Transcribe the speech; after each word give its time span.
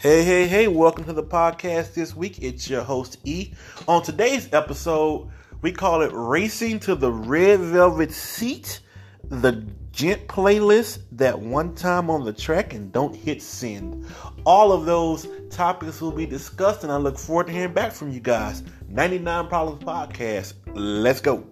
Hey, 0.00 0.24
hey, 0.24 0.46
hey, 0.46 0.66
welcome 0.66 1.04
to 1.04 1.12
the 1.12 1.22
podcast 1.22 1.92
this 1.92 2.16
week. 2.16 2.42
It's 2.42 2.70
your 2.70 2.82
host, 2.82 3.18
E. 3.24 3.52
On 3.86 4.02
today's 4.02 4.50
episode, 4.50 5.28
we 5.60 5.72
call 5.72 6.00
it 6.00 6.10
Racing 6.14 6.80
to 6.80 6.94
the 6.94 7.12
Red 7.12 7.60
Velvet 7.60 8.10
Seat, 8.10 8.80
the 9.24 9.62
gent 9.92 10.26
playlist 10.26 11.00
that 11.12 11.38
one 11.38 11.74
time 11.74 12.08
on 12.08 12.24
the 12.24 12.32
track 12.32 12.72
and 12.72 12.90
don't 12.90 13.14
hit 13.14 13.42
send. 13.42 14.06
All 14.46 14.72
of 14.72 14.86
those 14.86 15.28
topics 15.50 16.00
will 16.00 16.12
be 16.12 16.24
discussed, 16.24 16.82
and 16.82 16.90
I 16.90 16.96
look 16.96 17.18
forward 17.18 17.48
to 17.48 17.52
hearing 17.52 17.74
back 17.74 17.92
from 17.92 18.10
you 18.10 18.20
guys. 18.20 18.62
99 18.88 19.48
Problems 19.48 19.84
Podcast. 19.84 20.54
Let's 20.72 21.20
go. 21.20 21.44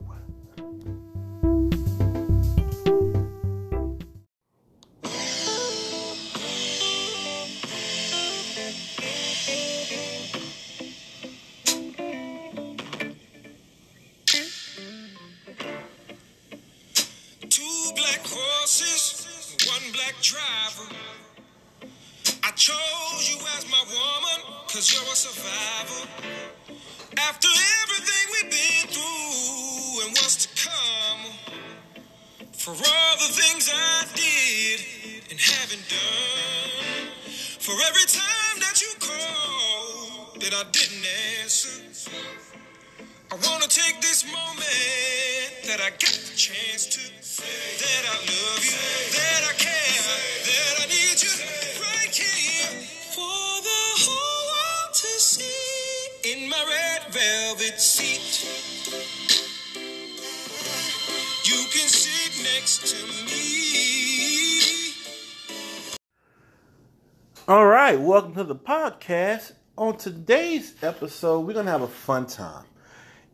Today's 69.99 70.75
episode, 70.81 71.41
we're 71.41 71.55
gonna 71.55 71.71
have 71.71 71.83
a 71.83 71.89
fun 71.89 72.27
time, 72.27 72.65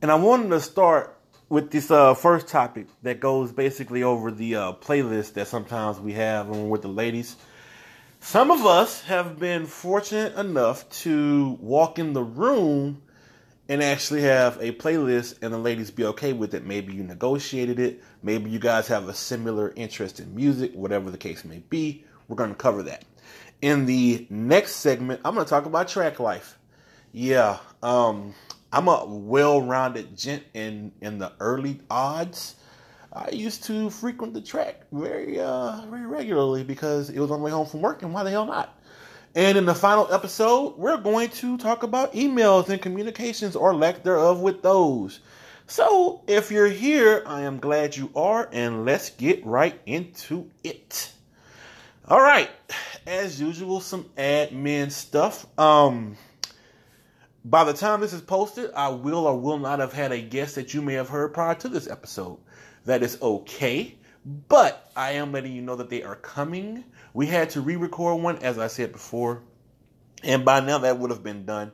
and 0.00 0.10
I 0.10 0.14
wanted 0.14 0.48
to 0.48 0.60
start 0.60 1.16
with 1.50 1.70
this 1.70 1.90
uh, 1.90 2.14
first 2.14 2.48
topic 2.48 2.86
that 3.02 3.20
goes 3.20 3.52
basically 3.52 4.02
over 4.02 4.30
the 4.30 4.56
uh, 4.56 4.72
playlist 4.72 5.34
that 5.34 5.46
sometimes 5.46 6.00
we 6.00 6.14
have 6.14 6.48
with 6.48 6.82
the 6.82 6.88
ladies. 6.88 7.36
Some 8.20 8.50
of 8.50 8.64
us 8.64 9.02
have 9.02 9.38
been 9.38 9.66
fortunate 9.66 10.34
enough 10.38 10.88
to 11.02 11.58
walk 11.60 11.98
in 11.98 12.14
the 12.14 12.22
room 12.22 13.02
and 13.68 13.82
actually 13.82 14.22
have 14.22 14.56
a 14.60 14.72
playlist 14.72 15.42
and 15.42 15.52
the 15.52 15.58
ladies 15.58 15.90
be 15.90 16.06
okay 16.06 16.32
with 16.32 16.54
it. 16.54 16.64
Maybe 16.64 16.94
you 16.94 17.02
negotiated 17.02 17.78
it. 17.78 18.02
Maybe 18.22 18.50
you 18.50 18.58
guys 18.58 18.88
have 18.88 19.08
a 19.08 19.14
similar 19.14 19.72
interest 19.76 20.20
in 20.20 20.34
music, 20.34 20.72
whatever 20.72 21.10
the 21.10 21.18
case 21.18 21.44
may 21.44 21.58
be. 21.68 22.04
We're 22.28 22.36
going 22.36 22.50
to 22.50 22.56
cover 22.56 22.83
that. 22.84 23.05
In 23.62 23.86
the 23.86 24.27
next 24.30 24.77
segment, 24.77 25.20
I'm 25.25 25.34
going 25.34 25.44
to 25.47 25.50
talk 25.50 25.67
about 25.67 25.89
track 25.89 26.20
life. 26.20 26.58
Yeah, 27.12 27.58
um, 27.83 28.35
I'm 28.73 28.89
a 28.89 29.05
well-rounded 29.07 30.17
gent 30.17 30.42
in 30.52 30.90
in 31.01 31.18
the 31.18 31.33
early 31.39 31.80
odds. 31.89 32.57
I 33.13 33.30
used 33.30 33.63
to 33.64 33.89
frequent 33.89 34.34
the 34.34 34.40
track 34.40 34.83
very 34.90 35.39
uh 35.39 35.83
very 35.89 36.07
regularly 36.07 36.64
because 36.64 37.11
it 37.11 37.20
was 37.20 37.30
on 37.30 37.39
the 37.39 37.45
way 37.45 37.52
home 37.52 37.67
from 37.67 37.83
work, 37.83 38.02
and 38.02 38.13
why 38.13 38.24
the 38.24 38.30
hell 38.30 38.46
not? 38.46 38.77
And 39.36 39.57
in 39.57 39.64
the 39.64 39.74
final 39.77 40.13
episode, 40.13 40.77
we're 40.77 40.96
going 40.96 41.29
to 41.30 41.57
talk 41.57 41.84
about 41.84 42.14
emails 42.14 42.68
and 42.68 42.83
communications 42.83 43.55
or 43.55 43.74
lack 43.74 44.02
thereof 44.02 44.40
with 44.40 44.63
those. 44.63 45.20
So, 45.68 46.23
if 46.27 46.51
you're 46.51 46.68
here, 46.68 47.23
I 47.27 47.42
am 47.42 47.58
glad 47.58 47.96
you 47.96 48.11
are, 48.17 48.48
and 48.52 48.84
let's 48.84 49.11
get 49.11 49.46
right 49.46 49.80
into 49.86 50.51
it. 50.64 51.13
All 52.06 52.20
right, 52.20 52.50
as 53.06 53.40
usual, 53.40 53.80
some 53.80 54.04
admin 54.18 54.90
stuff. 54.90 55.46
Um, 55.58 56.18
by 57.46 57.64
the 57.64 57.72
time 57.72 58.02
this 58.02 58.12
is 58.12 58.20
posted, 58.20 58.70
I 58.74 58.90
will 58.90 59.26
or 59.26 59.40
will 59.40 59.58
not 59.58 59.78
have 59.78 59.94
had 59.94 60.12
a 60.12 60.20
guest 60.20 60.56
that 60.56 60.74
you 60.74 60.82
may 60.82 60.92
have 60.94 61.08
heard 61.08 61.32
prior 61.32 61.54
to 61.54 61.68
this 61.70 61.88
episode. 61.88 62.40
That 62.84 63.02
is 63.02 63.16
okay, 63.22 63.96
but 64.48 64.90
I 64.94 65.12
am 65.12 65.32
letting 65.32 65.52
you 65.52 65.62
know 65.62 65.76
that 65.76 65.88
they 65.88 66.02
are 66.02 66.16
coming. 66.16 66.84
We 67.14 67.26
had 67.26 67.48
to 67.50 67.62
re 67.62 67.76
record 67.76 68.20
one, 68.20 68.36
as 68.40 68.58
I 68.58 68.66
said 68.66 68.92
before, 68.92 69.40
and 70.22 70.44
by 70.44 70.60
now 70.60 70.76
that 70.76 70.98
would 70.98 71.10
have 71.10 71.22
been 71.22 71.46
done. 71.46 71.72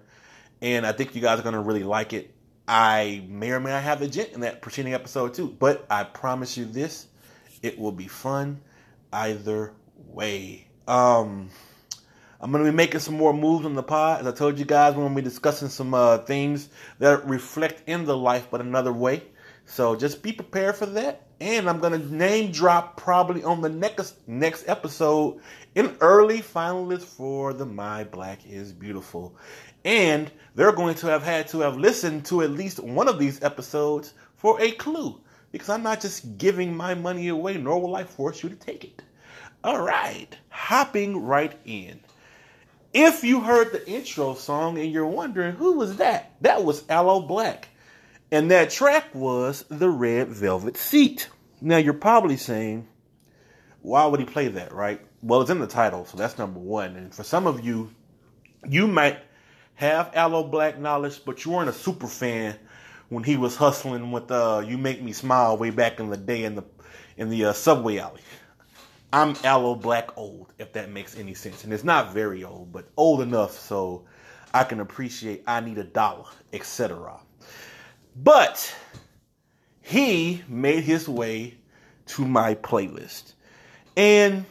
And 0.63 0.87
I 0.87 0.93
think 0.93 1.17
you 1.17 1.23
guys 1.23 1.41
are 1.41 1.43
going 1.43 1.55
to 1.55 1.61
really 1.61 1.83
like 1.83 2.13
it. 2.13 2.33
I 2.69 3.25
may 3.29 3.51
or 3.51 3.59
may 3.59 3.71
not 3.71 3.83
have 3.83 4.01
a 4.01 4.07
gent 4.07 4.31
in 4.31 4.43
that 4.43 4.63
preceding 4.63 4.95
episode 4.95 5.35
too, 5.35 5.57
but 5.59 5.85
I 5.91 6.05
promise 6.05 6.57
you 6.57 6.67
this 6.67 7.09
it 7.65 7.81
will 7.81 7.91
be 7.91 8.07
fun 8.07 8.61
either 9.13 9.73
way. 10.13 10.67
Um, 10.87 11.51
I'm 12.41 12.51
to 12.65 12.71
be 12.71 12.77
making 12.77 13.01
some 13.01 13.17
more 13.17 13.35
moves 13.35 13.67
on 13.67 13.75
the 13.75 13.83
pod. 13.83 14.21
As 14.21 14.27
I 14.27 14.33
told 14.33 14.59
you 14.59 14.65
guys, 14.65 14.95
we're 14.95 15.03
to 15.15 15.23
be 15.23 15.29
discussing 15.29 15.69
some 15.69 15.93
uh, 15.93 16.19
things 16.19 16.69
that 16.99 17.27
reflect 17.27 17.83
in 17.87 18.07
the 18.07 18.17
life, 18.17 18.49
but 18.51 18.61
another 18.61 18.93
way. 18.93 19.23
So 19.67 19.95
just 19.95 20.23
be 20.23 20.33
prepared 20.33 20.77
for 20.77 20.87
that. 20.87 21.27
And 21.41 21.69
I'm 21.69 21.81
to 21.81 22.15
name 22.15 22.51
drop 22.51 22.97
probably 22.97 23.45
on 23.45 23.61
the 23.61 23.69
next 23.69 24.17
next 24.27 24.69
episode 24.69 25.41
an 25.77 25.97
early 26.01 26.41
finalist 26.41 27.05
for 27.05 27.53
the 27.53 27.65
My 27.65 28.05
Black 28.05 28.41
is 28.47 28.73
Beautiful. 28.73 29.37
And 29.85 30.31
they're 30.55 30.73
going 30.73 30.97
to 30.97 31.07
have 31.07 31.23
had 31.23 31.49
to 31.49 31.61
have 31.61 31.77
listened 31.77 32.27
to 32.27 32.43
at 32.43 32.51
least 32.51 32.81
one 32.81 33.09
of 33.09 33.19
these 33.19 33.43
episodes 33.43 34.15
for 34.37 34.61
a 34.61 34.73
clue. 34.73 35.21
Because 35.53 35.69
I'm 35.69 35.83
not 35.83 36.01
just 36.01 36.37
giving 36.37 36.77
my 36.77 36.95
money 36.95 37.29
away, 37.29 37.57
nor 37.57 37.81
will 37.81 37.97
I 37.97 38.05
force 38.05 38.43
you 38.43 38.49
to 38.49 38.57
take 38.57 38.85
it. 38.85 39.03
All 39.63 39.83
right, 39.83 40.35
hopping 40.49 41.23
right 41.23 41.53
in. 41.67 42.01
If 42.95 43.23
you 43.23 43.43
heard 43.43 43.73
the 43.73 43.87
intro 43.87 44.33
song 44.35 44.79
and 44.79 44.91
you're 44.91 45.05
wondering 45.05 45.53
who 45.53 45.75
was 45.75 45.99
that, 45.99 46.33
that 46.41 46.65
was 46.65 46.83
Aloe 46.89 47.29
Blacc. 47.29 47.65
And 48.33 48.51
that 48.51 48.71
track 48.71 49.15
was 49.15 49.67
The 49.69 49.91
Red 49.91 50.29
Velvet 50.29 50.79
Seat. 50.79 51.29
Now 51.61 51.77
you're 51.77 51.93
probably 51.93 52.39
saying, 52.39 52.89
why 53.83 54.07
would 54.07 54.21
he 54.21 54.25
play 54.25 54.49
that, 54.49 54.73
right? 54.73 55.01
Well, 55.23 55.43
it's 55.43 55.51
in 55.51 55.59
the 55.59 55.67
title, 55.67 56.07
so 56.07 56.17
that's 56.17 56.39
number 56.39 56.59
one. 56.59 56.97
And 56.97 57.15
for 57.15 57.23
some 57.23 57.47
of 57.47 57.63
you, 57.63 57.91
you 58.67 58.87
might 58.87 59.19
have 59.75 60.11
Aloe 60.15 60.51
Blacc 60.51 60.79
knowledge, 60.79 61.21
but 61.27 61.45
you 61.45 61.51
weren't 61.51 61.69
a 61.69 61.75
super 61.75 62.07
fan 62.07 62.57
when 63.11 63.25
he 63.25 63.37
was 63.37 63.57
hustling 63.57 64.11
with 64.11 64.31
uh, 64.31 64.63
"You 64.67 64.79
Make 64.79 65.03
Me 65.03 65.13
Smile" 65.13 65.59
way 65.59 65.69
back 65.69 66.01
in 66.01 66.09
the 66.09 66.17
day 66.17 66.45
in 66.45 66.55
the 66.55 66.65
in 67.17 67.29
the 67.29 67.47
uh, 67.47 67.53
subway 67.53 67.99
alley. 67.99 68.23
I'm 69.13 69.35
Aloe 69.43 69.75
Blacc 69.75 70.11
old, 70.15 70.53
if 70.61 70.73
that 70.75 70.93
makes 70.93 71.19
any 71.19 71.35
sense. 71.35 71.65
And 71.65 71.73
it's 71.73 71.83
not 71.83 72.15
very 72.15 72.45
old, 72.45 72.73
but 72.73 72.89
old 72.97 73.23
enough 73.23 73.59
so 73.59 74.05
I 74.55 74.63
can 74.63 74.79
appreciate 74.79 75.43
I 75.49 75.59
need 75.59 75.79
a 75.79 75.85
dollar, 75.85 76.27
etc. 76.53 77.19
But 78.23 78.73
he 79.83 80.45
made 80.47 80.85
his 80.85 81.09
way 81.09 81.57
to 82.07 82.25
my 82.25 82.55
playlist. 82.55 83.33
And 83.97 84.45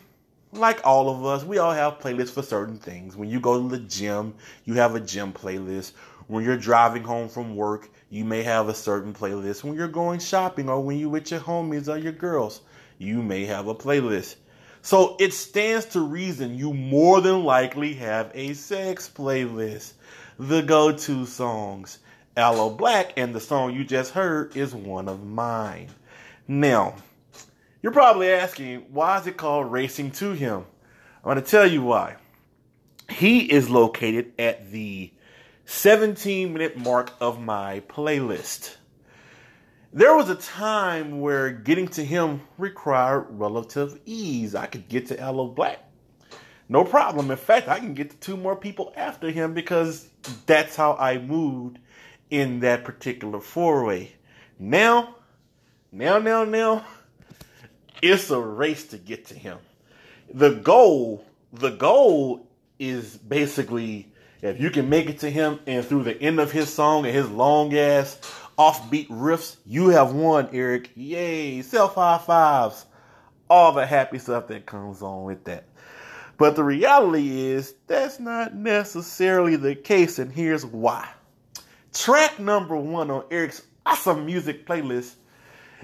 like 0.51 0.85
all 0.85 1.09
of 1.09 1.23
us, 1.23 1.45
we 1.45 1.57
all 1.57 1.71
have 1.71 1.99
playlists 1.99 2.31
for 2.31 2.43
certain 2.43 2.79
things. 2.79 3.15
When 3.15 3.29
you 3.29 3.39
go 3.39 3.61
to 3.61 3.69
the 3.69 3.83
gym, 3.85 4.33
you 4.65 4.73
have 4.73 4.93
a 4.93 4.99
gym 4.99 5.31
playlist. 5.31 5.93
When 6.27 6.43
you're 6.43 6.57
driving 6.57 7.03
home 7.03 7.29
from 7.29 7.55
work, 7.55 7.89
you 8.09 8.25
may 8.25 8.43
have 8.43 8.67
a 8.67 8.73
certain 8.73 9.13
playlist. 9.13 9.63
When 9.63 9.75
you're 9.75 9.87
going 9.87 10.19
shopping 10.19 10.67
or 10.67 10.81
when 10.81 10.97
you're 10.97 11.07
with 11.07 11.31
your 11.31 11.39
homies 11.39 11.87
or 11.87 11.97
your 11.97 12.11
girls, 12.11 12.59
you 12.97 13.23
may 13.23 13.45
have 13.45 13.67
a 13.67 13.73
playlist. 13.73 14.35
So 14.81 15.17
it 15.19 15.33
stands 15.33 15.85
to 15.87 15.99
reason 15.99 16.57
you 16.57 16.73
more 16.73 17.21
than 17.21 17.43
likely 17.43 17.93
have 17.95 18.31
a 18.33 18.53
sex 18.53 19.09
playlist. 19.13 19.93
The 20.37 20.61
go 20.61 20.91
to 20.91 21.25
songs. 21.25 21.99
Aloe 22.37 22.75
Blacc 22.75 23.11
and 23.17 23.35
the 23.35 23.41
song 23.41 23.73
you 23.73 23.83
just 23.83 24.13
heard 24.13 24.55
is 24.55 24.73
one 24.73 25.09
of 25.09 25.25
mine. 25.25 25.89
Now, 26.47 26.95
you're 27.81 27.91
probably 27.91 28.29
asking, 28.29 28.85
why 28.91 29.19
is 29.19 29.27
it 29.27 29.37
called 29.37 29.71
Racing 29.71 30.11
to 30.11 30.31
Him? 30.31 30.65
I'm 31.17 31.33
going 31.33 31.35
to 31.35 31.41
tell 31.41 31.67
you 31.67 31.81
why. 31.81 32.15
He 33.09 33.51
is 33.51 33.69
located 33.69 34.31
at 34.39 34.71
the 34.71 35.11
17 35.65 36.53
minute 36.53 36.77
mark 36.77 37.11
of 37.19 37.41
my 37.41 37.81
playlist. 37.81 38.75
There 39.91 40.15
was 40.15 40.29
a 40.29 40.35
time 40.35 41.19
where 41.19 41.49
getting 41.49 41.87
to 41.89 42.05
him 42.05 42.41
required 42.59 43.25
relative 43.31 43.99
ease. 44.05 44.53
I 44.53 44.67
could 44.67 44.87
get 44.87 45.07
to 45.07 45.19
Aloe 45.19 45.51
Blacc 45.51 45.77
No 46.67 46.83
problem. 46.83 47.31
In 47.31 47.37
fact, 47.37 47.67
I 47.67 47.79
can 47.79 47.95
get 47.95 48.11
to 48.11 48.17
two 48.17 48.37
more 48.37 48.55
people 48.55 48.93
after 48.95 49.31
him 49.31 49.55
because 49.55 50.07
that's 50.45 50.75
how 50.75 50.93
I 50.93 51.17
moved 51.17 51.79
in 52.29 52.59
that 52.59 52.83
particular 52.83 53.39
four 53.39 53.83
way. 53.83 54.11
Now, 54.59 55.15
now, 55.91 56.19
now, 56.19 56.43
now, 56.43 56.85
it's 57.99 58.29
a 58.29 58.39
race 58.39 58.85
to 58.89 58.99
get 58.99 59.25
to 59.27 59.33
him. 59.33 59.57
The 60.31 60.51
goal, 60.51 61.25
the 61.51 61.71
goal 61.71 62.47
is 62.77 63.17
basically 63.17 64.11
if 64.41 64.61
you 64.61 64.69
can 64.69 64.87
make 64.87 65.09
it 65.09 65.19
to 65.19 65.29
him 65.29 65.59
and 65.65 65.83
through 65.83 66.03
the 66.03 66.21
end 66.21 66.39
of 66.39 66.51
his 66.51 66.71
song 66.71 67.05
and 67.05 67.13
his 67.13 67.29
long 67.29 67.75
ass 67.75 68.19
offbeat 68.59 69.07
riffs, 69.07 69.55
you 69.65 69.87
have 69.87 70.11
won, 70.13 70.49
Eric. 70.51 70.91
Yay! 70.95 71.61
Self 71.61 71.95
high 71.95 72.17
fives. 72.17 72.85
All 73.49 73.71
the 73.71 73.85
happy 73.85 74.19
stuff 74.19 74.47
that 74.49 74.65
comes 74.65 75.01
on 75.01 75.23
with 75.23 75.45
that. 75.45 75.63
But 76.37 76.55
the 76.55 76.63
reality 76.63 77.47
is 77.47 77.73
that's 77.87 78.19
not 78.19 78.53
necessarily 78.53 79.55
the 79.55 79.75
case, 79.75 80.19
and 80.19 80.31
here's 80.31 80.65
why. 80.65 81.09
Track 81.93 82.39
number 82.39 82.77
one 82.77 83.09
on 83.09 83.23
Eric's 83.31 83.63
awesome 83.85 84.25
music 84.25 84.67
playlist 84.67 85.15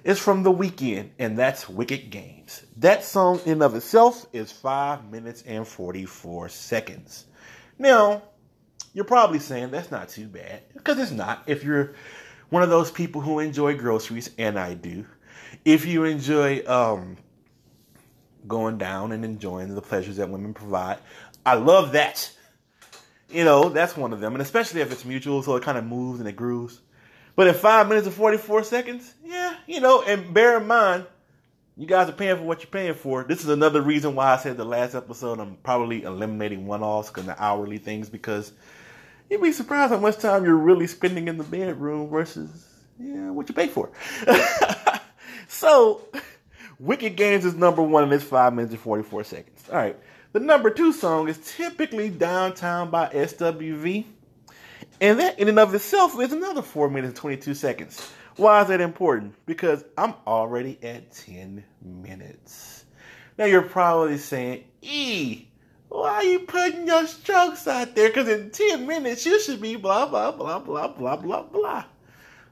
is 0.03 0.19
from 0.19 0.43
The 0.43 0.53
Weeknd, 0.53 1.09
and 1.17 1.37
that's 1.37 1.67
Wicked 1.67 2.11
Games. 2.11 2.65
That 2.77 3.03
song 3.03 3.39
in 3.45 3.61
of 3.61 3.75
itself 3.75 4.27
is 4.31 4.51
5 4.51 5.11
minutes 5.11 5.43
and 5.47 5.67
44 5.67 6.49
seconds. 6.49 7.25
Now, 7.79 8.21
you're 8.93 9.05
probably 9.05 9.39
saying 9.39 9.71
that's 9.71 9.91
not 9.91 10.09
too 10.09 10.27
bad, 10.27 10.61
because 10.73 10.99
it's 10.99 11.11
not. 11.11 11.43
If 11.47 11.63
you're 11.63 11.95
one 12.55 12.63
of 12.63 12.69
those 12.69 12.89
people 12.89 13.19
who 13.19 13.39
enjoy 13.39 13.75
groceries, 13.75 14.29
and 14.37 14.57
I 14.57 14.75
do, 14.75 15.03
if 15.65 15.85
you 15.85 16.05
enjoy 16.05 16.65
um, 16.65 17.17
going 18.47 18.77
down 18.77 19.11
and 19.11 19.25
enjoying 19.25 19.75
the 19.75 19.81
pleasures 19.81 20.15
that 20.15 20.29
women 20.29 20.53
provide, 20.53 20.99
I 21.45 21.55
love 21.55 21.91
that. 21.91 22.31
You 23.29 23.43
know, 23.43 23.67
that's 23.67 23.97
one 23.97 24.13
of 24.13 24.21
them, 24.21 24.35
and 24.35 24.41
especially 24.41 24.79
if 24.79 24.89
it's 24.93 25.03
mutual, 25.03 25.43
so 25.43 25.57
it 25.57 25.63
kind 25.63 25.77
of 25.77 25.83
moves 25.83 26.21
and 26.21 26.29
it 26.29 26.37
grooves. 26.37 26.79
But 27.35 27.47
in 27.47 27.55
five 27.55 27.89
minutes 27.89 28.07
and 28.07 28.15
44 28.15 28.63
seconds, 28.63 29.13
yeah, 29.21 29.57
you 29.67 29.81
know, 29.81 30.01
and 30.03 30.33
bear 30.33 30.55
in 30.55 30.65
mind, 30.65 31.07
you 31.75 31.85
guys 31.85 32.07
are 32.07 32.13
paying 32.13 32.37
for 32.37 32.43
what 32.43 32.61
you're 32.61 32.71
paying 32.71 32.93
for. 32.93 33.25
This 33.25 33.43
is 33.43 33.49
another 33.49 33.81
reason 33.81 34.15
why 34.15 34.33
I 34.33 34.37
said 34.37 34.55
the 34.55 34.63
last 34.63 34.95
episode 34.95 35.41
I'm 35.41 35.57
probably 35.57 36.03
eliminating 36.03 36.67
one 36.67 36.83
offs 36.83 37.09
because 37.09 37.25
the 37.25 37.35
hourly 37.37 37.79
things 37.79 38.07
because 38.07 38.53
you'd 39.29 39.41
be 39.41 39.51
surprised 39.51 39.91
how 39.91 39.99
much 39.99 40.17
time 40.17 40.45
you're 40.45 40.55
really 40.55 40.87
spending 40.87 41.27
in 41.27 41.37
the 41.37 41.43
bedroom 41.43 42.09
versus 42.09 42.49
yeah 42.99 43.29
what 43.31 43.49
you 43.49 43.55
pay 43.55 43.67
for. 43.67 43.91
so, 45.47 46.01
Wicked 46.79 47.15
Games 47.15 47.45
is 47.45 47.55
number 47.55 47.81
one 47.81 48.03
and 48.03 48.13
it's 48.13 48.23
five 48.23 48.53
minutes 48.53 48.73
and 48.73 48.81
44 48.81 49.23
seconds. 49.23 49.63
All 49.69 49.77
right. 49.77 49.97
The 50.33 50.41
number 50.41 50.69
two 50.69 50.91
song 50.91 51.29
is 51.29 51.37
typically 51.55 52.09
Downtown 52.09 52.89
by 52.89 53.07
SWV. 53.07 54.05
And 54.99 55.19
that 55.19 55.39
in 55.39 55.47
and 55.47 55.59
of 55.59 55.73
itself 55.73 56.19
is 56.19 56.31
another 56.31 56.61
4 56.61 56.89
minutes 56.89 57.11
and 57.11 57.15
22 57.15 57.53
seconds. 57.53 58.11
Why 58.37 58.61
is 58.61 58.67
that 58.67 58.81
important? 58.81 59.33
Because 59.45 59.83
I'm 59.97 60.13
already 60.27 60.77
at 60.83 61.11
10 61.13 61.63
minutes. 61.81 62.83
Now 63.37 63.45
you're 63.45 63.61
probably 63.61 64.17
saying, 64.17 64.65
E, 64.81 65.45
why 65.95 66.13
are 66.15 66.23
you 66.23 66.39
putting 66.39 66.87
your 66.87 67.07
strokes 67.07 67.67
out 67.67 67.95
there? 67.95 68.09
Because 68.09 68.27
in 68.27 68.51
10 68.51 68.85
minutes 68.85 69.25
you 69.25 69.39
should 69.39 69.61
be 69.61 69.75
blah, 69.75 70.05
blah, 70.05 70.31
blah, 70.31 70.59
blah, 70.59 70.87
blah, 70.87 71.15
blah, 71.15 71.43
blah. 71.43 71.85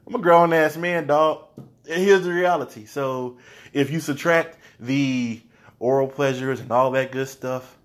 I'm 0.07 0.15
a 0.15 0.19
grown 0.19 0.53
ass 0.53 0.77
man, 0.77 1.07
dog. 1.07 1.45
And 1.89 2.01
here's 2.01 2.23
the 2.23 2.31
reality. 2.31 2.85
So 2.85 3.37
if 3.73 3.91
you 3.91 3.99
subtract 3.99 4.57
the 4.79 5.41
oral 5.79 6.07
pleasures 6.07 6.59
and 6.59 6.71
all 6.71 6.91
that 6.91 7.11
good 7.11 7.27
stuff, 7.27 7.77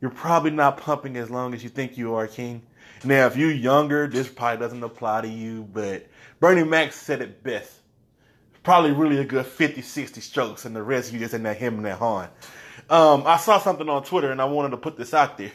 you're 0.00 0.10
probably 0.10 0.52
not 0.52 0.78
pumping 0.78 1.16
as 1.16 1.30
long 1.30 1.54
as 1.54 1.62
you 1.62 1.68
think 1.68 1.98
you 1.98 2.14
are, 2.14 2.26
King. 2.26 2.62
Now, 3.04 3.26
if 3.26 3.36
you're 3.36 3.50
younger, 3.50 4.06
this 4.06 4.28
probably 4.28 4.58
doesn't 4.58 4.82
apply 4.82 5.22
to 5.22 5.28
you, 5.28 5.68
but 5.72 6.06
Bernie 6.38 6.64
Mac 6.64 6.92
said 6.92 7.20
it 7.20 7.42
best. 7.42 7.72
Probably 8.62 8.92
really 8.92 9.18
a 9.18 9.24
good 9.24 9.46
50, 9.46 9.82
60 9.82 10.20
strokes, 10.20 10.64
and 10.64 10.76
the 10.76 10.82
rest 10.82 11.08
of 11.08 11.14
you 11.14 11.20
just 11.20 11.34
in 11.34 11.42
that 11.44 11.56
him 11.56 11.76
and 11.76 11.86
that 11.86 11.98
horn. 11.98 12.28
Um, 12.90 13.22
I 13.24 13.36
saw 13.36 13.60
something 13.60 13.88
on 13.88 14.02
Twitter, 14.02 14.32
and 14.32 14.42
I 14.42 14.46
wanted 14.46 14.70
to 14.70 14.76
put 14.76 14.96
this 14.96 15.14
out 15.14 15.38
there. 15.38 15.52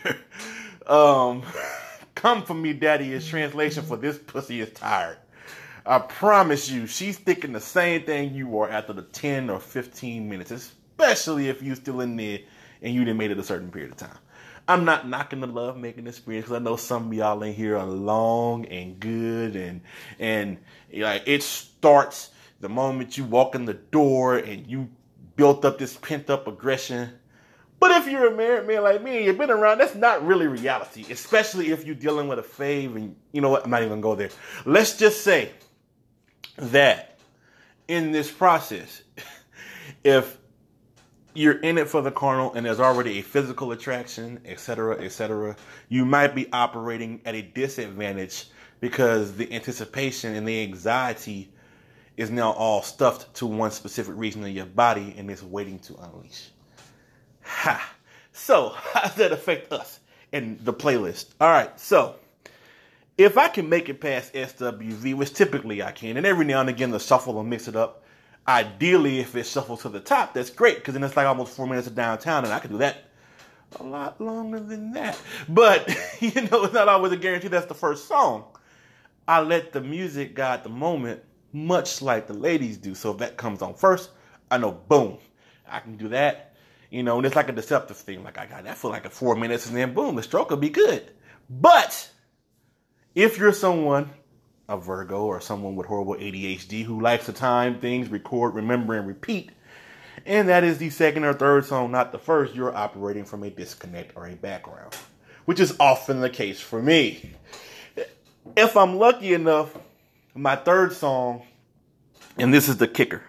um, 0.88 1.44
come 2.16 2.44
for 2.44 2.54
me, 2.54 2.72
daddy, 2.72 3.12
is 3.12 3.28
translation 3.28 3.84
for 3.84 3.98
this 3.98 4.18
pussy 4.18 4.62
is 4.62 4.72
tired. 4.72 5.18
I 5.86 6.00
promise 6.00 6.70
you, 6.70 6.88
she's 6.88 7.18
thinking 7.18 7.52
the 7.52 7.60
same 7.60 8.04
thing 8.04 8.34
you 8.34 8.58
are 8.60 8.70
after 8.70 8.94
the 8.94 9.04
10 9.04 9.50
or 9.50 9.60
15 9.60 10.28
minutes, 10.28 10.50
especially 10.50 11.50
if 11.50 11.62
you're 11.62 11.76
still 11.76 12.02
in 12.02 12.16
there 12.16 12.40
and 12.82 12.96
you 12.96 13.02
didn't 13.06 13.18
made 13.18 13.32
it 13.32 13.38
a 13.38 13.44
certain 13.44 13.70
period 13.70 13.92
of 13.92 13.98
time. 13.98 14.18
I'm 14.68 14.84
not 14.84 15.08
knocking 15.08 15.42
the 15.42 15.48
love 15.48 15.78
making 15.78 16.08
experience 16.08 16.48
because 16.48 16.60
I 16.60 16.64
know 16.64 16.76
some 16.76 17.08
of 17.08 17.14
y'all 17.14 17.44
in 17.44 17.54
here 17.54 17.78
are 17.78 17.86
long 17.86 18.66
and 18.66 19.00
good 19.00 19.56
and 19.56 19.82
and 20.18 20.58
like 20.92 21.22
it 21.28 21.44
starts 21.44 22.32
the 22.62 22.70
moment 22.70 23.16
you 23.16 23.26
walk 23.26 23.54
in 23.54 23.66
the 23.66 23.76
door 23.76 24.38
and 24.38 24.66
you 24.66 24.90
built 25.36 25.66
up 25.66 25.78
this 25.78 25.96
pent 25.98 26.32
up 26.32 26.48
aggression. 26.48 27.12
But 27.80 27.92
if 27.92 28.08
you're 28.08 28.28
a 28.28 28.36
married 28.36 28.68
man 28.68 28.84
like 28.84 29.04
me 29.04 29.18
and 29.18 29.26
you've 29.26 29.38
been 29.38 29.52
around, 29.52 29.80
that's 29.80 29.96
not 29.96 30.26
really 30.26 30.48
reality, 30.48 31.06
especially 31.10 31.72
if 31.72 31.86
you're 31.86 31.96
dealing 31.96 32.28
with 32.28 32.40
a 32.40 32.44
fave 32.44 32.96
and 32.96 33.16
you 33.32 33.42
know 33.42 33.50
what, 33.50 33.66
I'm 33.66 33.72
not 33.72 33.82
even 33.82 34.02
gonna 34.02 34.02
go 34.02 34.16
there. 34.16 34.30
Let's 34.66 34.98
just 34.98 35.24
say 35.24 35.52
that 36.58 37.20
in 37.88 38.12
this 38.12 38.32
process, 38.32 39.04
if 40.04 40.38
you're 41.34 41.60
in 41.60 41.78
it 41.78 41.90
for 41.90 42.02
the 42.02 42.12
carnal 42.12 42.54
and 42.54 42.66
there's 42.66 42.80
already 42.80 43.20
a 43.20 43.22
physical 43.22 43.74
attraction, 43.74 44.40
etc., 44.46 45.04
etc., 45.04 45.56
you 45.90 46.06
might 46.06 46.34
be 46.34 46.52
operating 46.54 47.22
at 47.26 47.36
a 47.36 47.42
disadvantage 47.42 48.48
because 48.80 49.36
the 49.36 49.52
anticipation 49.54 50.34
and 50.36 50.48
the 50.48 50.64
anxiety 50.64 51.52
is 52.18 52.32
now 52.32 52.52
all 52.52 52.82
stuffed 52.82 53.34
to 53.36 53.46
one 53.46 53.72
specific 53.72 54.14
region 54.16 54.44
of 54.44 54.50
your 54.50 54.66
body 54.66 55.14
and 55.18 55.30
it's 55.30 55.44
waiting 55.44 55.78
to 55.80 55.96
unleash. 55.98 56.50
Ha! 57.46 57.94
So, 58.34 58.70
how 58.70 59.02
does 59.02 59.16
that 59.16 59.32
affect 59.32 59.72
us 59.72 60.00
in 60.32 60.60
the 60.64 60.74
playlist? 60.74 61.28
All 61.40 61.50
right, 61.50 61.80
so 61.80 62.16
if 63.18 63.38
I 63.38 63.48
can 63.48 63.70
make 63.70 63.88
it 63.88 64.02
past 64.02 64.34
SWV, 64.34 65.16
which 65.16 65.34
typically 65.34 65.82
I 65.82 65.92
can, 65.92 66.18
and 66.18 66.26
every 66.26 66.46
now 66.46 66.60
and 66.60 66.70
again 66.70 66.92
the 66.92 67.00
shuffle 67.00 67.34
will 67.34 67.44
mix 67.44 67.68
it 67.68 67.76
up, 67.76 68.06
Ideally, 68.48 69.20
if 69.20 69.36
it 69.36 69.48
shuffles 69.48 69.82
to 69.82 69.90
the 69.90 70.00
top, 70.00 70.36
that's 70.36 70.52
great 70.52 70.76
because 70.78 70.94
then 70.94 71.04
it's 71.04 71.18
like 71.18 71.26
almost 71.26 71.56
four 71.56 71.66
minutes 71.66 71.88
of 71.88 71.96
downtown, 71.96 72.44
and 72.46 72.54
I 72.54 72.60
can 72.60 72.72
do 72.72 72.78
that 72.78 72.98
a 73.80 73.84
lot 73.84 74.22
longer 74.22 74.60
than 74.60 74.92
that. 74.94 75.20
But 75.50 75.90
you 76.20 76.42
know, 76.42 76.64
it's 76.64 76.74
not 76.74 76.88
always 76.88 77.12
a 77.12 77.18
guarantee 77.18 77.48
that's 77.48 77.66
the 77.66 77.74
first 77.74 78.08
song. 78.08 78.46
I 79.28 79.42
let 79.42 79.74
the 79.74 79.82
music 79.82 80.36
guide 80.36 80.64
the 80.64 80.70
moment, 80.70 81.24
much 81.54 82.04
like 82.04 82.28
the 82.28 82.36
ladies 82.36 82.78
do. 82.78 82.94
So 82.94 83.12
if 83.12 83.18
that 83.18 83.36
comes 83.36 83.64
on 83.64 83.74
first, 83.74 84.12
I 84.52 84.60
know, 84.60 84.74
boom, 84.74 85.18
I 85.68 85.80
can 85.80 85.98
do 85.98 86.08
that. 86.10 86.55
You 86.90 87.04
know, 87.04 87.18
and 87.18 87.26
it's 87.26 87.36
like 87.36 87.50
a 87.50 87.54
deceptive 87.54 87.98
thing. 87.98 88.24
Like 88.24 88.38
I 88.38 88.46
got 88.46 88.64
that 88.64 88.78
for 88.78 88.90
like 88.90 89.06
a 89.06 89.10
four 89.10 89.36
minutes, 89.36 89.68
and 89.68 89.76
then 89.76 89.94
boom, 89.94 90.16
the 90.16 90.24
stroke 90.24 90.50
will 90.50 90.58
be 90.58 90.70
good. 90.70 91.12
But 91.50 92.10
if 93.14 93.38
you're 93.38 93.54
someone 93.54 94.10
a 94.68 94.78
Virgo 94.78 95.26
or 95.26 95.40
someone 95.40 95.76
with 95.76 95.88
horrible 95.88 96.16
ADHD 96.16 96.84
who 96.84 97.02
likes 97.02 97.26
to 97.26 97.34
time 97.34 97.80
things, 97.80 98.10
record, 98.10 98.56
remember, 98.56 98.96
and 98.96 99.08
repeat. 99.08 99.52
And 100.26 100.50
that 100.50 100.64
is 100.64 100.78
the 100.78 100.90
second 100.90 101.24
or 101.24 101.34
third 101.34 101.66
song, 101.66 101.92
not 101.92 102.12
the 102.12 102.18
first. 102.18 102.56
You're 102.56 102.76
operating 102.76 103.26
from 103.26 103.44
a 103.44 103.50
disconnect 103.50 104.14
or 104.16 104.28
a 104.28 104.36
background, 104.36 104.96
which 105.46 105.60
is 105.60 105.76
often 105.80 106.22
the 106.22 106.30
case 106.30 106.60
for 106.60 106.82
me. 106.82 107.34
If 108.56 108.76
I'm 108.76 108.96
lucky 108.96 109.34
enough, 109.34 109.76
my 110.34 110.56
third 110.56 110.94
song, 110.94 111.44
and 112.38 112.54
this 112.54 112.70
is 112.70 112.78
the 112.78 112.88
kicker, 112.88 113.22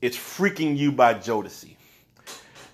it's 0.00 0.16
Freek'n 0.16 0.76
You 0.76 0.92
by 0.92 1.14
Jodeci. 1.14 1.76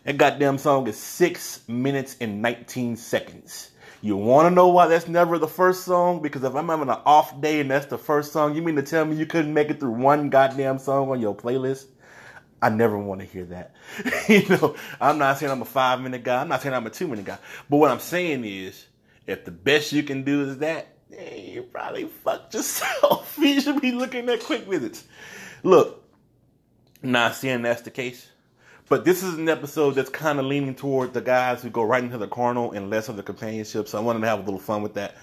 That 0.07 0.19
goddamn 0.19 0.59
song 0.59 0.87
is 0.87 0.97
six 0.97 1.67
minutes 1.67 2.15
and 2.21 2.41
19 2.41 2.95
seconds. 2.95 3.73
You 4.01 4.17
want 4.17 4.47
to 4.47 4.55
know 4.55 4.69
why 4.69 4.87
that's 4.87 5.09
never 5.09 5.37
the 5.37 5.49
first 5.49 5.83
song? 5.83 6.23
Because 6.23 6.45
if 6.45 6.55
I'm 6.55 6.69
having 6.69 6.89
an 6.89 7.01
off 7.05 7.41
day 7.41 7.59
and 7.59 7.69
that's 7.69 7.87
the 7.87 7.99
first 7.99 8.33
song, 8.33 8.55
you 8.55 8.63
mean 8.63 8.77
to 8.77 8.85
tell 8.85 9.05
me 9.05 9.17
you 9.17 9.27
couldn't 9.27 9.53
make 9.53 9.69
it 9.69 9.81
through 9.81 9.91
one 9.91 10.31
goddamn 10.31 10.79
song 10.79 11.11
on 11.11 11.21
your 11.21 11.35
playlist? 11.35 11.87
I 12.63 12.69
never 12.69 12.97
want 12.97 13.21
to 13.21 13.27
hear 13.27 13.47
that. 13.47 13.75
you 14.29 14.49
know, 14.49 14.77
I'm 15.01 15.19
not 15.19 15.39
saying 15.39 15.51
I'm 15.51 15.63
a 15.63 15.65
five 15.65 16.01
minute 16.01 16.23
guy. 16.23 16.41
I'm 16.41 16.49
not 16.49 16.63
saying 16.63 16.73
I'm 16.73 16.87
a 16.87 16.91
two 16.91 17.09
minute 17.09 17.25
guy. 17.25 17.39
But 17.69 17.79
what 17.79 17.91
I'm 17.91 17.99
saying 17.99 18.45
is, 18.45 18.87
if 19.27 19.45
the 19.45 19.51
best 19.51 19.93
you 19.93 20.05
can 20.05 20.23
do 20.23 20.43
is 20.43 20.59
that, 20.59 20.87
hey, 21.11 21.51
you 21.53 21.65
probably 21.65 22.05
fucked 22.05 22.55
yourself. 22.55 23.37
you 23.43 23.61
should 23.61 23.81
be 23.81 23.91
looking 23.91 24.29
at 24.29 24.45
quick 24.45 24.67
visits. 24.67 25.03
Look, 25.65 26.05
not 27.03 27.35
saying 27.35 27.63
that's 27.63 27.83
the 27.83 27.91
case. 27.91 28.29
But 28.89 29.05
this 29.05 29.25
is 29.25 29.35
an 29.35 29.49
episode 29.49 29.97
that's 29.97 30.11
kind 30.11 30.39
of 30.39 30.45
leaning 30.45 30.75
toward 30.75 31.13
the 31.13 31.21
guys 31.21 31.61
who 31.61 31.71
go 31.71 31.83
right 31.83 32.03
into 32.05 32.19
the 32.19 32.29
carnal 32.29 32.71
and 32.71 32.89
less 32.89 33.09
of 33.09 33.17
the 33.17 33.23
companionship. 33.23 33.89
So 33.89 33.99
I 33.99 34.01
wanted 34.01 34.21
to 34.21 34.29
have 34.29 34.39
a 34.39 34.43
little 34.43 34.61
fun 34.61 34.83
with 34.83 34.95
that 34.95 35.17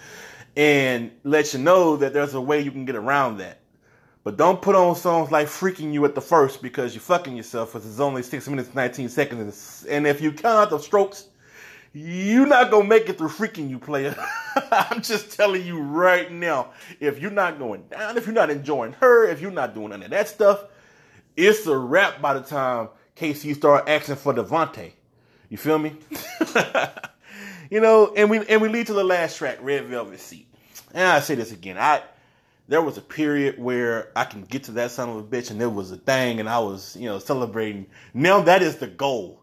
and 0.58 1.12
let 1.24 1.54
you 1.54 1.60
know 1.60 1.96
that 1.98 2.14
there's 2.14 2.34
a 2.34 2.42
way 2.42 2.60
you 2.60 2.72
can 2.72 2.84
get 2.84 2.96
around 2.96 3.38
that. 3.38 3.60
But 4.26 4.38
don't 4.38 4.62
put 4.62 4.76
on 4.76 4.96
songs 4.96 5.32
like 5.32 5.48
Freek'n 5.48 5.94
You 5.94 6.04
at 6.06 6.14
the 6.14 6.22
first 6.22 6.62
because 6.62 6.94
you're 6.94 7.02
fucking 7.02 7.38
yourself 7.38 7.74
because 7.74 7.90
it's 7.90 8.00
only 8.00 8.22
6 8.22 8.48
minutes 8.50 8.74
19 8.76 9.08
seconds. 9.08 9.86
And 9.90 10.08
if 10.08 10.20
you 10.20 10.34
count 10.34 10.70
the 10.70 10.78
strokes, 10.80 11.28
you're 11.94 12.48
not 12.48 12.70
gonna 12.70 12.88
make 12.88 13.08
it 13.08 13.18
through 13.18 13.30
freaking 13.30 13.70
you, 13.70 13.80
player. 13.80 14.16
I'm 14.72 15.02
just 15.02 15.38
telling 15.38 15.66
you 15.66 15.80
right 15.80 16.32
now. 16.32 16.72
If 17.00 17.20
you're 17.20 17.32
not 17.32 17.60
going 17.60 17.84
down, 17.84 18.18
if 18.18 18.26
you're 18.26 18.36
not 18.36 18.50
enjoying 18.50 18.94
her, 18.94 19.26
if 19.26 19.42
you're 19.42 19.52
not 19.52 19.74
doing 19.74 19.94
any 19.94 20.06
of 20.06 20.12
that 20.12 20.28
stuff, 20.28 20.66
it's 21.38 21.66
a 21.66 21.78
wrap 21.78 22.22
by 22.22 22.34
the 22.34 22.42
time 22.42 22.90
KC 23.16 23.56
start 23.56 23.88
asking 23.88 24.16
for 24.16 24.34
DeVante. 24.34 24.94
You 25.50 25.58
feel 25.58 25.78
me? 25.78 25.96
you 27.70 27.80
know, 27.80 28.14
and 28.16 28.30
we 28.30 28.46
and 28.48 28.62
we 28.62 28.70
lead 28.70 28.88
to 28.88 28.94
the 28.94 29.04
last 29.04 29.38
track, 29.38 29.60
Red 29.62 29.86
Velvet 29.86 30.20
Seat. 30.20 30.48
And 30.94 31.08
I 31.08 31.20
say 31.20 31.36
this 31.36 31.52
again, 31.52 31.78
I 31.78 32.02
there 32.68 32.82
was 32.82 32.98
a 32.98 33.02
period 33.02 33.60
where 33.60 34.12
I 34.16 34.24
can 34.24 34.44
get 34.44 34.64
to 34.66 34.72
that 34.74 34.92
son 34.92 35.10
of 35.10 35.18
a 35.18 35.24
bitch 35.24 35.52
and 35.52 35.62
it 35.62 35.68
was 35.68 35.92
a 35.92 35.98
thing 35.98 36.40
and 36.40 36.48
I 36.48 36.60
was, 36.60 36.96
you 36.96 37.08
know, 37.08 37.20
celebrating. 37.20 37.88
Now 38.14 38.42
that 38.42 38.62
is 38.62 38.78
the 38.78 38.88
goal. 38.88 39.42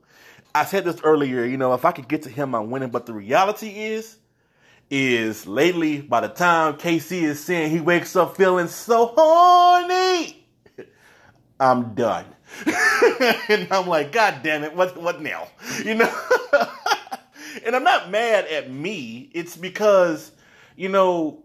I 0.54 0.64
said 0.64 0.84
this 0.84 1.00
earlier, 1.04 1.44
you 1.44 1.56
know, 1.56 1.74
if 1.74 1.84
I 1.84 1.92
could 1.92 2.08
get 2.08 2.22
to 2.22 2.30
him, 2.30 2.54
I'm 2.54 2.70
winning. 2.70 2.90
But 2.90 3.06
the 3.06 3.12
reality 3.12 3.68
is, 3.68 4.16
is 4.90 5.46
lately, 5.46 6.00
by 6.00 6.20
the 6.20 6.28
time 6.28 6.74
KC 6.74 7.22
is 7.22 7.44
saying 7.44 7.70
he 7.70 7.80
wakes 7.80 8.16
up 8.16 8.36
feeling 8.36 8.66
so 8.66 9.14
horny, 9.16 10.44
I'm 11.60 11.94
done. 11.94 12.26
and 13.48 13.68
I'm 13.70 13.86
like, 13.86 14.12
God 14.12 14.40
damn 14.42 14.64
it, 14.64 14.74
what 14.74 14.96
what 14.96 15.22
now? 15.22 15.48
You 15.84 15.94
know? 15.94 16.14
and 17.64 17.74
I'm 17.74 17.84
not 17.84 18.10
mad 18.10 18.46
at 18.46 18.70
me. 18.70 19.30
It's 19.32 19.56
because, 19.56 20.32
you 20.76 20.88
know, 20.88 21.42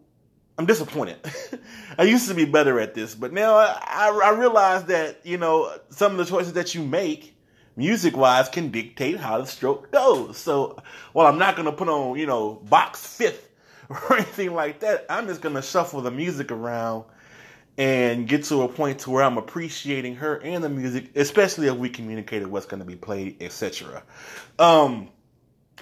I'm 0.57 0.65
disappointed. 0.65 1.17
I 1.97 2.03
used 2.03 2.27
to 2.29 2.33
be 2.33 2.45
better 2.45 2.79
at 2.79 2.93
this, 2.93 3.15
but 3.15 3.33
now 3.33 3.55
I, 3.55 4.09
I 4.23 4.29
realize 4.31 4.85
that, 4.85 5.19
you 5.23 5.37
know, 5.37 5.77
some 5.89 6.13
of 6.13 6.17
the 6.17 6.25
choices 6.25 6.53
that 6.53 6.73
you 6.73 6.83
make, 6.83 7.35
music 7.75 8.15
wise, 8.15 8.47
can 8.49 8.71
dictate 8.71 9.17
how 9.17 9.39
the 9.39 9.45
stroke 9.45 9.91
goes. 9.91 10.37
So 10.37 10.77
while 11.13 11.27
I'm 11.27 11.37
not 11.37 11.55
going 11.55 11.65
to 11.65 11.71
put 11.71 11.89
on, 11.89 12.17
you 12.17 12.25
know, 12.25 12.55
box 12.69 13.05
fifth 13.05 13.49
or 13.89 14.13
anything 14.13 14.53
like 14.53 14.79
that, 14.79 15.05
I'm 15.09 15.27
just 15.27 15.41
going 15.41 15.55
to 15.55 15.61
shuffle 15.61 16.01
the 16.01 16.11
music 16.11 16.51
around 16.51 17.05
and 17.77 18.27
get 18.27 18.43
to 18.45 18.61
a 18.61 18.67
point 18.67 18.99
to 18.99 19.11
where 19.11 19.23
I'm 19.23 19.37
appreciating 19.37 20.15
her 20.15 20.37
and 20.37 20.63
the 20.63 20.69
music, 20.69 21.15
especially 21.15 21.67
if 21.67 21.75
we 21.75 21.89
communicated 21.89 22.47
what's 22.47 22.65
going 22.65 22.79
to 22.79 22.85
be 22.85 22.95
played, 22.95 23.41
etc. 23.41 24.03
Um, 24.59 25.09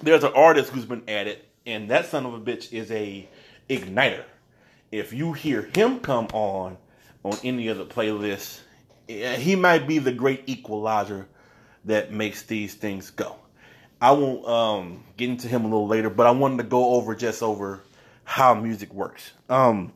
there's 0.02 0.24
an 0.24 0.32
artist 0.34 0.70
who's 0.70 0.86
been 0.86 1.04
added, 1.08 1.40
and 1.66 1.90
that 1.90 2.06
son 2.06 2.26
of 2.26 2.34
a 2.34 2.40
bitch 2.40 2.72
is 2.72 2.90
a 2.90 3.28
igniter 3.70 4.24
if 4.94 5.12
you 5.12 5.32
hear 5.32 5.62
him 5.74 5.98
come 5.98 6.28
on 6.32 6.76
on 7.24 7.36
any 7.42 7.66
of 7.66 7.78
the 7.78 7.84
playlists, 7.84 8.60
he 9.08 9.56
might 9.56 9.88
be 9.88 9.98
the 9.98 10.12
great 10.12 10.44
equalizer 10.46 11.26
that 11.84 12.12
makes 12.12 12.42
these 12.42 12.74
things 12.74 13.10
go. 13.10 13.34
I 14.00 14.12
won't 14.12 14.46
um, 14.46 15.04
get 15.16 15.30
into 15.30 15.48
him 15.48 15.62
a 15.62 15.64
little 15.64 15.88
later, 15.88 16.10
but 16.10 16.26
I 16.26 16.30
wanted 16.30 16.58
to 16.58 16.64
go 16.64 16.90
over 16.90 17.16
just 17.16 17.42
over 17.42 17.82
how 18.22 18.54
music 18.54 18.94
works. 18.94 19.32
Um, 19.48 19.92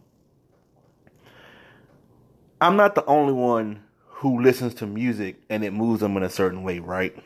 I'm 2.61 2.77
not 2.77 2.97
the 2.97 3.05
only 3.07 3.33
one 3.33 3.85
who 4.07 4.43
listens 4.43 4.75
to 4.75 4.87
music 4.87 5.37
and 5.49 5.63
it 5.63 5.73
moves 5.73 6.01
them 6.01 6.17
in 6.17 6.25
a 6.25 6.31
certain 6.31 6.65
way, 6.65 6.81
right? 6.81 7.17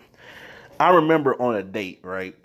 I 0.78 0.90
remember 0.90 1.40
on 1.40 1.54
a 1.54 1.62
date, 1.62 2.00
right? 2.02 2.36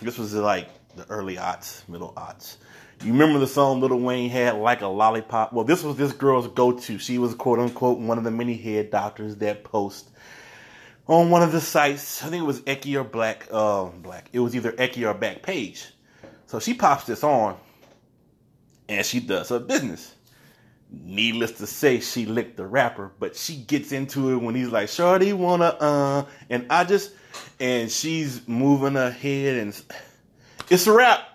This 0.00 0.16
was 0.16 0.34
like 0.34 0.68
the 0.96 1.06
early 1.10 1.36
aughts, 1.36 1.86
middle 1.86 2.14
aughts. 2.14 2.56
You 3.02 3.12
remember 3.12 3.38
the 3.38 3.46
song 3.46 3.80
Little 3.80 4.00
Wayne 4.00 4.30
had, 4.30 4.56
Like 4.56 4.80
a 4.80 4.86
Lollipop? 4.86 5.52
Well, 5.52 5.64
this 5.64 5.82
was 5.82 5.96
this 5.96 6.12
girl's 6.12 6.48
go 6.48 6.72
to. 6.72 6.98
She 6.98 7.18
was, 7.18 7.34
quote 7.34 7.58
unquote, 7.58 7.98
one 7.98 8.16
of 8.16 8.24
the 8.24 8.30
many 8.30 8.56
head 8.56 8.90
doctors 8.90 9.36
that 9.36 9.64
post 9.64 10.08
on 11.06 11.28
one 11.28 11.42
of 11.42 11.52
the 11.52 11.60
sites. 11.60 12.22
I 12.24 12.28
think 12.28 12.42
it 12.42 12.46
was 12.46 12.60
Eki 12.62 12.98
or 12.98 13.04
Black. 13.04 13.48
Uh, 13.50 13.84
Black. 13.86 14.30
It 14.32 14.40
was 14.40 14.56
either 14.56 14.72
Eki 14.72 15.06
or 15.06 15.14
Backpage. 15.18 15.90
So 16.46 16.58
she 16.58 16.72
pops 16.72 17.04
this 17.04 17.22
on 17.22 17.56
and 18.88 19.04
she 19.04 19.20
does 19.20 19.50
her 19.50 19.58
business. 19.58 20.14
Needless 20.92 21.52
to 21.52 21.66
say, 21.66 22.00
she 22.00 22.26
licked 22.26 22.56
the 22.56 22.66
rapper, 22.66 23.12
but 23.18 23.36
she 23.36 23.56
gets 23.56 23.92
into 23.92 24.30
it 24.32 24.36
when 24.36 24.54
he's 24.54 24.70
like, 24.70 24.88
Shorty 24.88 25.32
wanna, 25.32 25.76
uh, 25.78 26.24
and 26.48 26.66
I 26.68 26.84
just, 26.84 27.12
and 27.60 27.90
she's 27.90 28.46
moving 28.48 28.94
her 28.94 29.10
head 29.10 29.58
and 29.58 29.82
it's 30.68 30.86
a 30.86 30.92
rap. 30.92 31.26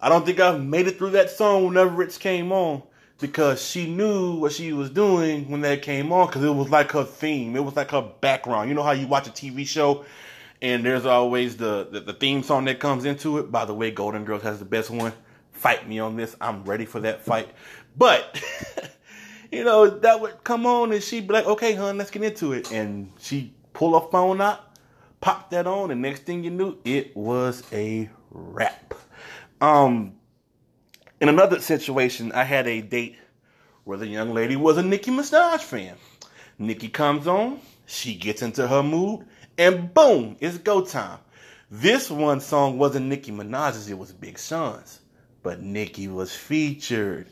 I 0.00 0.08
don't 0.08 0.24
think 0.24 0.38
I've 0.38 0.62
made 0.62 0.86
it 0.86 0.98
through 0.98 1.10
that 1.10 1.30
song 1.30 1.66
whenever 1.66 2.02
it 2.02 2.16
came 2.20 2.52
on 2.52 2.82
because 3.18 3.64
she 3.64 3.88
knew 3.88 4.36
what 4.36 4.52
she 4.52 4.72
was 4.72 4.90
doing 4.90 5.50
when 5.50 5.62
that 5.62 5.82
came 5.82 6.12
on 6.12 6.26
because 6.26 6.44
it 6.44 6.50
was 6.50 6.68
like 6.68 6.92
her 6.92 7.04
theme. 7.04 7.56
It 7.56 7.64
was 7.64 7.74
like 7.74 7.90
her 7.90 8.08
background. 8.20 8.68
You 8.68 8.74
know 8.74 8.82
how 8.82 8.92
you 8.92 9.06
watch 9.06 9.26
a 9.26 9.30
TV 9.30 9.66
show 9.66 10.04
and 10.62 10.84
there's 10.84 11.06
always 11.06 11.56
the, 11.56 11.88
the, 11.90 12.00
the 12.00 12.12
theme 12.12 12.42
song 12.42 12.64
that 12.66 12.78
comes 12.78 13.04
into 13.04 13.38
it. 13.38 13.50
By 13.50 13.64
the 13.64 13.74
way, 13.74 13.90
Golden 13.90 14.24
Girls 14.24 14.42
has 14.42 14.58
the 14.58 14.64
best 14.64 14.90
one. 14.90 15.12
Fight 15.52 15.88
me 15.88 15.98
on 15.98 16.16
this. 16.16 16.36
I'm 16.40 16.64
ready 16.64 16.84
for 16.84 17.00
that 17.00 17.24
fight. 17.24 17.48
But, 17.96 18.42
you 19.52 19.64
know, 19.64 19.88
that 19.88 20.20
would 20.20 20.44
come 20.44 20.66
on 20.66 20.92
and 20.92 21.02
she'd 21.02 21.26
be 21.26 21.34
like, 21.34 21.46
okay, 21.46 21.74
hon, 21.74 21.98
let's 21.98 22.10
get 22.10 22.22
into 22.22 22.52
it. 22.52 22.70
And 22.72 23.10
she 23.18 23.54
pull 23.72 23.98
her 23.98 24.06
phone 24.08 24.40
out, 24.40 24.76
pop 25.20 25.50
that 25.50 25.66
on, 25.66 25.90
and 25.90 26.02
next 26.02 26.24
thing 26.24 26.44
you 26.44 26.50
knew, 26.50 26.76
it 26.84 27.16
was 27.16 27.62
a 27.72 28.08
rap. 28.30 28.94
Um, 29.60 30.14
in 31.20 31.28
another 31.28 31.60
situation, 31.60 32.32
I 32.32 32.44
had 32.44 32.66
a 32.66 32.82
date 32.82 33.16
where 33.84 33.98
the 33.98 34.06
young 34.06 34.34
lady 34.34 34.56
was 34.56 34.76
a 34.76 34.82
Nicki 34.82 35.10
Minaj 35.10 35.60
fan. 35.60 35.96
Nicki 36.58 36.88
comes 36.88 37.26
on, 37.26 37.60
she 37.86 38.14
gets 38.14 38.42
into 38.42 38.66
her 38.66 38.82
mood, 38.82 39.26
and 39.56 39.92
boom, 39.94 40.36
it's 40.40 40.58
go 40.58 40.84
time. 40.84 41.18
This 41.70 42.10
one 42.10 42.40
song 42.40 42.78
wasn't 42.78 43.06
Nicki 43.06 43.32
Minaj's, 43.32 43.88
it 43.88 43.98
was 43.98 44.12
Big 44.12 44.38
Sean's. 44.38 45.00
But 45.42 45.62
Nicki 45.62 46.08
was 46.08 46.34
featured. 46.34 47.28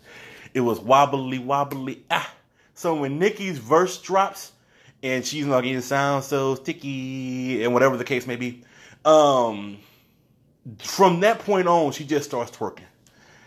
It 0.55 0.61
was 0.61 0.81
wobbly 0.81 1.39
wobbly 1.39 2.05
ah. 2.11 2.33
So 2.75 2.95
when 2.95 3.19
Nicki's 3.19 3.59
verse 3.59 4.01
drops 4.01 4.53
and 5.03 5.25
she's 5.25 5.47
not 5.47 5.63
getting 5.63 5.81
sound 5.81 6.25
so 6.25 6.55
sticky 6.55 7.63
and 7.63 7.73
whatever 7.73 7.97
the 7.97 8.05
case 8.05 8.27
may 8.27 8.37
be, 8.37 8.65
um, 9.05 9.79
from 10.79 11.21
that 11.21 11.41
point 11.41 11.69
on, 11.69 11.93
she 11.93 12.05
just 12.05 12.29
starts 12.29 12.51
twerking. 12.51 12.85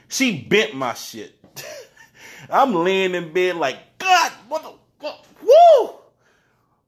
She 0.08 0.42
bent 0.42 0.76
my 0.76 0.94
shit. 0.94 1.34
I'm 2.50 2.74
laying 2.74 3.16
in 3.16 3.34
bed 3.34 3.56
like, 3.56 3.98
God, 3.98 4.32
what 4.48 4.64
the? 4.64 4.74
Woo! 5.42 5.90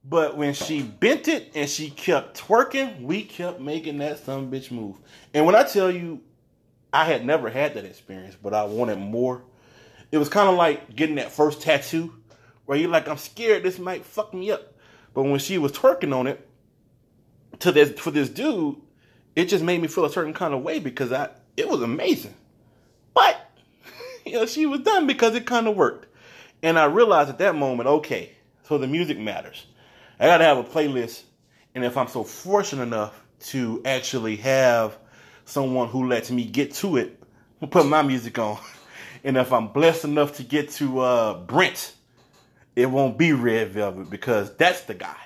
But 0.04 0.38
when 0.38 0.54
she 0.54 0.82
bent 0.82 1.28
it 1.28 1.52
and 1.56 1.70
she 1.70 1.90
kept 1.90 2.40
twerking, 2.40 3.02
we 3.02 3.24
kept 3.24 3.60
making 3.60 4.00
that 4.00 4.20
some 4.20 4.50
bitch 4.50 4.72
move. 4.72 4.98
And 5.34 5.46
when 5.46 5.56
I 5.56 5.64
tell 5.64 5.92
you, 5.92 6.22
I 6.92 7.06
had 7.06 7.26
never 7.26 7.50
had 7.50 7.76
that 7.76 7.86
experience, 7.86 8.36
but 8.42 8.54
I 8.54 8.64
wanted 8.64 8.98
more. 8.98 9.44
It 10.12 10.18
was 10.18 10.30
kind 10.30 10.50
of 10.50 10.56
like 10.56 10.96
getting 10.96 11.16
that 11.16 11.32
first 11.32 11.62
tattoo 11.62 12.14
where 12.66 12.78
you're 12.78 12.90
like, 12.90 13.08
I'm 13.08 13.18
scared 13.18 13.64
this 13.64 13.80
might 13.80 14.06
fuck 14.06 14.34
me 14.34 14.52
up. 14.52 14.74
But 15.14 15.24
when 15.24 15.40
she 15.40 15.58
was 15.58 15.72
twerking 15.72 16.16
on 16.16 16.28
it 16.28 16.48
to 17.60 17.72
this 17.72 18.00
for 18.00 18.12
this 18.12 18.30
dude, 18.30 18.78
it 19.36 19.46
just 19.46 19.64
made 19.64 19.82
me 19.82 19.88
feel 19.88 20.06
a 20.06 20.12
certain 20.12 20.34
kind 20.34 20.54
of 20.54 20.62
way 20.62 20.80
because 20.80 21.12
I 21.12 21.30
it 21.58 21.68
was 21.68 21.82
amazing. 21.82 22.34
But 23.14 23.50
you 24.26 24.34
know, 24.34 24.46
she 24.46 24.66
was 24.66 24.82
done 24.82 25.08
because 25.08 25.36
it 25.36 25.46
kind 25.46 25.68
of 25.68 25.76
worked. 25.76 26.08
And 26.62 26.78
I 26.78 26.86
realized 26.86 27.30
at 27.30 27.38
that 27.40 27.56
moment, 27.56 27.88
okay, 27.88 28.32
so 28.64 28.78
the 28.78 28.88
music 28.88 29.18
matters. 29.18 29.66
I 30.20 30.26
gotta 30.26 30.44
have 30.44 30.58
a 30.58 30.64
playlist, 30.64 31.24
and 31.74 31.86
if 31.86 31.96
I'm 31.96 32.08
so 32.08 32.24
fortunate 32.24 32.84
enough 32.84 33.20
to 33.48 33.82
actually 33.86 34.36
have 34.38 34.98
someone 35.46 35.88
who 35.88 36.08
lets 36.08 36.30
me 36.30 36.44
get 36.44 36.74
to 36.76 36.98
it, 36.98 37.22
put 37.72 37.86
my 37.86 38.02
music 38.02 38.38
on. 38.38 38.58
And 39.24 39.38
if 39.38 39.52
I'm 39.52 39.68
blessed 39.70 40.06
enough 40.06 40.38
to 40.38 40.44
get 40.44 40.70
to 40.72 41.00
uh, 41.00 41.40
Brent, 41.40 41.94
it 42.76 42.88
won't 42.88 43.18
be 43.18 43.34
Red 43.34 43.70
Velvet 43.70 44.10
because 44.10 44.56
that's 44.56 44.82
the 44.82 44.94
guy. 44.94 45.18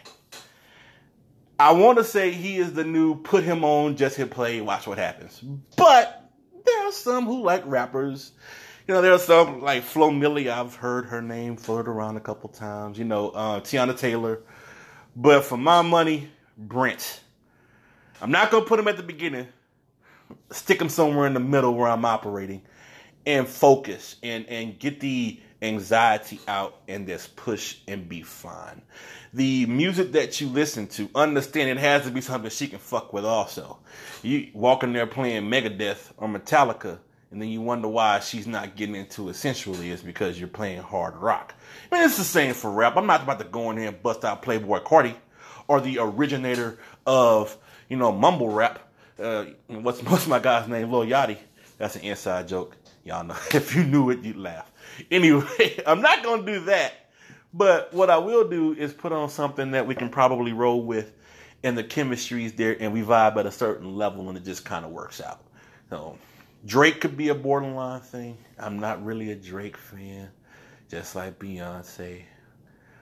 I 1.60 1.72
want 1.72 2.00
to 2.00 2.04
say 2.04 2.32
he 2.32 2.58
is 2.58 2.74
the 2.74 2.84
new 2.84 3.16
put 3.22 3.44
him 3.44 3.64
on, 3.64 3.96
just 3.96 4.18
hit 4.18 4.32
play, 4.32 4.60
watch 4.60 4.88
what 4.88 4.98
happens. 4.98 5.40
But 5.78 6.32
there 6.66 6.88
are 6.88 6.92
some 6.92 7.26
who 7.26 7.44
like 7.44 7.64
rappers. 7.66 8.32
You 8.88 8.96
know, 8.96 9.02
there 9.02 9.14
are 9.14 9.20
some 9.20 9.62
like 9.62 9.84
Flo 9.84 10.10
Milli. 10.10 10.50
I've 10.50 10.76
heard 10.76 11.06
her 11.06 11.22
name 11.22 11.56
float 11.56 11.88
around 11.88 12.18
a 12.18 12.20
couple 12.20 12.50
times. 12.50 12.98
You 12.98 13.06
know, 13.06 13.30
uh, 13.30 13.60
Teyana 13.62 13.98
Taylor. 13.98 14.42
But 15.16 15.46
for 15.46 15.58
my 15.58 15.82
money, 15.82 16.30
Brent. 16.58 17.22
I'm 18.22 18.32
not 18.32 18.52
gonna 18.52 18.66
put 18.66 18.80
him 18.80 18.88
at 18.88 18.98
the 18.98 19.04
beginning. 19.04 19.48
Stick 20.52 20.82
him 20.82 20.90
somewhere 20.90 21.28
in 21.28 21.34
the 21.34 21.40
middle 21.40 21.74
where 21.76 21.90
I'm 21.90 22.06
operating, 22.06 22.64
and 23.25 23.48
focus 23.48 24.15
and 24.24 24.46
and 24.48 24.80
get 24.80 25.00
the 25.00 25.39
anxiety 25.62 26.39
out 26.48 26.77
and 26.88 27.08
just 27.08 27.36
push 27.36 27.77
and 27.88 28.08
be 28.10 28.22
fine. 28.22 28.82
The 29.34 29.65
music 29.65 30.12
that 30.12 30.42
you 30.42 30.48
listen 30.50 30.88
to, 30.88 31.10
understand 31.15 31.70
it 31.70 31.77
has 31.77 32.03
to 32.03 32.12
be 32.12 32.22
something 32.22 32.51
she 32.51 32.68
can 32.68 32.80
fuck 32.80 33.13
with 33.13 33.25
also. 33.25 33.80
You 34.22 34.50
walk 34.53 34.84
in 34.84 34.94
there 34.94 35.08
playing 35.08 35.44
Megadeth 35.50 36.12
or 36.18 36.27
Metallica, 36.27 37.00
and 37.32 37.42
then 37.42 37.50
you 37.50 37.62
wonder 37.62 37.88
why 37.88 38.20
she's 38.20 38.46
not 38.46 38.75
getting 38.75 38.96
into 38.96 39.30
it 39.30 39.36
sensually 39.36 39.89
is 39.89 40.01
because 40.03 40.38
you're 40.38 40.50
playing 40.50 40.82
hard 40.82 41.15
rock. 41.15 41.56
I 41.92 41.96
mean, 41.96 42.06
it's 42.06 42.18
the 42.18 42.24
same 42.24 42.53
for 42.53 42.70
rap. 42.70 42.96
I'm 42.98 43.08
not 43.08 43.24
about 43.24 43.39
to 43.39 43.46
go 43.46 43.72
in 43.72 43.77
here 43.77 43.88
and 43.88 44.03
bust 44.03 44.24
out 44.25 44.44
Playboi 44.44 44.84
Carti 44.84 45.15
or 45.68 45.82
the 45.82 45.98
originator 46.00 46.77
of, 47.08 47.58
you 47.89 47.98
know, 47.98 48.12
mumble 48.12 48.50
rap 48.50 48.80
Uh, 49.20 49.46
what's 49.68 50.01
what's 50.03 50.27
my 50.27 50.39
guy's 50.39 50.68
name? 50.68 50.92
Lil 50.92 51.06
Yachty. 51.06 51.38
That's 51.77 51.96
an 51.96 52.03
inside 52.03 52.48
joke. 52.48 52.77
Y'all 53.04 53.24
know. 53.24 53.36
If 53.54 53.76
you 53.76 53.84
knew 53.84 54.10
it, 54.10 54.24
you'd 54.24 54.38
laugh. 54.38 54.72
Anyway, 55.12 55.82
I'm 55.88 56.02
not 56.02 56.24
gonna 56.24 56.46
do 56.46 56.66
that. 56.66 56.94
But 57.54 57.94
what 57.94 58.10
I 58.10 58.18
will 58.18 58.48
do 58.50 58.74
is 58.74 58.94
put 58.94 59.12
on 59.12 59.30
something 59.30 59.72
that 59.72 59.86
we 59.86 59.94
can 59.94 60.10
probably 60.10 60.54
roll 60.54 60.84
with, 60.84 61.14
and 61.64 61.78
the 61.78 61.84
chemistry 61.84 62.46
is 62.46 62.54
there, 62.54 62.76
and 62.80 62.92
we 62.92 63.04
vibe 63.04 63.38
at 63.38 63.46
a 63.46 63.52
certain 63.52 63.96
level, 63.96 64.30
and 64.30 64.38
it 64.38 64.44
just 64.44 64.66
kind 64.66 64.84
of 64.86 64.92
works 64.92 65.22
out. 65.22 65.44
So 65.90 66.18
Drake 66.66 67.00
could 67.02 67.16
be 67.16 67.30
a 67.30 67.36
borderline 67.36 68.02
thing. 68.02 68.38
I'm 68.58 68.80
not 68.80 69.04
really 69.06 69.32
a 69.32 69.36
Drake 69.36 69.78
fan, 69.78 70.30
just 70.90 71.16
like 71.16 71.38
Beyonce. 71.38 72.24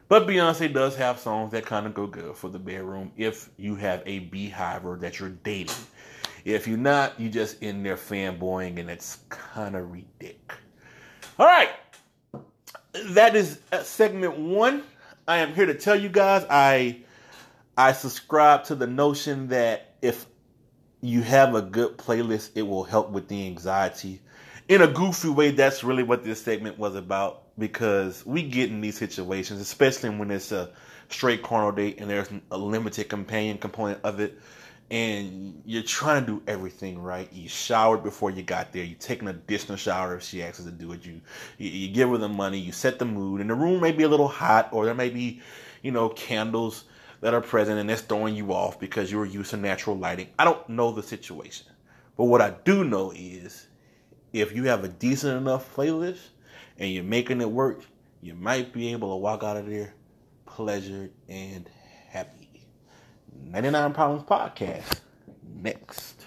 But 0.09 0.27
Beyonce 0.27 0.73
does 0.73 0.97
have 0.97 1.19
songs 1.19 1.51
that 1.53 1.65
kind 1.65 1.85
of 1.85 1.93
go 1.93 2.05
good 2.05 2.35
for 2.35 2.49
the 2.49 2.59
bedroom 2.59 3.13
if 3.15 3.49
you 3.55 3.75
have 3.75 4.03
a 4.05 4.19
beehiver 4.19 4.97
that 4.97 5.19
you're 5.19 5.29
dating. 5.29 5.73
If 6.45 6.67
you're 6.67 6.77
not, 6.77 7.19
you're 7.19 7.31
just 7.31 7.61
in 7.61 7.83
there 7.83 7.97
fanboying 7.97 8.79
and 8.79 8.89
it's 8.89 9.19
kind 9.29 9.75
of 9.75 9.91
ridiculous. 9.91 10.59
All 11.37 11.45
right. 11.45 11.69
That 13.09 13.35
is 13.35 13.59
uh, 13.71 13.83
segment 13.83 14.37
one. 14.37 14.83
I 15.27 15.37
am 15.37 15.53
here 15.53 15.65
to 15.65 15.73
tell 15.73 15.95
you 15.95 16.09
guys 16.09 16.45
I 16.49 17.01
I 17.77 17.93
subscribe 17.93 18.65
to 18.65 18.75
the 18.75 18.87
notion 18.87 19.47
that 19.47 19.95
if 20.01 20.25
you 21.01 21.21
have 21.21 21.55
a 21.55 21.61
good 21.61 21.97
playlist, 21.97 22.51
it 22.55 22.63
will 22.63 22.83
help 22.83 23.09
with 23.09 23.27
the 23.27 23.47
anxiety. 23.47 24.21
In 24.67 24.81
a 24.81 24.87
goofy 24.87 25.29
way, 25.29 25.51
that's 25.51 25.83
really 25.83 26.03
what 26.03 26.23
this 26.23 26.41
segment 26.41 26.77
was 26.77 26.95
about 26.95 27.57
because 27.57 28.25
we 28.25 28.43
get 28.43 28.69
in 28.69 28.81
these 28.81 28.97
situations, 28.97 29.59
especially 29.59 30.09
when 30.09 30.31
it's 30.31 30.51
a 30.51 30.71
straight 31.09 31.43
carnal 31.43 31.71
date 31.71 31.99
and 31.99 32.09
there's 32.09 32.29
a 32.51 32.57
limited 32.57 33.09
companion 33.09 33.57
component 33.57 33.99
of 34.03 34.19
it, 34.19 34.39
and 34.91 35.61
you're 35.65 35.83
trying 35.83 36.25
to 36.25 36.33
do 36.33 36.43
everything 36.47 36.99
right. 36.99 37.31
You 37.31 37.47
showered 37.47 38.03
before 38.03 38.29
you 38.29 38.43
got 38.43 38.73
there. 38.73 38.83
You 38.83 38.95
take 38.95 39.21
an 39.21 39.29
additional 39.29 39.77
shower 39.77 40.17
if 40.17 40.23
she 40.23 40.43
asks 40.43 40.65
to 40.65 40.69
do 40.69 40.91
it. 40.91 41.05
You, 41.05 41.21
you 41.57 41.87
give 41.87 42.09
her 42.09 42.17
the 42.17 42.27
money. 42.27 42.59
You 42.59 42.73
set 42.73 42.99
the 42.99 43.05
mood, 43.05 43.39
and 43.39 43.49
the 43.49 43.55
room 43.55 43.79
may 43.79 43.93
be 43.93 44.03
a 44.03 44.09
little 44.09 44.27
hot, 44.27 44.67
or 44.73 44.83
there 44.83 44.93
may 44.93 45.09
be, 45.09 45.41
you 45.81 45.91
know, 45.91 46.09
candles 46.09 46.83
that 47.21 47.33
are 47.33 47.39
present, 47.39 47.79
and 47.79 47.89
it's 47.89 48.01
throwing 48.01 48.35
you 48.35 48.51
off 48.51 48.81
because 48.81 49.09
you 49.09 49.17
were 49.17 49.25
used 49.25 49.51
to 49.51 49.57
natural 49.57 49.97
lighting. 49.97 50.27
I 50.37 50.43
don't 50.43 50.67
know 50.67 50.91
the 50.91 51.03
situation, 51.03 51.67
but 52.17 52.25
what 52.25 52.41
I 52.41 52.49
do 52.65 52.83
know 52.83 53.13
is 53.15 53.67
if 54.33 54.53
you 54.53 54.65
have 54.65 54.83
a 54.83 54.89
decent 54.89 55.37
enough 55.37 55.73
playlist 55.73 56.19
and 56.77 56.91
you're 56.91 57.03
making 57.03 57.39
it 57.39 57.49
work, 57.49 57.85
you 58.21 58.33
might 58.33 58.73
be 58.73 58.91
able 58.91 59.11
to 59.11 59.15
walk 59.15 59.41
out 59.43 59.55
of 59.55 59.67
there 59.67 59.93
pleasured 60.45 61.11
and 61.29 61.69
happy. 62.09 62.50
99 63.33 63.93
Problems 63.93 64.23
Podcast. 64.23 65.01
Next. 65.61 66.20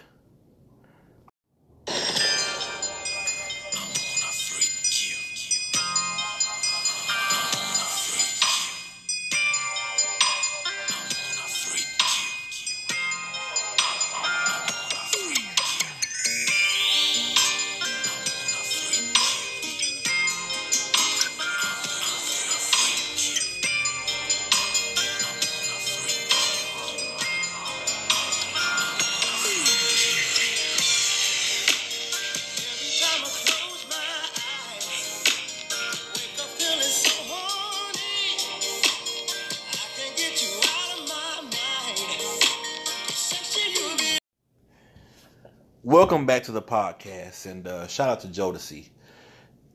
Welcome 46.24 46.36
back 46.36 46.44
to 46.44 46.52
the 46.52 46.62
podcast, 46.62 47.44
and 47.44 47.68
uh, 47.68 47.86
shout 47.86 48.08
out 48.08 48.20
to 48.20 48.28
Jodeci. 48.28 48.88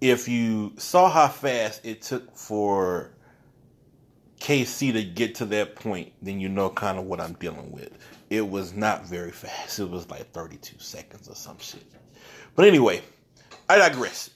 If 0.01 0.27
you 0.27 0.73
saw 0.77 1.07
how 1.07 1.27
fast 1.27 1.85
it 1.85 2.01
took 2.01 2.35
for 2.35 3.11
KC 4.39 4.93
to 4.93 5.03
get 5.03 5.35
to 5.35 5.45
that 5.45 5.75
point, 5.75 6.11
then 6.23 6.39
you 6.39 6.49
know 6.49 6.71
kind 6.71 6.97
of 6.97 7.05
what 7.05 7.21
I'm 7.21 7.33
dealing 7.33 7.71
with. 7.71 7.91
It 8.31 8.49
was 8.49 8.73
not 8.73 9.05
very 9.05 9.29
fast. 9.29 9.77
It 9.77 9.91
was 9.91 10.09
like 10.09 10.31
32 10.31 10.79
seconds 10.79 11.29
or 11.29 11.35
some 11.35 11.59
shit. 11.59 11.85
But 12.55 12.65
anyway, 12.65 13.03
I 13.69 13.77
digress. 13.77 14.31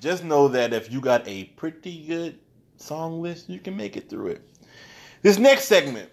Just 0.00 0.24
know 0.24 0.48
that 0.48 0.72
if 0.72 0.90
you 0.90 1.02
got 1.02 1.28
a 1.28 1.44
pretty 1.58 2.06
good 2.06 2.38
song 2.78 3.20
list, 3.20 3.50
you 3.50 3.58
can 3.60 3.76
make 3.76 3.94
it 3.98 4.08
through 4.08 4.28
it. 4.28 4.42
This 5.20 5.36
next 5.36 5.66
segment, 5.66 6.08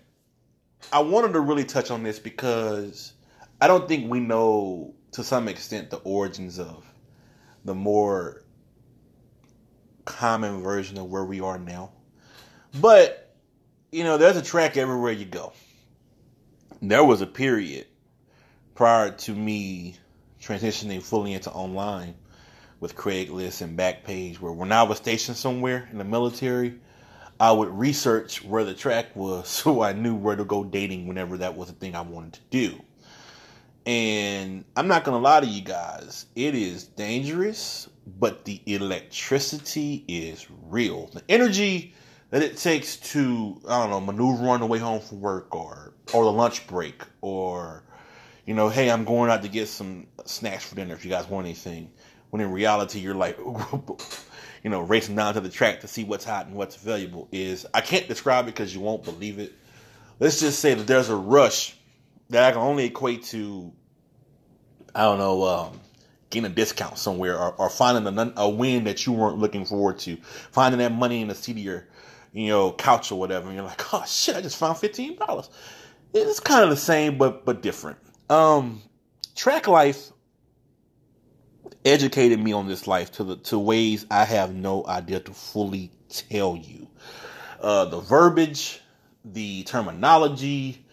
I 0.92 1.00
wanted 1.00 1.32
to 1.32 1.40
really 1.40 1.64
touch 1.64 1.92
on 1.92 2.04
this 2.04 2.20
because 2.20 3.14
I 3.62 3.68
don't 3.68 3.88
think 3.88 4.12
we 4.12 4.20
know 4.20 4.94
to 5.16 5.24
some 5.24 5.48
extent 5.48 5.90
the 5.90 5.98
origins 5.98 6.60
of 6.60 6.86
the 7.64 7.74
more 7.74 8.44
common 10.04 10.62
version 10.62 10.98
of 10.98 11.06
where 11.06 11.24
we 11.24 11.40
are 11.40 11.58
now. 11.58 11.92
But, 12.80 13.34
you 13.92 14.04
know, 14.04 14.18
there's 14.18 14.36
a 14.36 14.42
track 14.42 14.76
everywhere 14.76 15.14
you 15.14 15.24
go. 15.24 15.54
There 16.82 17.04
was 17.04 17.22
a 17.22 17.28
period 17.28 17.88
prior 18.76 19.12
to 19.12 19.34
me 19.34 19.96
transitioning 20.42 21.02
fully 21.02 21.32
into 21.32 21.50
online 21.50 22.16
with 22.82 22.98
Craigslist 22.98 23.62
and 23.62 23.80
Backpage 23.80 24.42
where 24.42 24.52
when 24.52 24.74
I 24.74 24.84
was 24.84 24.98
stationed 24.98 25.38
somewhere 25.38 25.88
in 25.94 25.98
the 25.98 26.04
military, 26.04 26.78
I 27.40 27.54
would 27.54 27.70
research 27.70 28.44
where 28.44 28.66
the 28.66 28.74
track 28.74 29.16
was 29.16 29.48
so 29.50 29.82
I 29.82 29.94
knew 29.94 30.14
where 30.14 30.36
to 30.36 30.44
go 30.44 30.66
dating 30.66 31.08
whenever 31.08 31.38
that 31.38 31.56
was 31.56 31.70
a 31.70 31.74
thing 31.74 31.96
I 31.96 32.02
wanted 32.02 32.34
to 32.34 32.42
do. 32.50 32.82
And 33.86 34.66
I'm 34.76 34.88
not 34.88 35.04
gonna 35.04 35.20
lie 35.20 35.42
to 35.42 35.46
you 35.46 35.62
guys, 35.62 36.26
it 36.36 36.56
is 36.56 36.86
dangerous, 36.86 37.88
but 38.20 38.46
the 38.46 38.62
electricity 38.66 40.04
is 40.08 40.48
real. 40.64 41.08
The 41.08 41.24
energy 41.30 41.94
that 42.32 42.42
it 42.42 42.58
takes 42.58 42.98
to, 42.98 43.62
I 43.68 43.82
don't 43.82 43.92
know, 43.92 44.02
maneuver 44.02 44.50
on 44.50 44.60
the 44.60 44.66
way 44.66 44.80
home 44.80 45.02
from 45.02 45.22
work 45.22 45.54
or 45.56 45.94
or 46.14 46.24
the 46.24 46.32
lunch 46.32 46.66
break 46.68 47.04
or 47.22 47.84
you 48.46 48.54
know, 48.54 48.70
hey, 48.70 48.92
I'm 48.92 49.06
going 49.06 49.32
out 49.32 49.42
to 49.42 49.50
get 49.50 49.68
some 49.68 50.08
snacks 50.26 50.66
for 50.66 50.76
dinner 50.76 50.94
if 50.94 51.04
you 51.04 51.12
guys 51.12 51.28
want 51.28 51.46
anything. 51.46 51.92
When 52.30 52.42
in 52.42 52.52
reality 52.52 53.00
you're 53.00 53.16
like 53.16 53.38
you 54.64 54.72
know, 54.72 54.82
racing 54.82 55.16
down 55.16 55.36
to 55.36 55.42
the 55.42 55.50
track 55.50 55.82
to 55.82 55.88
see 55.88 56.04
what's 56.04 56.26
hot 56.26 56.48
and 56.48 56.56
what's 56.56 56.76
available 56.76 57.28
is 57.32 57.68
I 57.74 57.82
can't 57.82 58.08
describe 58.08 58.46
it 58.46 58.56
because 58.56 58.74
you 58.74 58.82
won't 58.82 59.04
believe 59.04 59.38
it. 59.38 59.54
Let's 60.20 60.40
just 60.40 60.60
say 60.60 60.74
that 60.74 60.88
there's 60.88 61.10
a 61.10 61.16
rush 61.16 61.78
that 62.30 62.44
I 62.44 62.52
can 62.52 62.62
only 62.62 62.86
equate 62.86 63.24
to, 63.26 63.72
I 64.94 65.04
don't 65.04 65.20
know, 65.20 65.44
um, 65.44 65.80
getting 66.30 66.52
a 66.52 66.54
discount 66.54 66.98
somewhere 66.98 67.38
or, 67.38 67.54
or 67.54 67.70
finding 67.70 68.18
a, 68.18 68.34
a 68.38 68.50
win 68.50 68.86
that 68.86 69.06
you 69.06 69.14
weren't 69.14 69.38
looking 69.38 69.66
forward 69.66 70.00
to, 70.00 70.18
finding 70.52 70.80
that 70.80 70.92
money 70.92 71.22
in 71.22 71.28
the 71.28 71.36
seat 71.36 71.54
of 71.54 71.60
your, 71.60 71.88
you 72.34 72.50
know, 72.50 72.72
couch 72.72 73.12
or 73.12 73.20
whatever, 73.20 73.48
and 73.48 73.56
you're 73.56 73.66
like, 73.66 73.94
oh 73.94 74.04
shit, 74.06 74.36
I 74.36 74.42
just 74.42 74.58
found 74.58 74.78
fifteen 74.78 75.18
dollars. 75.18 75.50
It's 76.14 76.40
kind 76.40 76.64
of 76.64 76.70
the 76.70 76.78
same, 76.78 77.18
but 77.18 77.46
but 77.46 77.62
different. 77.62 77.98
Um, 78.30 78.82
track 79.36 79.68
life 79.68 80.12
educated 81.86 82.40
me 82.40 82.52
on 82.52 82.68
this 82.68 82.88
life 82.88 83.12
to 83.14 83.24
the 83.24 83.36
to 83.38 83.60
ways 83.60 84.06
I 84.10 84.26
have 84.26 84.54
no 84.54 84.86
idea 84.86 85.20
to 85.20 85.32
fully 85.32 85.92
tell 86.10 86.58
you. 86.58 86.88
Uh, 87.62 87.86
the 87.86 88.00
verbiage, 88.00 88.82
the 89.24 89.64
terminology, 89.64 90.85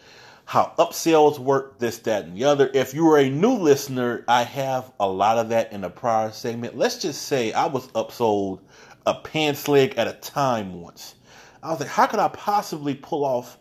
how 0.53 0.71
upsells 0.79 1.39
work, 1.39 1.79
this, 1.79 1.97
that, 2.01 2.27
and 2.27 2.37
the 2.37 2.45
other. 2.45 2.71
If 2.75 2.93
you 2.93 3.09
are 3.09 3.17
a 3.17 3.31
new 3.31 3.55
listener, 3.55 4.23
I 4.29 4.43
have 4.43 4.93
a 5.01 5.09
lot 5.09 5.39
of 5.39 5.49
that 5.49 5.73
in 5.73 5.83
a 5.83 5.89
prior 5.89 6.31
segment. 6.31 6.77
Let's 6.77 6.99
just 6.99 7.23
say 7.23 7.55
I 7.55 7.65
was 7.65 7.89
upsold 7.93 8.61
a 9.07 9.15
pants 9.15 9.67
leg 9.67 9.95
at 9.97 10.09
a 10.09 10.13
time 10.13 10.83
once. 10.83 11.15
I 11.63 11.71
was 11.71 11.81
like, 11.81 11.89
how 11.89 12.05
could 12.05 12.21
I 12.21 12.29
possibly 12.29 12.95
pull 12.95 13.25
off 13.25 13.57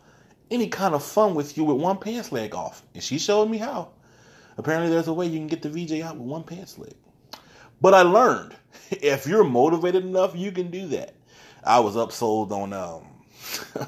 any 0.49 0.67
kind 0.67 0.93
of 0.93 1.01
fun 1.01 1.33
with 1.33 1.55
you 1.55 1.63
with 1.63 1.77
one 1.77 1.97
pants 1.97 2.33
leg 2.33 2.53
off? 2.53 2.83
And 2.93 3.01
she 3.01 3.19
showed 3.19 3.49
me 3.49 3.57
how. 3.57 3.91
Apparently, 4.57 4.89
there's 4.89 5.07
a 5.07 5.13
way 5.13 5.27
you 5.27 5.39
can 5.39 5.47
get 5.47 5.61
the 5.61 5.69
VJ 5.69 6.01
out 6.01 6.17
with 6.17 6.27
one 6.27 6.43
pants 6.43 6.77
leg. 6.77 6.95
But 7.79 7.93
I 7.93 8.01
learned 8.01 8.53
if 8.91 9.25
you're 9.25 9.45
motivated 9.45 10.03
enough, 10.03 10.35
you 10.35 10.51
can 10.51 10.69
do 10.69 10.87
that. 10.87 11.15
I 11.63 11.79
was 11.79 11.95
upsold 11.95 12.51
on 12.51 12.73
um 12.73 13.87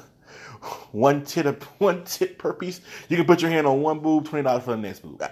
one 0.92 1.24
tit 1.24 1.62
one 1.78 2.04
tit 2.04 2.38
per 2.38 2.52
piece. 2.52 2.80
You 3.08 3.16
can 3.16 3.26
put 3.26 3.42
your 3.42 3.50
hand 3.50 3.66
on 3.66 3.82
one 3.82 4.00
boob, 4.00 4.26
twenty 4.26 4.44
dollars 4.44 4.64
for 4.64 4.72
the 4.72 4.78
next 4.78 5.00
boob. 5.00 5.22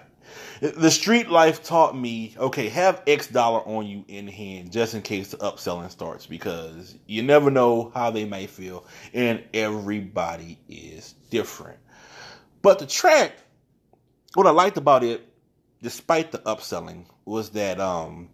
The 0.60 0.90
street 0.90 1.28
life 1.28 1.62
taught 1.62 1.96
me, 1.96 2.34
okay, 2.38 2.68
have 2.68 3.02
X 3.06 3.26
dollar 3.26 3.60
on 3.60 3.86
you 3.86 4.04
in 4.08 4.28
hand 4.28 4.72
just 4.72 4.94
in 4.94 5.02
case 5.02 5.32
the 5.32 5.36
upselling 5.38 5.90
starts 5.90 6.24
because 6.26 6.96
you 7.06 7.22
never 7.22 7.50
know 7.50 7.90
how 7.94 8.10
they 8.10 8.24
may 8.24 8.46
feel, 8.46 8.86
and 9.12 9.42
everybody 9.52 10.58
is 10.68 11.14
different. 11.30 11.78
But 12.62 12.78
the 12.78 12.86
track, 12.86 13.32
what 14.34 14.46
I 14.46 14.50
liked 14.50 14.76
about 14.76 15.02
it 15.04 15.28
despite 15.82 16.30
the 16.30 16.38
upselling, 16.38 17.06
was 17.24 17.50
that 17.50 17.80
um, 17.80 18.28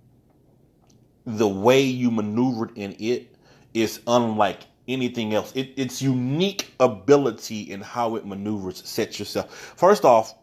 the 1.25 1.49
way 1.49 1.83
you 1.83 2.11
maneuvered 2.11 2.73
in 2.77 2.95
it 2.99 3.35
is 3.73 4.01
unlike 4.07 4.61
anything 4.89 5.35
else. 5.35 5.53
It, 5.55 5.75
its 5.77 6.03
unique 6.03 6.73
ability 6.81 7.71
in 7.71 7.81
how 7.81 8.17
it 8.17 8.27
maneuvers 8.27 8.87
sets 8.89 9.19
yourself. 9.19 9.55
First 9.77 10.05
off, 10.05 10.35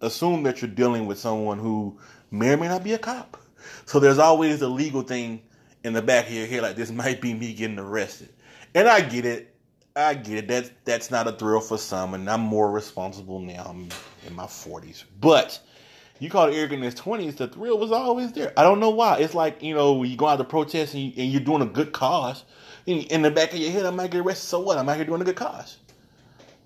assume 0.00 0.42
that 0.42 0.60
you're 0.60 0.70
dealing 0.70 1.06
with 1.06 1.18
someone 1.18 1.58
who 1.58 1.98
may 2.30 2.52
or 2.52 2.56
may 2.56 2.68
not 2.68 2.84
be 2.84 2.92
a 2.92 2.98
cop. 2.98 3.38
So 3.86 4.00
there's 4.00 4.18
always 4.18 4.60
a 4.62 4.68
legal 4.68 5.02
thing 5.02 5.42
in 5.84 5.92
the 5.92 6.02
back 6.02 6.26
of 6.26 6.32
your 6.32 6.46
head, 6.46 6.62
like 6.62 6.76
this 6.76 6.90
might 6.90 7.20
be 7.20 7.34
me 7.34 7.54
getting 7.54 7.78
arrested. 7.78 8.30
And 8.74 8.88
I 8.88 9.00
get 9.00 9.24
it. 9.24 9.54
I 9.94 10.14
get 10.14 10.38
it. 10.38 10.48
That's 10.48 10.70
that's 10.84 11.10
not 11.10 11.28
a 11.28 11.32
thrill 11.32 11.60
for 11.60 11.76
some, 11.76 12.14
and 12.14 12.28
I'm 12.30 12.40
more 12.40 12.70
responsible 12.70 13.40
now. 13.40 13.66
I'm 13.68 13.88
in 14.26 14.34
my 14.34 14.46
40s, 14.46 15.04
but 15.20 15.60
you 16.18 16.30
called 16.30 16.52
it 16.52 16.56
arrogant 16.56 16.84
in 16.84 16.84
his 16.84 16.94
20s. 16.94 17.36
The 17.36 17.48
thrill 17.48 17.78
was 17.78 17.90
always 17.90 18.32
there. 18.32 18.52
I 18.56 18.62
don't 18.62 18.80
know 18.80 18.90
why. 18.90 19.18
It's 19.18 19.34
like 19.34 19.62
you 19.62 19.74
know 19.74 20.02
you 20.02 20.16
go 20.16 20.28
out 20.28 20.36
to 20.36 20.44
protest 20.44 20.94
and, 20.94 21.02
you, 21.02 21.24
you're 21.24 21.40
doing 21.40 21.62
a 21.62 21.66
good 21.66 21.92
cause. 21.92 22.44
In, 22.86 23.22
the 23.22 23.30
back 23.30 23.52
of 23.52 23.58
your 23.58 23.70
head, 23.70 23.86
I 23.86 23.90
might 23.90 24.10
get 24.10 24.20
arrested. 24.20 24.48
So 24.48 24.60
what? 24.60 24.76
I'm 24.76 24.88
out 24.88 24.96
here 24.96 25.04
doing 25.04 25.20
a 25.20 25.24
good 25.24 25.36
cause. 25.36 25.78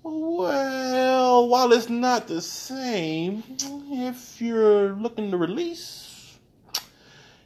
Well, 0.02 1.48
while 1.48 1.72
it's 1.72 1.88
not 1.88 2.26
the 2.26 2.40
same, 2.40 3.42
if 3.90 4.40
you're 4.40 4.92
looking 4.92 5.30
to 5.30 5.36
release, 5.36 6.38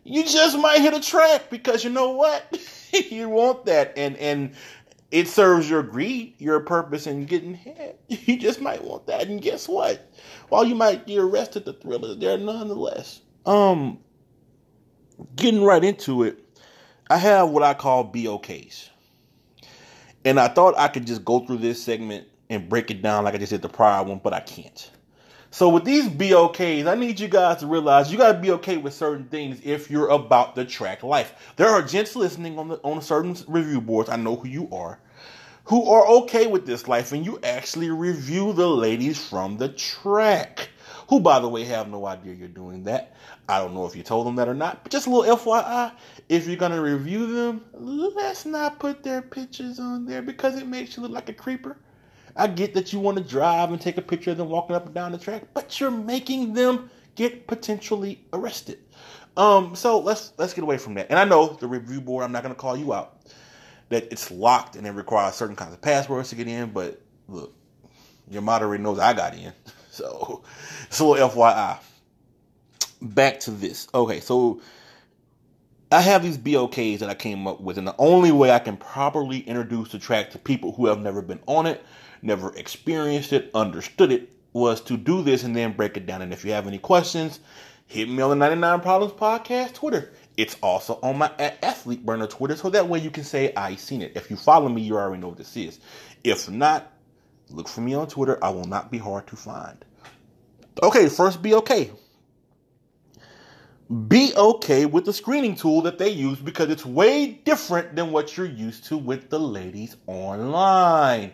you 0.05 0.25
just 0.25 0.59
might 0.59 0.81
hit 0.81 0.95
a 0.95 1.01
track 1.01 1.51
because 1.51 1.85
you 1.85 1.91
know 1.91 2.11
what? 2.11 2.59
you 3.11 3.29
want 3.29 3.65
that, 3.67 3.95
and 3.97 4.17
and 4.19 4.53
it 5.11 5.27
serves 5.29 5.68
your 5.68 5.83
greed, 5.83 6.35
your 6.38 6.61
purpose 6.61 7.07
in 7.07 7.27
getting 7.27 7.55
head. 7.55 7.96
You 8.09 8.38
just 8.38 8.61
might 8.61 8.85
want 8.85 9.07
that, 9.07 9.29
and 9.29 9.40
guess 9.40 9.68
what? 9.68 10.12
While 10.49 10.64
you 10.64 10.75
might 10.75 11.07
get 11.07 11.18
arrested, 11.18 11.64
the 11.64 11.73
thrill 11.73 12.05
is 12.05 12.18
there 12.18 12.38
nonetheless. 12.38 13.20
Um, 13.46 13.99
getting 15.37 15.64
right 15.64 15.83
into 15.83 16.23
it, 16.23 16.38
I 17.09 17.16
have 17.16 17.51
what 17.51 17.62
I 17.62 17.75
call 17.75 18.11
BOKs, 18.11 18.90
and 20.25 20.38
I 20.38 20.49
thought 20.49 20.79
I 20.79 20.88
could 20.88 21.07
just 21.07 21.25
go 21.25 21.40
through 21.40 21.59
this 21.59 21.83
segment 21.83 22.29
and 22.51 22.68
break 22.68 22.90
it 22.90 23.03
down 23.03 23.25
like 23.25 23.35
I 23.35 23.38
just 23.38 23.51
did 23.51 23.62
the 23.62 23.68
prior 23.68 24.03
one, 24.05 24.20
but 24.23 24.33
I 24.33 24.40
can't. 24.40 24.90
So 25.53 25.69
with 25.69 25.85
these 25.85 26.09
BOKs, 26.09 26.87
I 26.87 26.95
need 26.95 27.19
you 27.19 27.27
guys 27.27 27.59
to 27.59 27.67
realize 27.67 28.13
you 28.13 28.19
got 28.19 28.33
to 28.33 28.39
be 28.39 28.53
okay 28.53 28.77
with 28.77 28.95
certain 28.95 29.25
things 29.25 29.61
if 29.65 29.91
you're 29.91 30.09
about 30.09 30.55
the 30.55 30.65
track 30.65 31.03
life. 31.03 31.53
There 31.57 31.69
are 31.69 31.83
gents 31.83 32.15
listening 32.15 32.57
on 32.57 32.69
the 32.69 32.77
on 32.85 33.03
certain 33.03 33.37
review 33.49 33.81
boards. 33.81 34.09
I 34.09 34.15
know 34.15 34.37
who 34.37 34.47
you 34.47 34.69
are, 34.71 35.01
who 35.65 35.91
are 35.91 36.07
okay 36.07 36.47
with 36.47 36.67
this 36.67 36.87
life, 36.87 37.11
and 37.11 37.27
you 37.27 37.41
actually 37.43 37.91
review 37.91 38.53
the 38.53 38.69
ladies 38.69 39.19
from 39.19 39.57
the 39.57 39.71
track. 39.71 40.69
Who, 41.09 41.19
by 41.19 41.41
the 41.41 41.49
way, 41.49 41.65
have 41.65 41.89
no 41.89 42.07
idea 42.07 42.35
you're 42.35 42.47
doing 42.47 42.85
that. 42.85 43.17
I 43.49 43.59
don't 43.59 43.75
know 43.75 43.87
if 43.87 43.97
you 43.97 44.05
told 44.05 44.29
them 44.29 44.37
that 44.37 44.49
or 44.49 44.55
not, 44.55 44.85
but 44.85 44.93
just 44.93 45.09
a 45.09 45.11
little 45.11 45.37
FYI. 45.37 45.91
If 46.29 46.47
you're 46.47 46.57
gonna 46.57 46.81
review 46.81 47.27
them, 47.27 47.65
let's 47.73 48.47
not 48.47 48.79
put 48.79 49.03
their 49.03 49.21
pictures 49.21 49.81
on 49.81 50.07
there 50.07 50.23
because 50.23 50.57
it 50.57 50.69
makes 50.69 50.97
you 50.97 51.03
look 51.03 51.11
like 51.11 51.29
a 51.29 51.33
creeper. 51.33 51.77
I 52.40 52.46
get 52.46 52.72
that 52.72 52.90
you 52.90 53.00
want 53.00 53.18
to 53.18 53.22
drive 53.22 53.70
and 53.70 53.79
take 53.79 53.98
a 53.98 54.03
picture 54.03 54.31
of 54.31 54.38
them 54.38 54.48
walking 54.48 54.74
up 54.74 54.87
and 54.87 54.94
down 54.94 55.12
the 55.12 55.18
track, 55.18 55.42
but 55.53 55.79
you're 55.79 55.90
making 55.90 56.55
them 56.55 56.88
get 57.14 57.46
potentially 57.46 58.24
arrested. 58.33 58.79
Um, 59.37 59.76
so 59.76 59.98
let's 59.98 60.33
let's 60.38 60.55
get 60.55 60.64
away 60.64 60.79
from 60.79 60.94
that. 60.94 61.09
And 61.11 61.18
I 61.18 61.24
know 61.24 61.48
the 61.48 61.68
review 61.68 62.00
board. 62.00 62.24
I'm 62.24 62.33
not 62.33 62.42
going 62.42 62.55
to 62.55 62.59
call 62.59 62.79
you 62.79 62.94
out. 62.94 63.18
That 63.90 64.05
it's 64.11 64.31
locked 64.31 64.76
and 64.76 64.87
it 64.87 64.92
requires 64.92 65.35
certain 65.35 65.55
kinds 65.55 65.74
of 65.74 65.83
passwords 65.83 66.31
to 66.31 66.35
get 66.35 66.48
in. 66.48 66.70
But 66.70 67.03
look, 67.29 67.55
your 68.31 68.40
moderator 68.40 68.83
knows 68.83 68.98
I 68.98 69.12
got 69.12 69.35
in, 69.35 69.53
so 69.90 70.42
it's 70.87 70.98
a 70.98 71.05
little 71.05 71.29
FYI. 71.29 71.79
Back 73.03 73.40
to 73.40 73.50
this. 73.50 73.87
Okay, 73.94 74.20
so 74.20 74.62
I 75.92 76.00
have 76.00 76.22
these 76.22 76.38
BOKs 76.38 77.00
that 77.00 77.11
I 77.11 77.14
came 77.14 77.46
up 77.46 77.61
with, 77.61 77.76
and 77.76 77.87
the 77.87 77.94
only 77.98 78.33
way 78.33 78.50
I 78.50 78.61
can 78.61 78.79
properly 78.79 79.40
introduce 79.40 79.92
the 79.92 79.98
track 79.98 80.31
to 80.31 80.38
people 80.38 80.72
who 80.72 80.87
have 80.87 81.00
never 81.00 81.20
been 81.20 81.40
on 81.46 81.66
it 81.66 81.85
never 82.23 82.55
experienced 82.57 83.33
it, 83.33 83.51
understood 83.55 84.13
it, 84.13 84.31
was 84.53 84.81
to 84.83 84.97
do 84.97 85.23
this 85.23 85.45
and 85.45 85.55
then 85.55 85.73
break 85.73 85.97
it 85.97 86.07
down. 86.07 86.23
And 86.23 86.33
if 86.33 86.45
you 86.45 86.53
have 86.53 86.67
any 86.67 86.79
questions, 86.79 87.41
hit 87.87 88.09
me 88.09 88.23
on 88.23 88.31
the 88.31 88.37
99 88.37 88.81
Problems 88.81 89.13
Podcast 89.13 89.75
Twitter. 89.75 90.13
It's 90.37 90.57
also 90.63 90.99
on 91.03 91.19
my 91.19 91.31
Athlete 91.63 92.05
Burner 92.05 92.27
Twitter, 92.27 92.57
so 92.57 92.71
that 92.71 92.89
way 92.89 92.99
you 92.99 93.11
can 93.11 93.25
say 93.25 93.53
I 93.55 93.77
seen 93.77 94.01
it. 94.03 94.13
If 94.17 94.31
you 94.31 94.37
follow 94.37 94.69
me, 94.69 94.83
you 94.83 94.97
already 94.97 95.21
know 95.21 95.29
what 95.29 95.39
this 95.39 95.57
is. 95.57 95.79
If 96.25 96.49
not, 96.49 96.91
look 97.51 97.69
for 97.69 97.81
me 97.81 97.95
on 97.95 98.09
Twitter. 98.09 98.43
I 98.43 98.51
will 98.51 98.65
not 98.65 98.91
be 98.91 98.99
hard 98.99 99.27
to 99.29 99.37
find. 99.37 99.85
Okay, 100.83 101.09
first 101.09 101.43
be 101.43 101.55
okay. 101.55 101.91
Be 104.07 104.33
okay 104.37 104.87
with 104.87 105.05
the 105.05 105.13
screening 105.13 105.57
tool 105.57 105.83
that 105.83 105.99
they 105.99 106.11
use 106.11 106.39
because 106.39 106.71
it's 106.71 106.87
way 106.87 107.27
different 107.45 107.97
than 107.97 108.13
what 108.13 108.37
you're 108.37 108.47
used 108.47 108.85
to 108.85 108.97
with 108.97 109.31
the 109.31 109.41
ladies 109.41 109.97
online. 110.07 111.33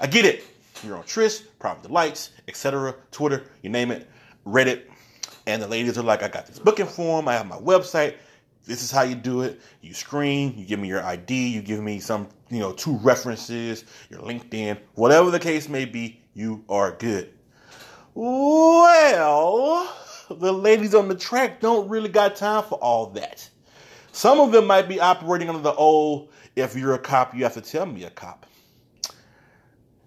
I 0.00 0.06
get 0.06 0.24
it. 0.24 0.44
You're 0.82 0.96
on 0.96 1.04
Tryst, 1.04 1.58
Private 1.58 1.84
Delights, 1.84 2.30
etc., 2.48 2.94
Twitter, 3.10 3.44
you 3.62 3.70
name 3.70 3.90
it, 3.90 4.08
Reddit, 4.46 4.82
and 5.46 5.62
the 5.62 5.68
ladies 5.68 5.96
are 5.96 6.02
like, 6.02 6.22
I 6.22 6.28
got 6.28 6.46
this 6.46 6.58
booking 6.58 6.86
form, 6.86 7.28
I 7.28 7.34
have 7.34 7.46
my 7.46 7.56
website. 7.56 8.16
This 8.66 8.82
is 8.82 8.90
how 8.90 9.02
you 9.02 9.14
do 9.14 9.42
it. 9.42 9.60
You 9.82 9.92
screen, 9.92 10.54
you 10.56 10.64
give 10.64 10.80
me 10.80 10.88
your 10.88 11.04
ID, 11.04 11.48
you 11.48 11.60
give 11.62 11.80
me 11.80 12.00
some, 12.00 12.28
you 12.50 12.60
know, 12.60 12.72
two 12.72 12.96
references, 12.96 13.84
your 14.10 14.20
LinkedIn, 14.20 14.78
whatever 14.94 15.30
the 15.30 15.38
case 15.38 15.68
may 15.68 15.84
be, 15.84 16.20
you 16.34 16.64
are 16.68 16.92
good. 16.92 17.30
Well, 18.14 19.92
the 20.30 20.52
ladies 20.52 20.94
on 20.94 21.08
the 21.08 21.14
track 21.14 21.60
don't 21.60 21.88
really 21.88 22.08
got 22.08 22.36
time 22.36 22.64
for 22.64 22.76
all 22.76 23.06
that. 23.10 23.48
Some 24.12 24.40
of 24.40 24.52
them 24.52 24.66
might 24.66 24.88
be 24.88 25.00
operating 25.00 25.48
under 25.48 25.62
the 25.62 25.74
old, 25.74 26.30
if 26.56 26.74
you're 26.74 26.94
a 26.94 26.98
cop, 26.98 27.34
you 27.34 27.44
have 27.44 27.54
to 27.54 27.60
tell 27.60 27.84
me 27.84 28.04
a 28.04 28.10
cop. 28.10 28.46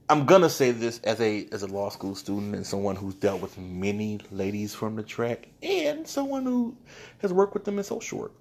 I'm 0.09 0.25
gonna 0.25 0.49
say 0.49 0.71
this 0.71 1.01
as 1.03 1.19
a 1.19 1.49
as 1.51 1.63
a 1.63 1.67
law 1.67 1.89
school 1.89 2.15
student 2.15 2.55
and 2.55 2.65
someone 2.65 2.95
who's 2.95 3.15
dealt 3.15 3.41
with 3.41 3.57
many 3.57 4.21
ladies 4.31 4.73
from 4.73 4.95
the 4.95 5.03
track 5.03 5.49
and 5.61 6.07
someone 6.07 6.45
who 6.45 6.77
has 7.17 7.33
worked 7.33 7.53
with 7.53 7.65
them 7.65 7.77
in 7.77 7.83
social 7.83 8.19
work. 8.19 8.31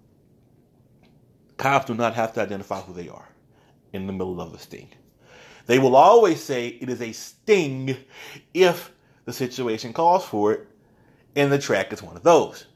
Cops 1.57 1.87
do 1.87 1.95
not 1.95 2.15
have 2.15 2.33
to 2.35 2.41
identify 2.41 2.81
who 2.81 2.93
they 2.93 3.09
are 3.09 3.29
in 3.93 4.07
the 4.07 4.13
middle 4.13 4.41
of 4.41 4.55
a 4.55 4.59
sting. 4.59 4.91
They 5.67 5.81
will 5.81 5.97
always 5.97 6.41
say 6.41 6.69
it 6.69 6.89
is 6.89 7.03
a 7.03 7.11
sting 7.11 7.97
if 8.55 8.93
the 9.25 9.33
situation 9.33 9.93
calls 9.93 10.25
for 10.25 10.53
it, 10.53 10.69
and 11.35 11.51
the 11.51 11.59
track 11.59 11.93
is 11.93 12.01
one 12.01 12.17
of 12.17 12.23
those. 12.23 12.67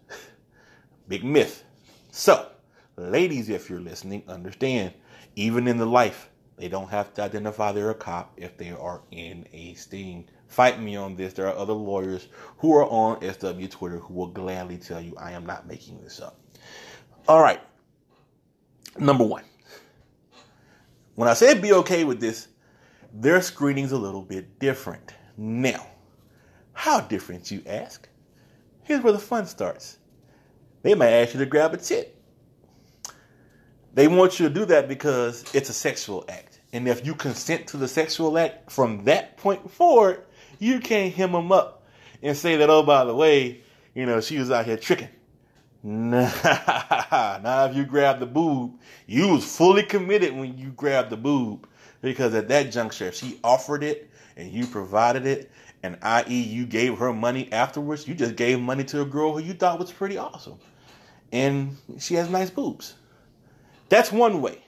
Big 1.07 1.23
myth. 1.23 1.63
So, 2.11 2.49
ladies, 2.97 3.51
if 3.51 3.71
you're 3.71 3.79
listening, 3.79 4.25
understand, 4.27 4.95
even 5.37 5.69
in 5.69 5.77
the 5.77 5.87
life 5.87 6.30
they 6.61 6.69
don't 6.69 6.91
have 6.91 7.15
to 7.15 7.23
identify 7.23 7.73
they're 7.73 7.89
a 7.89 7.95
cop 7.95 8.35
if 8.37 8.59
they 8.59 8.71
are 8.71 9.01
in 9.11 9.47
a 9.51 9.73
sting. 9.75 10.29
Fight 10.47 10.79
me 10.79 10.95
on 10.95 11.17
this. 11.17 11.33
There 11.33 11.47
are 11.47 11.57
other 11.57 11.73
lawyers 11.73 12.29
who 12.59 12.77
are 12.77 12.85
on 12.85 13.19
SW 13.23 13.67
Twitter 13.71 13.99
who 13.99 14.13
will 14.13 14.27
gladly 14.27 14.77
tell 14.77 15.01
you 15.01 15.17
I 15.17 15.33
am 15.33 15.47
not 15.47 15.67
making 15.67 16.03
this 16.03 16.21
up. 16.21 16.39
All 17.27 17.41
right. 17.43 17.63
Number 18.99 19.25
one. 19.25 19.45
When 21.15 21.29
I 21.29 21.33
say 21.33 21.59
be 21.59 21.73
okay 21.73 22.05
with 22.05 22.21
this, 22.21 22.49
their 23.15 23.41
screening's 23.41 23.93
a 23.93 23.99
little 23.99 24.23
bit 24.23 24.59
different. 24.59 25.15
Now, 25.39 25.87
how 26.75 27.01
different, 27.01 27.51
you 27.51 27.63
ask? 27.67 28.07
Here's 28.83 29.03
where 29.03 29.15
the 29.15 29.19
fun 29.19 29.47
starts. 29.47 29.97
They 30.83 30.95
might 30.95 31.13
ask 31.13 31.33
you 31.33 31.41
to 31.41 31.47
grab 31.47 31.73
a 31.73 31.79
tit. 31.79 32.21
They 33.95 34.09
want 34.09 34.39
you 34.39 34.49
to 34.49 34.55
do 34.55 34.65
that 34.67 34.89
because 34.89 35.45
it's 35.55 35.71
a 35.71 35.73
sexual 35.75 36.25
act. 36.29 36.50
And 36.73 36.87
if 36.87 37.05
you 37.05 37.15
consent 37.15 37.67
to 37.69 37.77
the 37.77 37.89
sexual 37.89 38.39
act 38.39 38.71
from 38.71 39.05
that 39.05 39.37
point 39.37 39.71
forward, 39.71 40.25
you 40.59 40.81
can't 40.81 41.13
hem 41.13 41.33
them 41.33 41.51
up 41.51 41.83
and 42.23 42.37
say 42.37 42.57
that, 42.57 42.71
oh, 42.71 42.83
by 42.83 43.05
the 43.05 43.15
way, 43.15 43.63
you 43.95 44.07
know, 44.07 44.21
she 44.21 44.39
was 44.39 44.51
out 44.51 44.67
here 44.67 44.77
tricking. 44.77 45.09
Nah, 45.83 46.29
now 47.43 47.65
if 47.65 47.75
you 47.75 47.87
grab 47.87 48.21
the 48.21 48.27
boob, 48.27 48.79
you 49.07 49.29
was 49.29 49.57
fully 49.57 49.83
committed 49.83 50.37
when 50.37 50.59
you 50.59 50.73
grabbed 50.73 51.09
the 51.09 51.17
boob. 51.17 51.67
Because 52.03 52.35
at 52.35 52.49
that 52.49 52.71
juncture, 52.71 53.07
if 53.07 53.15
she 53.15 53.41
offered 53.43 53.83
it 53.83 54.11
and 54.37 54.51
you 54.51 54.67
provided 54.67 55.27
it, 55.27 55.51
and 55.83 55.97
i.e. 56.03 56.43
you 56.43 56.67
gave 56.67 56.99
her 56.99 57.13
money 57.13 57.51
afterwards, 57.53 58.07
you 58.07 58.15
just 58.15 58.37
gave 58.37 58.61
money 58.61 58.85
to 58.85 59.01
a 59.01 59.05
girl 59.07 59.33
who 59.33 59.43
you 59.43 59.55
thought 59.55 59.79
was 59.79 59.91
pretty 59.91 60.19
awesome. 60.19 60.59
And 61.33 61.77
she 61.99 62.15
has 62.15 62.29
nice 62.29 62.51
boobs. 62.51 62.95
That's 63.89 64.13
one 64.13 64.43
way. 64.43 64.63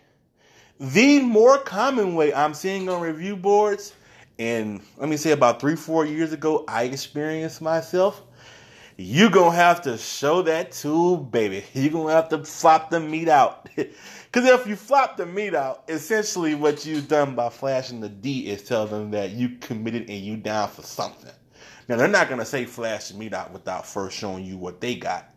The 0.81 1.21
more 1.21 1.59
common 1.59 2.15
way 2.15 2.35
I'm 2.35 2.55
seeing 2.55 2.89
on 2.89 3.01
review 3.01 3.37
boards, 3.37 3.93
and 4.39 4.81
let 4.97 5.09
me 5.09 5.17
say 5.17 5.31
about 5.31 5.61
three, 5.61 5.77
four 5.77 6.05
years 6.05 6.33
ago, 6.33 6.65
I 6.67 6.85
experienced 6.85 7.61
myself. 7.63 8.23
You're 8.97 9.31
gonna 9.31 9.57
have 9.57 9.83
to 9.83 9.97
show 9.97 10.43
that 10.43 10.73
too, 10.73 11.19
baby. 11.19 11.65
You're 11.73 11.93
gonna 11.93 12.13
have 12.13 12.29
to 12.31 12.45
flop 12.45 12.91
the 12.91 13.01
meat 13.01 13.29
out. 13.29 13.69
Because 14.33 14.49
if 14.49 14.67
you 14.67 14.77
flop 14.77 15.19
the 15.19 15.27
meat 15.27 15.55
out, 15.55 15.85
essentially 15.89 16.55
what 16.55 16.87
you've 16.87 17.07
done 17.07 17.35
by 17.35 17.51
flashing 17.51 18.01
the 18.01 18.09
D 18.09 18.47
is 18.47 18.63
tell 18.63 18.87
them 18.87 19.11
that 19.11 19.33
you 19.33 19.59
committed 19.61 20.09
and 20.09 20.25
you 20.25 20.39
down 20.39 20.71
for 20.71 20.81
something. 20.81 21.31
Now 21.87 21.97
they're 21.97 22.09
not 22.09 22.31
gonna 22.31 22.47
say 22.47 22.65
flash 22.65 23.09
the 23.09 23.19
meat 23.19 23.35
out 23.35 23.53
without 23.53 23.87
first 23.87 24.17
showing 24.17 24.47
you 24.47 24.57
what 24.57 24.81
they 24.81 24.95
got. 24.95 25.29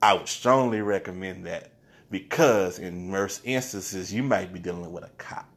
I 0.00 0.14
would 0.14 0.28
strongly 0.28 0.82
recommend 0.82 1.46
that 1.46 1.72
because 2.10 2.78
in 2.78 3.10
most 3.10 3.42
instances 3.44 4.12
you 4.12 4.22
might 4.22 4.52
be 4.52 4.58
dealing 4.58 4.92
with 4.92 5.04
a 5.04 5.10
cop. 5.18 5.48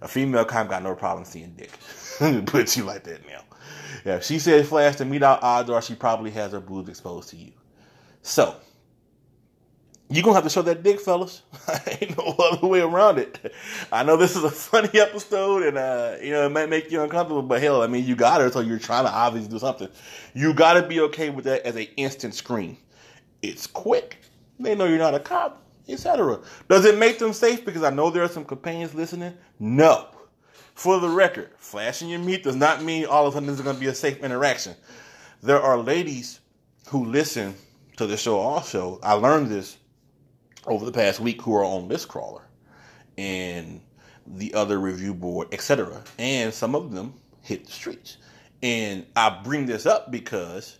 A 0.00 0.08
female 0.08 0.44
cop 0.44 0.68
got 0.68 0.82
no 0.82 0.94
problem 0.94 1.24
seeing 1.24 1.54
dick. 1.56 1.70
Put 2.46 2.76
you 2.76 2.84
like 2.84 3.04
that 3.04 3.26
now. 3.26 3.42
Yeah, 4.04 4.16
if 4.16 4.24
she 4.24 4.38
said 4.38 4.66
flash 4.66 4.96
the 4.96 5.04
meet 5.04 5.22
out, 5.22 5.42
odds 5.42 5.70
are 5.70 5.80
she 5.80 5.94
probably 5.94 6.30
has 6.32 6.52
her 6.52 6.60
boobs 6.60 6.88
exposed 6.88 7.30
to 7.30 7.36
you. 7.36 7.52
So 8.22 8.56
you're 10.10 10.22
gonna 10.22 10.34
have 10.34 10.44
to 10.44 10.50
show 10.50 10.62
that 10.62 10.82
dick, 10.82 11.00
fellas. 11.00 11.42
Ain't 12.00 12.16
no 12.16 12.34
other 12.38 12.66
way 12.66 12.80
around 12.80 13.18
it. 13.18 13.52
I 13.90 14.04
know 14.04 14.16
this 14.16 14.36
is 14.36 14.44
a 14.44 14.50
funny 14.50 14.90
episode, 15.00 15.62
and 15.62 15.78
uh, 15.78 16.16
you 16.22 16.30
know 16.30 16.46
it 16.46 16.50
might 16.50 16.68
make 16.68 16.90
you 16.90 17.02
uncomfortable, 17.02 17.42
but 17.42 17.62
hell, 17.62 17.82
I 17.82 17.86
mean, 17.86 18.04
you 18.04 18.14
got 18.14 18.40
her, 18.40 18.50
so 18.50 18.60
you're 18.60 18.78
trying 18.78 19.06
to 19.06 19.10
obviously 19.10 19.50
do 19.50 19.58
something. 19.58 19.88
You 20.34 20.52
got 20.54 20.74
to 20.74 20.86
be 20.86 21.00
okay 21.00 21.30
with 21.30 21.46
that 21.46 21.66
as 21.66 21.76
an 21.76 21.86
instant 21.96 22.34
screen. 22.34 22.76
It's 23.42 23.66
quick. 23.66 24.18
They 24.60 24.74
know 24.74 24.84
you're 24.84 24.98
not 24.98 25.14
a 25.14 25.20
cop, 25.20 25.63
etc. 25.88 26.40
Does 26.68 26.84
it 26.84 26.98
make 26.98 27.18
them 27.18 27.32
safe? 27.32 27.64
Because 27.64 27.82
I 27.82 27.90
know 27.90 28.10
there 28.10 28.22
are 28.22 28.28
some 28.28 28.44
companions 28.44 28.94
listening. 28.94 29.34
No. 29.58 30.08
For 30.74 30.98
the 30.98 31.08
record, 31.08 31.50
flashing 31.56 32.08
your 32.08 32.18
meat 32.18 32.42
does 32.42 32.56
not 32.56 32.82
mean 32.82 33.06
all 33.06 33.26
of 33.26 33.32
a 33.32 33.36
sudden 33.36 33.46
this 33.46 33.56
is 33.56 33.62
going 33.62 33.76
to 33.76 33.80
be 33.80 33.86
a 33.86 33.94
safe 33.94 34.18
interaction. 34.22 34.74
There 35.42 35.60
are 35.60 35.78
ladies 35.78 36.40
who 36.88 37.04
listen 37.04 37.54
to 37.96 38.06
the 38.06 38.16
show 38.16 38.38
also. 38.38 38.98
I 39.02 39.12
learned 39.12 39.48
this 39.48 39.76
over 40.66 40.84
the 40.84 40.92
past 40.92 41.20
week 41.20 41.42
who 41.42 41.54
are 41.54 41.64
on 41.64 41.88
List 41.88 42.08
Crawler 42.08 42.42
and 43.16 43.80
the 44.26 44.54
other 44.54 44.78
review 44.78 45.14
board, 45.14 45.48
etc. 45.52 46.02
And 46.18 46.52
some 46.52 46.74
of 46.74 46.92
them 46.92 47.14
hit 47.42 47.66
the 47.66 47.72
streets. 47.72 48.16
And 48.62 49.06
I 49.14 49.40
bring 49.44 49.66
this 49.66 49.86
up 49.86 50.10
because 50.10 50.78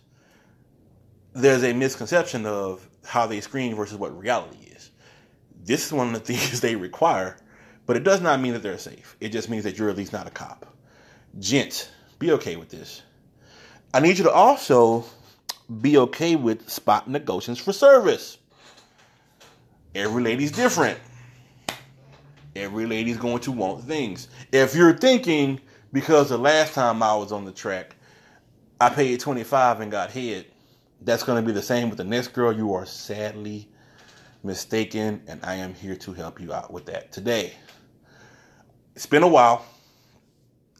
there's 1.33 1.63
a 1.63 1.73
misconception 1.73 2.45
of 2.45 2.87
how 3.05 3.27
they 3.27 3.41
screen 3.41 3.75
versus 3.75 3.97
what 3.97 4.17
reality 4.17 4.57
is. 4.57 4.74
This 5.65 5.85
is 5.85 5.93
one 5.93 6.07
of 6.07 6.13
the 6.13 6.19
things 6.33 6.61
they 6.61 6.75
require, 6.75 7.37
but 7.85 7.97
it 7.97 8.03
does 8.03 8.21
not 8.21 8.39
mean 8.39 8.53
that 8.53 8.63
they're 8.63 8.77
safe. 8.77 9.17
It 9.19 9.29
just 9.29 9.49
means 9.49 9.63
that 9.63 9.77
you're 9.77 9.89
at 9.89 9.97
least 9.97 10.13
not 10.13 10.27
a 10.27 10.31
cop. 10.31 10.65
Gents, 11.39 11.89
be 12.19 12.31
okay 12.31 12.55
with 12.55 12.69
this. 12.69 13.01
I 13.93 13.99
need 13.99 14.17
you 14.17 14.23
to 14.25 14.31
also 14.31 15.05
be 15.81 15.97
okay 15.97 16.35
with 16.35 16.69
spot 16.69 17.09
negotiations 17.09 17.59
for 17.59 17.73
service. 17.73 18.37
Every 19.93 20.21
lady's 20.21 20.51
different. 20.51 20.99
Every 22.55 22.85
lady's 22.85 23.17
going 23.17 23.39
to 23.39 23.51
want 23.51 23.83
things. 23.83 24.27
If 24.51 24.75
you're 24.75 24.93
thinking 24.93 25.59
because 25.91 26.29
the 26.29 26.37
last 26.37 26.73
time 26.73 27.01
I 27.01 27.15
was 27.15 27.31
on 27.31 27.45
the 27.45 27.51
track, 27.51 27.95
I 28.79 28.89
paid 28.89 29.19
25 29.19 29.81
and 29.81 29.91
got 29.91 30.11
hit, 30.11 30.51
that's 31.01 31.23
going 31.23 31.41
to 31.41 31.45
be 31.45 31.53
the 31.53 31.61
same 31.61 31.89
with 31.89 31.97
the 31.97 32.03
next 32.03 32.29
girl. 32.29 32.51
You 32.51 32.73
are 32.73 32.85
sadly 32.85 33.69
mistaken, 34.45 35.23
and 35.27 35.43
I 35.43 35.55
am 35.55 35.73
here 35.73 35.95
to 35.97 36.13
help 36.13 36.39
you 36.39 36.53
out 36.53 36.71
with 36.71 36.85
that 36.85 37.11
today. 37.11 37.53
It's 38.95 39.05
been 39.05 39.23
a 39.23 39.27
while, 39.27 39.65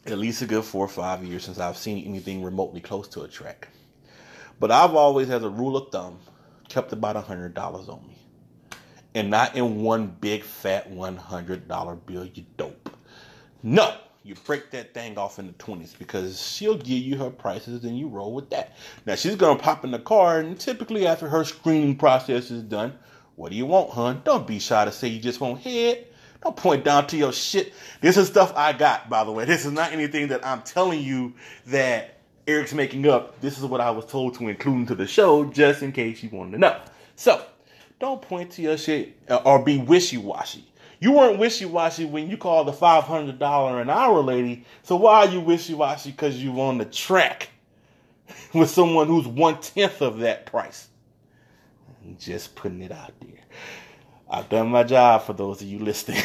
at 0.06 0.18
least 0.18 0.42
a 0.42 0.46
good 0.46 0.64
four 0.64 0.86
or 0.86 0.90
five 0.90 1.24
years 1.24 1.44
since 1.44 1.60
I've 1.60 1.78
seen 1.78 2.06
anything 2.06 2.44
remotely 2.44 2.80
close 2.80 3.08
to 3.10 3.24
a 3.24 3.28
track. 3.28 3.68
But 4.60 4.72
I've 4.72 4.94
always, 4.94 5.30
as 5.30 5.44
a 5.44 5.50
rule 5.50 5.76
of 5.76 5.92
thumb, 5.92 6.20
kept 6.70 6.94
about 6.94 7.18
a 7.18 7.22
$100 7.22 7.58
on 7.90 8.08
me 8.08 8.18
and 9.16 9.30
not 9.30 9.56
in 9.56 9.82
one 9.82 10.16
big 10.20 10.44
fat 10.44 10.92
$100 10.92 12.06
bill, 12.06 12.26
you 12.26 12.46
dope. 12.58 12.90
No, 13.64 13.96
you 14.24 14.36
break 14.36 14.72
that 14.72 14.94
thing 14.94 15.18
off 15.18 15.40
in 15.40 15.48
the 15.48 15.54
20s 15.54 15.98
because 15.98 16.42
she'll 16.42 16.78
give 16.78 17.00
you 17.00 17.18
her 17.18 17.30
prices 17.30 17.86
and 17.86 17.98
you 17.98 18.08
roll 18.08 18.34
with 18.34 18.50
that. 18.50 18.76
Now, 19.06 19.16
she's 19.16 19.36
going 19.36 19.58
to 19.58 19.64
pop 19.64 19.86
in 19.86 19.92
the 19.92 20.00
car, 20.00 20.40
and 20.40 20.60
typically 20.60 21.08
after 21.08 21.30
her 21.30 21.46
screening 21.46 21.96
process 21.96 22.52
is 22.52 22.62
done, 22.62 22.98
what 23.36 23.52
do 23.52 23.58
you 23.58 23.66
want, 23.66 23.92
hun? 23.92 24.22
Don't 24.24 24.48
be 24.48 24.60
shy 24.60 24.86
to 24.86 24.92
say 24.92 25.08
you 25.08 25.20
just 25.20 25.40
want 25.40 25.62
head. 25.62 26.06
Don't 26.42 26.56
point 26.56 26.84
down 26.86 27.08
to 27.08 27.18
your 27.18 27.34
shit. 27.34 27.74
This 28.02 28.18
is 28.18 28.28
stuff 28.28 28.54
I 28.56 28.72
got, 28.74 29.10
by 29.10 29.24
the 29.24 29.32
way. 29.32 29.46
This 29.46 29.66
is 29.66 29.72
not 29.72 29.92
anything 29.92 30.28
that 30.28 30.46
I'm 30.46 30.62
telling 30.62 31.02
you 31.02 31.34
that 31.68 32.20
Eric's 32.48 32.74
making 32.74 33.08
up. 33.08 33.42
This 33.42 33.58
is 33.58 33.66
what 33.66 33.82
I 33.82 33.92
was 33.92 34.06
told 34.06 34.36
to 34.36 34.48
include 34.48 34.82
into 34.82 34.96
the 34.96 35.08
show, 35.08 35.46
just 35.46 35.82
in 35.82 35.92
case 35.92 36.22
you 36.22 36.30
wanted 36.30 36.52
to 36.52 36.58
know. 36.60 36.80
So, 37.16 37.44
don't 38.00 38.22
point 38.22 38.52
to 38.52 38.62
your 38.62 38.78
shit 38.78 39.18
uh, 39.30 39.38
or 39.38 39.64
be 39.64 39.80
wishy 39.80 40.18
washy. 40.18 40.66
You 41.00 41.14
weren't 41.14 41.40
wishy 41.40 41.66
washy 41.66 42.06
when 42.06 42.30
you 42.30 42.38
called 42.38 42.68
the 42.68 42.74
five 42.74 43.04
hundred 43.04 43.40
dollar 43.40 43.82
an 43.82 43.90
hour 43.90 44.22
lady. 44.22 44.66
So 44.84 44.96
why 44.96 45.26
are 45.26 45.30
you 45.30 45.42
wishy 45.42 45.74
washy? 45.74 46.12
Because 46.12 46.42
you're 46.42 46.60
on 46.60 46.78
the 46.78 46.86
track 46.86 47.50
with 48.54 48.70
someone 48.70 49.08
who's 49.08 49.28
one 49.28 49.60
tenth 49.60 50.02
of 50.02 50.20
that 50.20 50.46
price. 50.46 50.88
Just 52.20 52.56
putting 52.56 52.82
it 52.82 52.92
out 52.92 53.14
there. 53.22 53.40
I've 54.30 54.50
done 54.50 54.70
my 54.70 54.84
job 54.84 55.24
for 55.24 55.34
those 55.34 55.62
of 55.62 55.68
you 55.68 55.80
listening. 55.80 56.22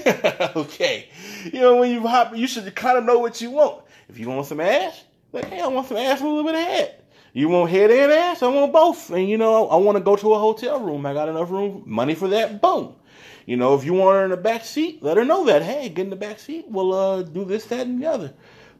okay, 0.56 1.08
you 1.44 1.60
know 1.60 1.76
when 1.76 1.90
you 1.90 2.06
hop, 2.06 2.34
you 2.36 2.46
should 2.46 2.74
kind 2.74 2.98
of 2.98 3.04
know 3.04 3.18
what 3.18 3.40
you 3.40 3.50
want. 3.50 3.84
If 4.08 4.18
you 4.18 4.28
want 4.28 4.46
some 4.46 4.60
ass, 4.60 5.04
like 5.32 5.46
hey, 5.46 5.60
I 5.60 5.66
want 5.66 5.88
some 5.88 5.98
ass 5.98 6.20
with 6.20 6.30
a 6.30 6.34
little 6.34 6.44
bit 6.44 6.54
of 6.54 6.66
head. 6.66 7.02
You 7.34 7.48
want 7.48 7.70
head 7.70 7.90
and 7.90 8.12
ass? 8.12 8.42
I 8.42 8.48
want 8.48 8.72
both. 8.72 9.10
And 9.10 9.28
you 9.28 9.38
know, 9.38 9.68
I 9.68 9.76
want 9.76 9.96
to 9.96 10.04
go 10.04 10.16
to 10.16 10.34
a 10.34 10.38
hotel 10.38 10.80
room. 10.80 11.06
I 11.06 11.14
got 11.14 11.28
enough 11.28 11.50
room, 11.50 11.82
money 11.86 12.14
for 12.14 12.28
that. 12.28 12.60
Boom. 12.60 12.94
You 13.46 13.56
know, 13.56 13.74
if 13.74 13.84
you 13.84 13.94
want 13.94 14.16
her 14.16 14.24
in 14.24 14.30
the 14.30 14.36
back 14.36 14.64
seat, 14.64 15.02
let 15.02 15.16
her 15.16 15.24
know 15.24 15.44
that. 15.46 15.62
Hey, 15.62 15.88
get 15.88 16.04
in 16.04 16.10
the 16.10 16.16
back 16.16 16.38
seat. 16.38 16.66
We'll 16.68 16.92
uh, 16.92 17.22
do 17.22 17.44
this, 17.44 17.64
that, 17.66 17.86
and 17.86 18.02
the 18.02 18.06
other. 18.06 18.34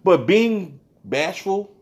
But 0.04 0.26
being 0.26 0.80
bashful 1.04 1.74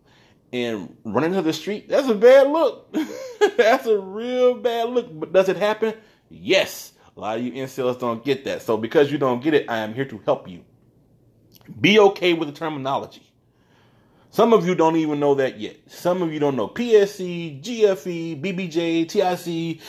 and 0.52 0.96
running 1.04 1.32
to 1.32 1.42
the 1.42 1.52
street, 1.52 1.88
that's 1.88 2.08
a 2.08 2.14
bad 2.14 2.48
look. 2.50 2.92
that's 3.56 3.86
a 3.86 3.98
real 3.98 4.54
bad 4.54 4.90
look. 4.90 5.08
But 5.12 5.32
does 5.32 5.48
it 5.48 5.56
happen? 5.56 5.94
Yes. 6.28 6.92
A 7.16 7.20
lot 7.20 7.38
of 7.38 7.44
you 7.44 7.52
incels 7.52 7.98
don't 7.98 8.24
get 8.24 8.44
that. 8.44 8.62
So 8.62 8.76
because 8.76 9.12
you 9.12 9.18
don't 9.18 9.42
get 9.42 9.54
it, 9.54 9.68
I 9.68 9.78
am 9.78 9.94
here 9.94 10.04
to 10.06 10.18
help 10.24 10.48
you. 10.48 10.64
Be 11.80 11.98
okay 11.98 12.32
with 12.32 12.48
the 12.48 12.54
terminology. 12.54 13.22
Some 14.30 14.52
of 14.52 14.66
you 14.66 14.74
don't 14.74 14.96
even 14.96 15.18
know 15.18 15.34
that 15.34 15.58
yet. 15.58 15.76
Some 15.88 16.22
of 16.22 16.32
you 16.32 16.38
don't 16.38 16.56
know 16.56 16.68
PSC, 16.68 17.60
GFE, 17.62 18.40
BBJ, 18.40 19.08
TIC, 19.08 19.80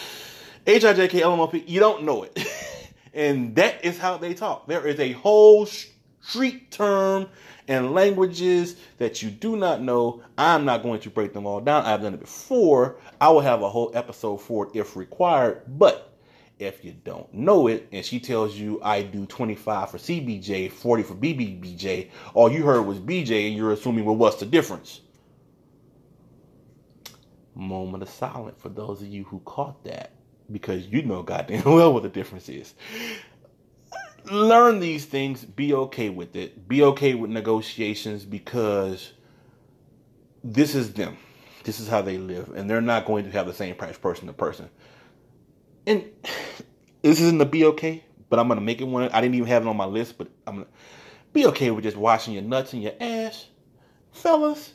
HIJK, 0.65 1.21
LMOP. 1.21 1.63
You 1.67 1.79
don't 1.79 2.03
know 2.03 2.23
it. 2.23 2.37
and 3.13 3.55
that 3.55 3.85
is 3.85 3.99
how 3.99 4.17
they 4.17 4.33
talk. 4.33 4.67
There 4.67 4.85
is 4.87 4.99
a 4.99 5.11
whole 5.13 5.67
street 6.21 6.71
term 6.71 7.27
and 7.71 7.93
languages 7.93 8.75
that 8.97 9.21
you 9.23 9.29
do 9.31 9.55
not 9.55 9.81
know. 9.81 10.21
I'm 10.37 10.65
not 10.65 10.83
going 10.83 10.99
to 10.99 11.09
break 11.09 11.31
them 11.31 11.45
all 11.45 11.61
down. 11.61 11.85
I've 11.85 12.01
done 12.01 12.13
it 12.13 12.19
before. 12.19 12.97
I 13.21 13.29
will 13.29 13.39
have 13.39 13.61
a 13.61 13.69
whole 13.69 13.91
episode 13.93 14.37
for 14.37 14.67
it 14.67 14.75
if 14.75 14.97
required. 14.97 15.61
But 15.67 16.11
if 16.59 16.83
you 16.83 16.91
don't 17.05 17.33
know 17.33 17.67
it 17.67 17.87
and 17.93 18.05
she 18.05 18.19
tells 18.19 18.55
you 18.55 18.81
I 18.83 19.03
do 19.03 19.25
25 19.25 19.89
for 19.89 19.97
CBJ, 19.97 20.69
40 20.69 21.03
for 21.03 21.15
BBBJ, 21.15 22.09
all 22.33 22.51
you 22.51 22.63
heard 22.63 22.81
was 22.81 22.99
BJ 22.99 23.47
and 23.47 23.55
you're 23.55 23.71
assuming, 23.71 24.03
well, 24.03 24.17
what's 24.17 24.35
the 24.35 24.45
difference? 24.45 24.99
Moment 27.55 28.03
of 28.03 28.09
silence 28.09 28.61
for 28.61 28.69
those 28.69 29.01
of 29.01 29.07
you 29.07 29.23
who 29.23 29.39
caught 29.45 29.81
that 29.85 30.11
because 30.51 30.85
you 30.87 31.03
know 31.03 31.23
goddamn 31.23 31.63
well 31.65 31.93
what 31.93 32.03
the 32.03 32.09
difference 32.09 32.49
is. 32.49 32.73
Learn 34.25 34.79
these 34.79 35.05
things, 35.05 35.43
be 35.43 35.73
okay 35.73 36.09
with 36.09 36.35
it, 36.35 36.67
be 36.67 36.83
okay 36.83 37.15
with 37.15 37.31
negotiations 37.31 38.23
because 38.23 39.13
this 40.43 40.75
is 40.75 40.93
them. 40.93 41.17
This 41.63 41.79
is 41.79 41.87
how 41.87 42.01
they 42.01 42.17
live, 42.17 42.51
and 42.55 42.69
they're 42.69 42.81
not 42.81 43.05
going 43.05 43.25
to 43.25 43.31
have 43.31 43.45
the 43.45 43.53
same 43.53 43.75
price 43.75 43.97
person 43.97 44.27
to 44.27 44.33
person 44.33 44.69
and 45.85 46.03
this 47.01 47.19
isn't 47.21 47.37
the 47.37 47.45
be 47.45 47.65
okay, 47.65 48.03
but 48.29 48.39
I'm 48.39 48.47
gonna 48.47 48.61
make 48.61 48.81
it 48.81 48.85
one. 48.85 49.09
I 49.09 49.21
didn't 49.21 49.35
even 49.35 49.47
have 49.47 49.63
it 49.63 49.69
on 49.69 49.77
my 49.77 49.85
list, 49.85 50.17
but 50.17 50.27
I'm 50.47 50.55
gonna 50.55 50.67
be 51.33 51.45
okay 51.47 51.71
with 51.71 51.83
just 51.83 51.97
washing 51.97 52.33
your 52.33 52.43
nuts 52.43 52.73
and 52.73 52.83
your 52.83 52.93
ass, 52.99 53.47
fellas. 54.11 54.73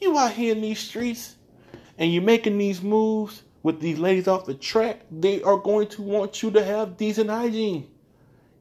You 0.00 0.16
out 0.16 0.32
here 0.32 0.54
in 0.54 0.62
these 0.62 0.78
streets, 0.78 1.36
and 1.98 2.12
you're 2.12 2.22
making 2.22 2.56
these 2.56 2.82
moves 2.82 3.42
with 3.62 3.80
these 3.80 3.98
ladies 3.98 4.28
off 4.28 4.46
the 4.46 4.54
track. 4.54 5.00
They 5.10 5.42
are 5.42 5.58
going 5.58 5.88
to 5.88 6.02
want 6.02 6.42
you 6.42 6.50
to 6.52 6.64
have 6.64 6.96
decent 6.96 7.28
hygiene. 7.28 7.90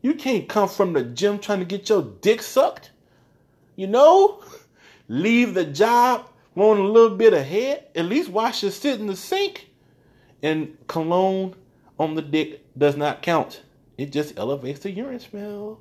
You 0.02 0.14
can't 0.14 0.48
come 0.48 0.70
from 0.70 0.94
the 0.94 1.04
gym 1.04 1.40
trying 1.40 1.60
to 1.60 1.66
get 1.66 1.90
your 1.90 2.02
dick 2.02 2.42
sucked. 2.42 2.92
You 3.76 3.88
know, 3.88 4.44
leave 5.08 5.54
the 5.54 5.66
job 5.66 6.30
want 6.56 6.80
a 6.80 6.84
little 6.84 7.18
bit 7.18 7.34
of 7.34 7.46
head. 7.46 7.86
At 7.96 8.06
least 8.06 8.30
wash 8.30 8.64
your 8.64 8.72
sit 8.72 9.00
in 9.00 9.08
the 9.08 9.16
sink 9.16 9.70
and 10.44 10.78
cologne 10.88 11.56
on 11.98 12.16
the 12.16 12.22
dick 12.22 12.66
does 12.78 12.96
not 12.96 13.22
count. 13.22 13.62
It 13.98 14.12
just 14.12 14.38
elevates 14.38 14.82
the 14.82 14.92
urine 14.92 15.20
smell. 15.20 15.80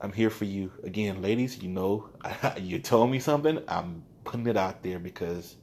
I'm 0.00 0.12
here 0.12 0.30
for 0.30 0.44
you. 0.44 0.70
Again, 0.82 1.22
ladies, 1.22 1.62
you 1.62 1.68
know, 1.68 2.08
you 2.60 2.78
told 2.78 3.10
me 3.10 3.18
something. 3.18 3.62
I'm 3.68 4.02
putting 4.24 4.46
it 4.46 4.56
out 4.56 4.82
there 4.82 4.98
because 4.98 5.56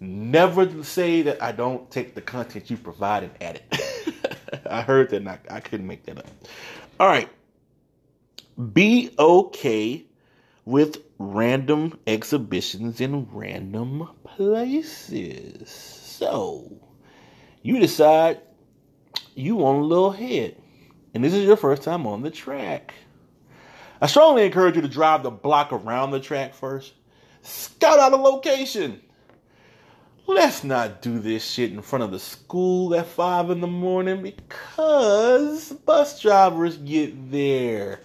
never 0.00 0.82
say 0.82 1.22
that 1.22 1.42
I 1.42 1.52
don't 1.52 1.90
take 1.90 2.14
the 2.14 2.20
content 2.20 2.70
you 2.70 2.76
provide 2.76 3.24
and 3.24 3.32
add 3.40 3.62
it. 3.70 4.66
I 4.70 4.82
heard 4.82 5.10
that 5.10 5.16
and 5.16 5.28
I, 5.28 5.38
I 5.50 5.60
couldn't 5.60 5.86
make 5.86 6.04
that 6.04 6.18
up. 6.18 6.26
All 7.02 7.08
right. 7.08 7.28
Be 8.72 9.12
okay 9.18 10.04
with 10.64 10.98
random 11.18 11.98
exhibitions 12.06 13.00
in 13.00 13.26
random 13.32 14.08
places. 14.22 15.68
So, 15.68 16.70
you 17.62 17.80
decide 17.80 18.40
you 19.34 19.56
want 19.56 19.80
a 19.80 19.84
little 19.84 20.12
head, 20.12 20.54
and 21.12 21.24
this 21.24 21.34
is 21.34 21.44
your 21.44 21.56
first 21.56 21.82
time 21.82 22.06
on 22.06 22.22
the 22.22 22.30
track. 22.30 22.94
I 24.00 24.06
strongly 24.06 24.46
encourage 24.46 24.76
you 24.76 24.82
to 24.82 24.88
drive 24.88 25.24
the 25.24 25.30
block 25.32 25.72
around 25.72 26.12
the 26.12 26.20
track 26.20 26.54
first. 26.54 26.92
Scout 27.42 27.98
out 27.98 28.12
a 28.12 28.16
location. 28.16 29.02
Let's 30.28 30.62
not 30.62 31.02
do 31.02 31.18
this 31.18 31.44
shit 31.44 31.72
in 31.72 31.82
front 31.82 32.04
of 32.04 32.12
the 32.12 32.20
school 32.20 32.94
at 32.94 33.06
5 33.06 33.50
in 33.50 33.60
the 33.60 33.66
morning 33.66 34.22
because 34.22 35.72
bus 35.72 36.20
drivers 36.20 36.76
get 36.76 37.32
there. 37.32 38.00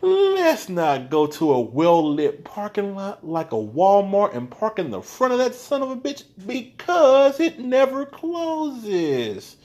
Let's 0.00 0.70
not 0.70 1.10
go 1.10 1.26
to 1.26 1.52
a 1.52 1.60
well 1.60 2.14
lit 2.14 2.44
parking 2.44 2.94
lot 2.94 3.26
like 3.26 3.52
a 3.52 3.56
Walmart 3.56 4.34
and 4.34 4.50
park 4.50 4.78
in 4.78 4.90
the 4.90 5.02
front 5.02 5.34
of 5.34 5.38
that 5.38 5.54
son 5.54 5.82
of 5.82 5.90
a 5.90 5.96
bitch 5.96 6.24
because 6.46 7.38
it 7.38 7.58
never 7.58 8.06
closes. 8.06 9.56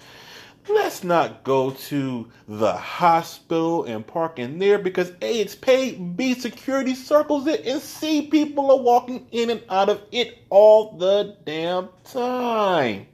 Let's 0.67 1.03
not 1.03 1.43
go 1.43 1.71
to 1.71 2.31
the 2.47 2.73
hospital 2.73 3.83
and 3.83 4.05
park 4.05 4.39
in 4.39 4.57
there 4.57 4.79
because 4.79 5.11
A, 5.21 5.39
it's 5.39 5.53
paid, 5.53 6.17
B, 6.17 6.33
security 6.33 6.95
circles 6.95 7.45
it, 7.45 7.65
and 7.65 7.79
C, 7.79 8.27
people 8.27 8.71
are 8.71 8.81
walking 8.81 9.27
in 9.31 9.51
and 9.51 9.61
out 9.69 9.89
of 9.89 10.01
it 10.11 10.39
all 10.49 10.97
the 10.97 11.37
damn 11.45 11.89
time. 12.03 13.05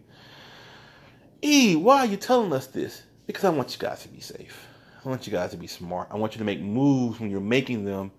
E, 1.41 1.75
why 1.75 1.99
are 1.99 2.05
you 2.05 2.17
telling 2.17 2.53
us 2.53 2.67
this? 2.67 3.03
Because 3.27 3.43
I 3.43 3.49
want 3.49 3.73
you 3.73 3.79
guys 3.79 4.03
to 4.03 4.07
be 4.07 4.21
safe. 4.21 4.67
I 5.03 5.09
want 5.09 5.27
you 5.27 5.33
guys 5.33 5.51
to 5.51 5.57
be 5.57 5.67
smart. 5.67 6.07
I 6.11 6.17
want 6.17 6.33
you 6.33 6.39
to 6.39 6.45
make 6.45 6.61
moves 6.61 7.19
when 7.19 7.31
you're 7.31 7.41
making 7.41 7.83
them 7.83 8.11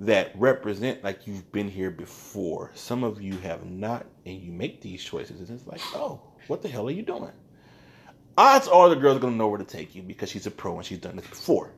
that 0.00 0.30
represent 0.36 1.02
like 1.02 1.26
you've 1.26 1.50
been 1.50 1.68
here 1.68 1.90
before. 1.90 2.70
Some 2.74 3.02
of 3.02 3.20
you 3.20 3.38
have 3.38 3.64
not, 3.64 4.06
and 4.24 4.40
you 4.40 4.52
make 4.52 4.80
these 4.80 5.02
choices, 5.02 5.40
and 5.40 5.58
it's 5.58 5.66
like, 5.66 5.80
oh, 5.94 6.20
what 6.46 6.62
the 6.62 6.68
hell 6.68 6.86
are 6.86 6.92
you 6.92 7.02
doing? 7.02 7.32
Odds 8.38 8.68
are 8.68 8.88
the 8.88 8.96
girl's 8.96 9.18
gonna 9.18 9.36
know 9.36 9.48
where 9.48 9.58
to 9.58 9.64
take 9.64 9.96
you 9.96 10.02
because 10.02 10.30
she's 10.30 10.46
a 10.46 10.50
pro 10.50 10.76
and 10.76 10.86
she's 10.86 10.98
done 10.98 11.16
this 11.16 11.26
before. 11.26 11.72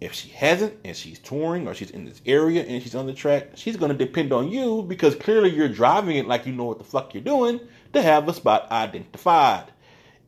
If 0.00 0.12
she 0.12 0.28
hasn't 0.28 0.78
and 0.84 0.96
she's 0.96 1.18
touring 1.18 1.66
or 1.66 1.74
she's 1.74 1.90
in 1.90 2.04
this 2.04 2.22
area 2.24 2.62
and 2.62 2.80
she's 2.82 2.94
on 2.94 3.06
the 3.06 3.12
track, 3.12 3.50
she's 3.56 3.76
gonna 3.76 3.94
depend 3.94 4.32
on 4.32 4.48
you 4.48 4.82
because 4.82 5.16
clearly 5.16 5.50
you're 5.50 5.68
driving 5.68 6.16
it 6.16 6.28
like 6.28 6.46
you 6.46 6.52
know 6.52 6.64
what 6.64 6.78
the 6.78 6.84
fuck 6.84 7.12
you're 7.12 7.24
doing 7.24 7.60
to 7.92 8.00
have 8.00 8.28
a 8.28 8.32
spot 8.32 8.70
identified. 8.70 9.64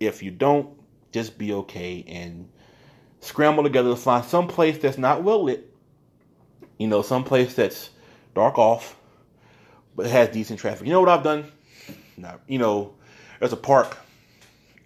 If 0.00 0.22
you 0.22 0.32
don't, 0.32 0.70
just 1.12 1.38
be 1.38 1.52
okay 1.52 2.04
and 2.08 2.48
scramble 3.20 3.62
together 3.62 3.90
to 3.90 3.96
find 3.96 4.24
some 4.24 4.48
place 4.48 4.78
that's 4.78 4.98
not 4.98 5.22
well 5.22 5.44
lit. 5.44 5.72
You 6.76 6.88
know, 6.88 7.02
some 7.02 7.22
place 7.22 7.54
that's 7.54 7.90
dark 8.34 8.58
off, 8.58 8.96
but 9.94 10.06
has 10.06 10.28
decent 10.30 10.58
traffic. 10.58 10.86
You 10.86 10.92
know 10.92 11.00
what 11.00 11.08
I've 11.08 11.22
done? 11.22 11.50
Now, 12.16 12.40
you 12.48 12.58
know, 12.58 12.94
there's 13.38 13.52
a 13.52 13.56
park 13.56 13.96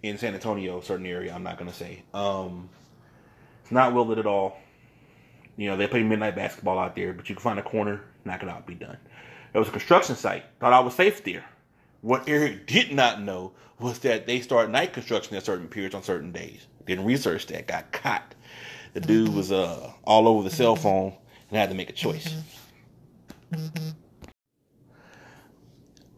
in 0.03 0.17
San 0.17 0.33
Antonio, 0.33 0.81
certain 0.81 1.05
area. 1.05 1.33
I'm 1.33 1.43
not 1.43 1.57
gonna 1.57 1.73
say. 1.73 2.03
Um, 2.13 2.69
it's 3.63 3.71
not 3.71 3.93
well 3.93 4.05
lit 4.05 4.17
at 4.17 4.25
all. 4.25 4.57
You 5.57 5.69
know, 5.69 5.77
they 5.77 5.87
play 5.87 6.03
midnight 6.03 6.35
basketball 6.35 6.79
out 6.79 6.95
there, 6.95 7.13
but 7.13 7.29
you 7.29 7.35
can 7.35 7.43
find 7.43 7.59
a 7.59 7.63
corner, 7.63 8.01
knock 8.25 8.43
it 8.43 8.49
out, 8.49 8.65
be 8.65 8.75
done. 8.75 8.97
It 9.53 9.59
was 9.59 9.67
a 9.67 9.71
construction 9.71 10.15
site. 10.15 10.43
Thought 10.59 10.73
I 10.73 10.79
was 10.79 10.95
safe 10.95 11.23
there. 11.23 11.45
What 12.01 12.27
Eric 12.27 12.65
did 12.67 12.93
not 12.93 13.21
know 13.21 13.51
was 13.79 13.99
that 13.99 14.25
they 14.25 14.41
start 14.41 14.69
night 14.69 14.93
construction 14.93 15.35
at 15.35 15.45
certain 15.45 15.67
periods 15.67 15.93
on 15.93 16.03
certain 16.03 16.31
days. 16.31 16.65
Didn't 16.85 17.05
research 17.05 17.47
that. 17.47 17.67
Got 17.67 17.91
caught. 17.91 18.33
The 18.93 19.01
dude 19.01 19.33
was 19.33 19.51
uh 19.51 19.91
all 20.03 20.27
over 20.27 20.43
the 20.43 20.55
cell 20.55 20.75
phone 20.75 21.13
and 21.49 21.57
had 21.57 21.69
to 21.69 21.75
make 21.75 21.89
a 21.89 21.93
choice. 21.93 22.33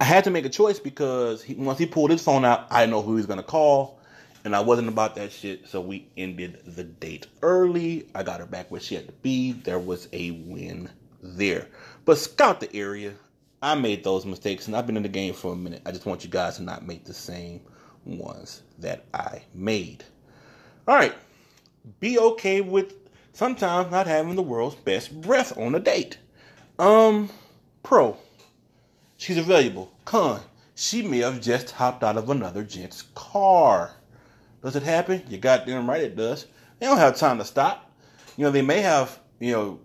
I 0.04 0.06
had 0.06 0.26
to 0.26 0.32
make 0.32 0.44
a 0.44 0.50
choice 0.50 0.80
because 0.80 1.42
he, 1.42 1.54
once 1.54 1.80
he 1.80 1.86
pulled 1.86 2.12
his 2.12 2.22
phone 2.22 2.44
out, 2.44 2.68
I 2.70 2.86
know 2.88 3.02
who 3.02 3.12
he 3.12 3.16
was 3.16 3.26
gonna 3.26 3.42
call, 3.42 4.02
and 4.44 4.54
I 4.54 4.60
wasn't 4.60 4.90
about 4.90 5.16
that 5.16 5.32
shit. 5.32 5.66
So 5.70 5.80
we 5.80 6.10
ended 6.18 6.60
the 6.66 6.84
date 6.84 7.28
early. 7.42 8.10
I 8.14 8.22
got 8.24 8.42
her 8.42 8.46
back 8.46 8.70
where 8.70 8.82
she 8.82 8.96
had 8.96 9.08
to 9.08 9.14
be. 9.14 9.54
There 9.54 9.80
was 9.80 10.10
a 10.12 10.32
win 10.32 10.90
there. 11.22 11.70
But 12.04 12.18
scout 12.18 12.60
the 12.60 12.76
area. 12.76 13.14
I 13.62 13.76
made 13.76 14.04
those 14.04 14.26
mistakes, 14.26 14.68
and 14.68 14.76
I've 14.76 14.86
been 14.86 14.98
in 14.98 15.04
the 15.04 15.08
game 15.08 15.34
for 15.34 15.54
a 15.54 15.56
minute. 15.56 15.82
I 15.86 15.92
just 15.92 16.06
want 16.06 16.26
you 16.26 16.30
guys 16.30 16.58
to 16.58 16.64
not 16.64 16.86
make 16.86 17.06
the 17.06 17.14
same 17.14 17.62
ones 18.04 18.62
that 18.80 19.06
I 19.14 19.44
made. 19.54 20.04
All 20.86 20.96
right, 20.96 21.16
be 22.02 22.20
okay 22.20 22.60
with 22.60 22.94
sometimes 23.32 23.90
not 23.90 24.08
having 24.08 24.36
the 24.36 24.42
world's 24.42 24.76
best 24.76 25.22
breath 25.22 25.58
on 25.58 25.76
a 25.76 25.80
date. 25.80 26.18
Um, 26.78 27.30
pro. 27.84 28.18
She's 29.18 29.38
available. 29.38 29.92
Con, 30.06 30.42
she 30.76 31.02
may 31.02 31.20
have 31.20 31.42
just 31.42 31.72
hopped 31.72 32.04
out 32.04 32.18
of 32.18 32.30
another 32.30 32.64
gent's 32.64 33.04
car. 33.16 33.92
Does 34.62 34.76
it 34.76 34.84
happen? 34.84 35.24
You 35.30 35.38
goddamn 35.38 35.90
right 35.90 36.02
it 36.02 36.16
does. 36.16 36.48
They 36.80 36.86
don't 36.86 36.98
have 36.98 37.18
time 37.18 37.38
to 37.38 37.46
stop. 37.46 37.92
You 38.38 38.46
know, 38.46 38.52
they 38.52 38.62
may 38.62 38.82
have, 38.82 39.20
you 39.40 39.52
know, 39.52 39.80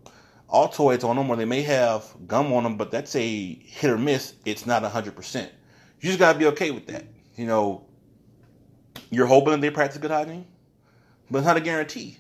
Altoids 0.53 1.05
on 1.05 1.17
them 1.17 1.29
or 1.29 1.37
they 1.37 1.45
may 1.45 1.63
have 1.63 2.07
gum 2.27 2.53
on 2.53 2.63
them, 2.63 2.77
but 2.77 2.91
that's 2.91 3.15
a 3.17 3.55
hit 3.55 3.91
or 3.91 3.99
miss. 3.99 4.35
It's 4.45 4.67
not 4.67 4.83
100%. 4.83 5.49
You 6.01 6.09
just 6.09 6.19
got 6.19 6.33
to 6.33 6.39
be 6.39 6.47
okay 6.47 6.71
with 6.71 6.87
that. 6.87 7.05
You 7.37 7.47
know, 7.47 7.85
you're 9.11 9.27
hoping 9.27 9.61
they 9.61 9.71
practice 9.71 9.99
good 9.99 10.11
hygiene, 10.11 10.47
but 11.31 11.39
it's 11.39 11.47
not 11.47 11.57
a 11.57 11.61
guarantee. 11.61 12.19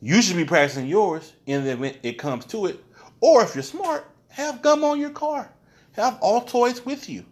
You 0.00 0.20
should 0.20 0.36
be 0.36 0.44
practicing 0.44 0.86
yours 0.86 1.32
in 1.46 1.64
the 1.64 1.72
event 1.72 1.98
it 2.02 2.18
comes 2.18 2.44
to 2.46 2.66
it. 2.66 2.84
Or 3.20 3.42
if 3.42 3.54
you're 3.54 3.64
smart, 3.64 4.06
have 4.28 4.62
gum 4.62 4.84
on 4.84 5.00
your 5.00 5.10
car. 5.10 5.50
Have 5.92 6.20
Altoids 6.20 6.84
with 6.84 7.08
you. 7.08 7.24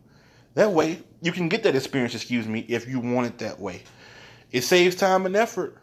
That 0.55 0.73
way, 0.73 1.03
you 1.21 1.33
can 1.33 1.49
get 1.49 1.63
that 1.65 1.77
experience, 1.77 2.15
excuse 2.15 2.47
me, 2.47 2.61
if 2.69 2.89
you 2.89 2.99
want 2.99 3.27
it 3.27 3.39
that 3.39 3.61
way. 3.61 3.83
It 4.53 4.63
saves 4.63 4.97
time 4.97 5.27
and 5.27 5.37
effort. 5.37 5.77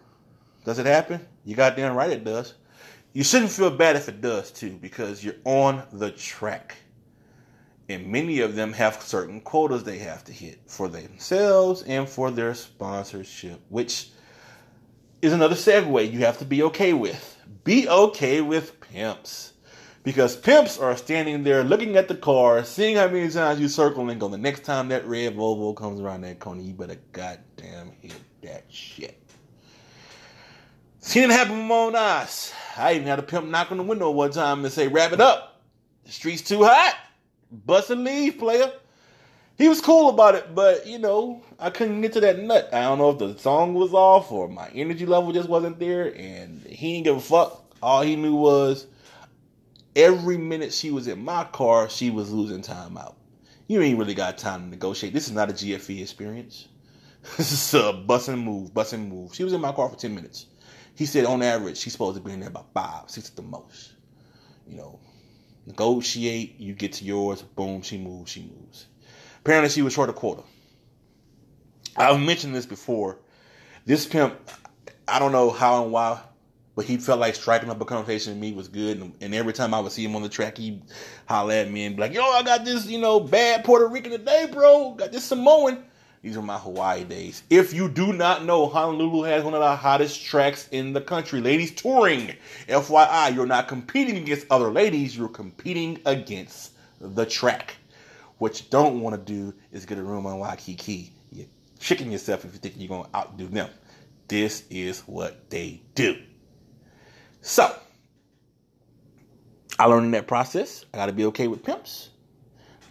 Does 0.66 0.80
it 0.80 0.86
happen? 0.86 1.26
You 1.46 1.56
goddamn 1.56 1.96
right 1.96 2.10
it 2.10 2.24
does. 2.24 2.56
You 3.14 3.24
shouldn't 3.24 3.52
feel 3.52 3.70
bad 3.70 3.96
if 3.96 4.10
it 4.10 4.22
does 4.22 4.52
too, 4.52 4.78
because 4.82 5.24
you're 5.24 5.36
on 5.46 5.84
the 5.94 6.12
track. 6.12 6.76
And 7.90 8.08
many 8.08 8.40
of 8.40 8.56
them 8.56 8.74
have 8.74 9.02
certain 9.02 9.42
quotas 9.42 9.84
they 9.84 10.00
have 10.00 10.24
to 10.26 10.32
hit 10.32 10.60
for 10.66 10.88
themselves 10.88 11.84
and 11.84 12.10
for 12.10 12.32
their 12.32 12.56
sponsorship, 12.56 13.60
which 13.70 14.10
is 15.22 15.34
another 15.34 15.56
segue 15.56 16.12
you 16.12 16.20
have 16.20 16.40
to 16.40 16.46
be 16.46 16.64
okay 16.64 16.94
with. 16.94 17.38
Be 17.64 17.88
okay 17.88 18.42
with 18.42 18.80
pimps. 18.82 19.53
Because 20.04 20.36
pimps 20.36 20.78
are 20.78 20.98
standing 20.98 21.44
there 21.44 21.64
looking 21.64 21.96
at 21.96 22.10
the 22.10 22.16
car, 22.16 22.66
seeing 22.66 22.98
how 22.98 23.08
many 23.08 23.30
times 23.30 23.60
you 23.62 23.70
circle 23.70 24.10
and 24.10 24.20
go, 24.20 24.28
the 24.28 24.38
next 24.38 24.66
time 24.66 24.90
that 24.90 25.08
red 25.08 25.36
Volvo 25.36 25.74
comes 25.76 26.02
around 26.02 26.22
that 26.22 26.40
corner, 26.40 26.62
you 26.62 26.74
better 26.74 27.00
goddamn 27.14 27.92
hit 28.02 28.14
that 28.42 28.66
shit. 28.70 29.18
Seen 31.00 31.24
it 31.24 31.32
happen 31.32 31.58
with 31.58 31.68
my 31.68 31.76
own 31.76 31.96
eyes. 31.96 32.54
I 32.78 32.96
even 32.96 33.08
had 33.08 33.20
a 33.20 33.24
pimp 33.24 33.48
knock 33.48 33.72
on 33.72 33.78
the 33.78 33.84
window 33.84 34.12
one 34.12 34.32
time 34.32 34.64
and 34.66 34.74
say, 34.74 34.88
wrap 34.88 35.14
it 35.14 35.22
up. 35.22 35.62
The 36.06 36.12
street's 36.12 36.42
too 36.42 36.64
hot. 36.64 36.96
Bust 37.52 37.90
and 37.90 38.04
leave, 38.04 38.40
player. 38.40 38.72
He 39.58 39.70
was 39.70 39.80
cool 39.80 40.10
about 40.10 40.36
it, 40.36 40.56
but 40.56 40.88
you 40.88 40.98
know, 40.98 41.44
I 41.60 41.70
couldn't 41.70 42.02
get 42.02 42.14
to 42.14 42.20
that 42.22 42.40
nut. 42.40 42.70
I 42.74 42.82
don't 42.82 42.98
know 42.98 43.12
if 43.12 43.20
the 43.20 43.38
song 43.38 43.74
was 43.74 43.94
off 43.94 44.32
or 44.32 44.50
my 44.50 44.68
energy 44.70 45.06
level 45.06 45.32
just 45.32 45.48
wasn't 45.48 45.80
there, 45.80 46.14
and 46.18 46.62
he 46.66 46.94
didn't 46.94 47.06
give 47.06 47.18
a 47.18 47.22
fuck. 47.22 47.64
All 47.82 48.02
he 48.02 48.16
knew 48.16 48.36
was 48.36 48.88
every 49.96 50.38
minute 50.38 50.74
she 50.74 50.92
was 50.92 51.08
in 51.08 51.24
my 51.24 51.44
car, 51.46 51.90
she 51.90 52.10
was 52.10 52.32
losing 52.32 52.62
time 52.62 52.98
out. 52.98 53.18
You 53.68 53.82
ain't 53.82 53.98
really 53.98 54.14
got 54.14 54.38
time 54.38 54.64
to 54.64 54.68
negotiate. 54.68 55.14
This 55.14 55.28
is 55.28 55.34
not 55.34 55.50
a 55.50 55.54
GFE 55.54 56.02
experience. 56.02 56.68
This 57.38 57.54
is 57.54 57.74
a 57.74 57.94
bus 57.94 58.28
and 58.28 58.44
move, 58.44 58.74
bus 58.74 58.92
and 58.92 59.10
move. 59.10 59.34
She 59.34 59.46
was 59.46 59.54
in 59.54 59.62
my 59.62 59.72
car 59.72 59.88
for 59.88 59.96
10 59.96 60.14
minutes. 60.14 60.48
He 60.96 61.06
said 61.06 61.24
on 61.24 61.42
average, 61.42 61.78
she's 61.78 61.94
supposed 61.94 62.18
to 62.18 62.24
be 62.24 62.34
in 62.34 62.42
there 62.42 62.50
about 62.50 62.74
five, 62.74 63.10
six 63.10 63.30
at 63.30 63.38
the 63.38 63.42
most. 63.42 63.94
You 64.68 64.76
know, 64.76 65.00
negotiate, 65.66 66.60
you 66.60 66.74
get 66.74 66.94
to 66.94 67.06
yours, 67.06 67.42
boom, 67.42 67.82
she 67.82 67.98
moves, 67.98 68.30
she 68.30 68.42
moves. 68.42 68.88
Apparently, 69.40 69.70
she 69.70 69.82
was 69.82 69.94
short 69.94 70.10
a 70.10 70.14
quota. 70.14 70.44
I've 71.96 72.20
mentioned 72.20 72.54
this 72.54 72.66
before. 72.66 73.20
This 73.86 74.06
pimp, 74.06 74.38
I 75.08 75.20
don't 75.20 75.32
know 75.32 75.50
how 75.50 75.84
and 75.84 75.92
why 75.94 76.22
but 76.76 76.86
he 76.86 76.98
felt 76.98 77.20
like 77.20 77.36
striking 77.36 77.70
up 77.70 77.80
a 77.82 77.86
conversation 77.86 78.34
with 78.34 78.42
me 78.42 78.54
was 78.54 78.68
good. 78.68 79.00
And, 79.00 79.14
and, 79.22 79.36
every 79.36 79.54
time 79.54 79.74
I 79.74 79.80
would 79.80 79.92
see 79.92 80.04
him 80.04 80.16
on 80.16 80.24
the 80.24 80.30
track, 80.30 80.58
he'd 80.58 80.82
holler 81.28 81.54
at 81.54 81.72
me 81.72 81.86
and 81.86 81.96
be 81.96 82.02
like, 82.02 82.14
yo, 82.14 82.24
I 82.24 82.42
got 82.44 82.66
this, 82.66 82.88
you 82.88 83.00
know, 83.00 83.20
bad 83.20 83.64
Puerto 83.64 83.88
Rican 83.88 84.12
today, 84.12 84.48
bro. 84.52 84.96
Got 84.96 85.12
this 85.12 85.26
Samoan. 85.26 85.84
These 86.24 86.38
are 86.38 86.42
my 86.42 86.58
Hawaii 86.58 87.04
days. 87.04 87.44
If 87.50 87.74
you 87.74 87.90
do 87.90 88.14
not 88.14 88.46
know, 88.46 88.68
Honolulu 88.68 89.24
has 89.24 89.44
one 89.44 89.54
of 89.54 89.60
the 89.60 89.76
hottest 89.76 90.24
tracks 90.24 90.70
in 90.72 90.94
the 90.94 91.02
country. 91.02 91.42
Ladies 91.42 91.72
touring. 91.72 92.34
FYI, 92.70 93.36
you're 93.36 93.46
not 93.46 93.68
competing 93.68 94.16
against 94.16 94.48
other 94.50 94.72
ladies, 94.72 95.18
you're 95.18 95.28
competing 95.28 96.00
against 96.06 96.72
the 97.02 97.26
track. 97.26 97.76
What 98.38 98.60
you 98.60 98.66
don't 98.70 99.02
want 99.02 99.16
to 99.16 99.34
do 99.34 99.54
is 99.74 99.86
get 99.86 99.98
a 99.98 100.04
room 100.04 100.26
on 100.26 100.40
Waikiki. 100.40 101.12
You're 101.34 101.46
tricking 101.80 102.12
yourself 102.12 102.46
if 102.46 102.54
you 102.54 102.60
think 102.60 102.76
you're 102.78 102.88
going 102.88 103.04
to 103.04 103.16
outdo 103.16 103.48
them. 103.48 103.70
This 104.30 104.64
is 104.70 105.02
what 105.02 105.50
they 105.50 105.82
do. 105.94 106.18
So, 107.46 107.76
I 109.78 109.86
learned 109.86 110.06
in 110.06 110.12
that 110.12 110.28
process, 110.28 110.86
I 110.94 110.98
got 110.98 111.08
to 111.08 111.12
be 111.12 111.26
okay 111.26 111.50
with 111.50 111.62
pimps. 111.62 112.10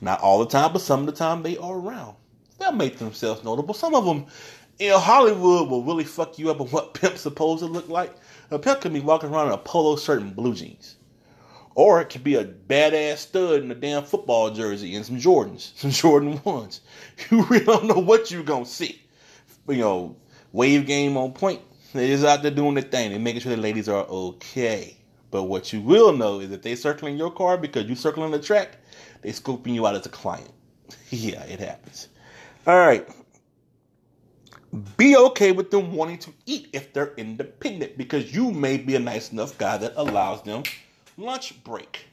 Not 0.02 0.20
all 0.20 0.40
the 0.40 0.46
time, 0.46 0.74
but 0.74 0.82
some 0.82 1.00
of 1.00 1.06
the 1.06 1.12
time 1.12 1.42
they 1.42 1.56
are 1.56 1.78
around. 1.78 2.16
They'll 2.58 2.72
make 2.72 2.98
themselves 2.98 3.42
notable. 3.44 3.72
Some 3.72 3.94
of 3.94 4.04
them, 4.04 4.26
you 4.78 4.90
know, 4.90 4.98
Hollywood 4.98 5.70
will 5.70 5.82
really 5.82 6.04
fuck 6.04 6.38
you 6.38 6.50
up 6.50 6.60
on 6.60 6.66
what 6.66 6.92
pimp's 7.00 7.22
supposed 7.22 7.60
to 7.60 7.66
look 7.66 7.88
like. 7.88 8.14
A 8.50 8.58
pimp 8.58 8.82
can 8.82 8.92
be 8.92 9.00
walking 9.00 9.30
around 9.30 9.46
in 9.46 9.54
a 9.54 9.58
polo 9.58 9.96
shirt 9.96 10.20
and 10.20 10.36
blue 10.36 10.54
jeans. 10.54 10.96
Or 11.74 12.02
it 12.02 12.10
could 12.10 12.22
be 12.22 12.34
a 12.34 12.44
badass 12.44 13.16
stud 13.16 13.62
in 13.62 13.70
a 13.70 13.74
damn 13.74 14.04
football 14.04 14.50
jersey 14.50 14.94
and 14.94 15.06
some 15.06 15.16
Jordans, 15.16 15.72
some 15.76 15.90
Jordan 15.90 16.38
ones. 16.44 16.82
You 17.30 17.42
really 17.44 17.64
don't 17.64 17.86
know 17.86 18.00
what 18.00 18.30
you're 18.30 18.42
gonna 18.42 18.66
see. 18.66 19.00
You 19.66 19.76
know, 19.76 20.16
wave 20.52 20.86
game 20.86 21.16
on 21.16 21.32
point. 21.32 21.62
They're 21.92 22.06
just 22.08 22.24
out 22.24 22.42
there 22.42 22.50
doing 22.50 22.74
their 22.74 22.82
thing 22.82 23.12
and 23.12 23.22
making 23.22 23.42
sure 23.42 23.54
the 23.54 23.60
ladies 23.60 23.88
are 23.88 24.04
okay. 24.04 24.96
But 25.30 25.44
what 25.44 25.72
you 25.72 25.80
will 25.80 26.12
know 26.12 26.40
is 26.40 26.50
if 26.50 26.62
they 26.62 26.74
circling 26.74 27.16
your 27.16 27.30
car 27.30 27.56
because 27.56 27.86
you 27.86 27.94
circling 27.94 28.30
the 28.30 28.38
track, 28.38 28.78
they 29.22 29.30
scoping 29.30 29.74
you 29.74 29.86
out 29.86 29.94
as 29.94 30.06
a 30.06 30.10
client. 30.10 30.50
yeah, 31.10 31.42
it 31.44 31.60
happens. 31.60 32.08
All 32.66 32.78
right. 32.78 33.08
Be 34.96 35.16
okay 35.16 35.52
with 35.52 35.70
them 35.70 35.92
wanting 35.94 36.18
to 36.18 36.32
eat 36.46 36.68
if 36.72 36.92
they're 36.92 37.14
independent 37.16 37.98
because 37.98 38.34
you 38.34 38.50
may 38.50 38.78
be 38.78 38.94
a 38.96 38.98
nice 38.98 39.30
enough 39.32 39.58
guy 39.58 39.76
that 39.76 39.92
allows 39.96 40.42
them 40.42 40.62
lunch 41.18 41.62
break. 41.62 42.06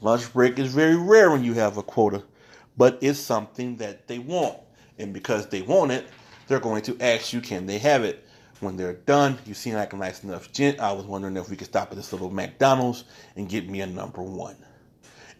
Lunch 0.00 0.32
break 0.32 0.58
is 0.60 0.72
very 0.72 0.96
rare 0.96 1.30
when 1.30 1.42
you 1.42 1.54
have 1.54 1.76
a 1.76 1.82
quota, 1.82 2.22
but 2.76 2.98
it's 3.00 3.18
something 3.18 3.76
that 3.78 4.06
they 4.06 4.20
want. 4.20 4.58
And 4.98 5.12
because 5.12 5.48
they 5.48 5.62
want 5.62 5.90
it, 5.90 6.06
they're 6.46 6.60
going 6.60 6.82
to 6.82 6.96
ask 7.00 7.32
you, 7.32 7.40
can 7.40 7.66
they 7.66 7.78
have 7.78 8.04
it? 8.04 8.27
When 8.60 8.76
they're 8.76 8.94
done, 8.94 9.38
you 9.46 9.54
seem 9.54 9.74
like 9.74 9.92
a 9.92 9.96
nice 9.96 10.24
enough 10.24 10.52
gent. 10.52 10.80
I 10.80 10.90
was 10.92 11.04
wondering 11.04 11.36
if 11.36 11.48
we 11.48 11.56
could 11.56 11.68
stop 11.68 11.90
at 11.92 11.96
this 11.96 12.12
little 12.12 12.30
McDonald's 12.30 13.04
and 13.36 13.48
get 13.48 13.68
me 13.68 13.80
a 13.80 13.86
number 13.86 14.20
one. 14.20 14.56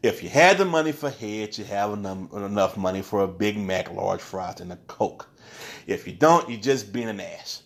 If 0.03 0.23
you 0.23 0.29
had 0.29 0.59
the 0.59 0.65
money 0.65 0.93
for 0.93 1.11
heads, 1.11 1.59
you 1.59 1.65
have 1.65 1.93
enough 1.93 2.77
money 2.77 3.03
for 3.03 3.23
a 3.23 3.29
Big 3.29 3.59
Mac, 3.59 3.91
large 3.91 4.21
fries, 4.21 4.61
and 4.61 4.73
a 4.73 4.77
Coke. 4.87 5.29
If 5.89 6.07
you 6.07 6.13
don't, 6.13 6.49
you're 6.49 6.61
just 6.61 6.93
being 6.93 7.09
an 7.09 7.19
ass. 7.19 7.63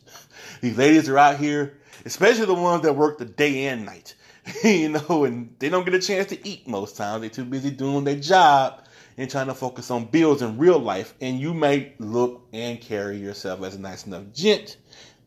These 0.62 0.78
ladies 0.78 1.10
are 1.10 1.18
out 1.18 1.36
here, 1.38 1.78
especially 2.06 2.46
the 2.46 2.54
ones 2.54 2.82
that 2.84 2.96
work 2.96 3.18
the 3.18 3.26
day 3.26 3.66
and 3.66 3.84
night, 3.84 4.14
you 4.64 4.88
know, 4.88 5.24
and 5.24 5.54
they 5.58 5.68
don't 5.68 5.84
get 5.84 5.92
a 5.92 6.00
chance 6.00 6.28
to 6.28 6.48
eat 6.48 6.66
most 6.66 6.96
times. 6.96 7.20
They're 7.20 7.30
too 7.30 7.44
busy 7.44 7.70
doing 7.70 8.04
their 8.04 8.16
job 8.16 8.84
and 9.18 9.30
trying 9.30 9.48
to 9.48 9.54
focus 9.54 9.90
on 9.90 10.06
bills 10.06 10.40
in 10.40 10.56
real 10.56 10.78
life. 10.78 11.14
And 11.20 11.38
you 11.38 11.52
may 11.52 11.92
look 11.98 12.46
and 12.52 12.80
carry 12.80 13.18
yourself 13.18 13.62
as 13.62 13.74
a 13.74 13.80
nice 13.80 14.06
enough 14.06 14.24
gent, 14.32 14.78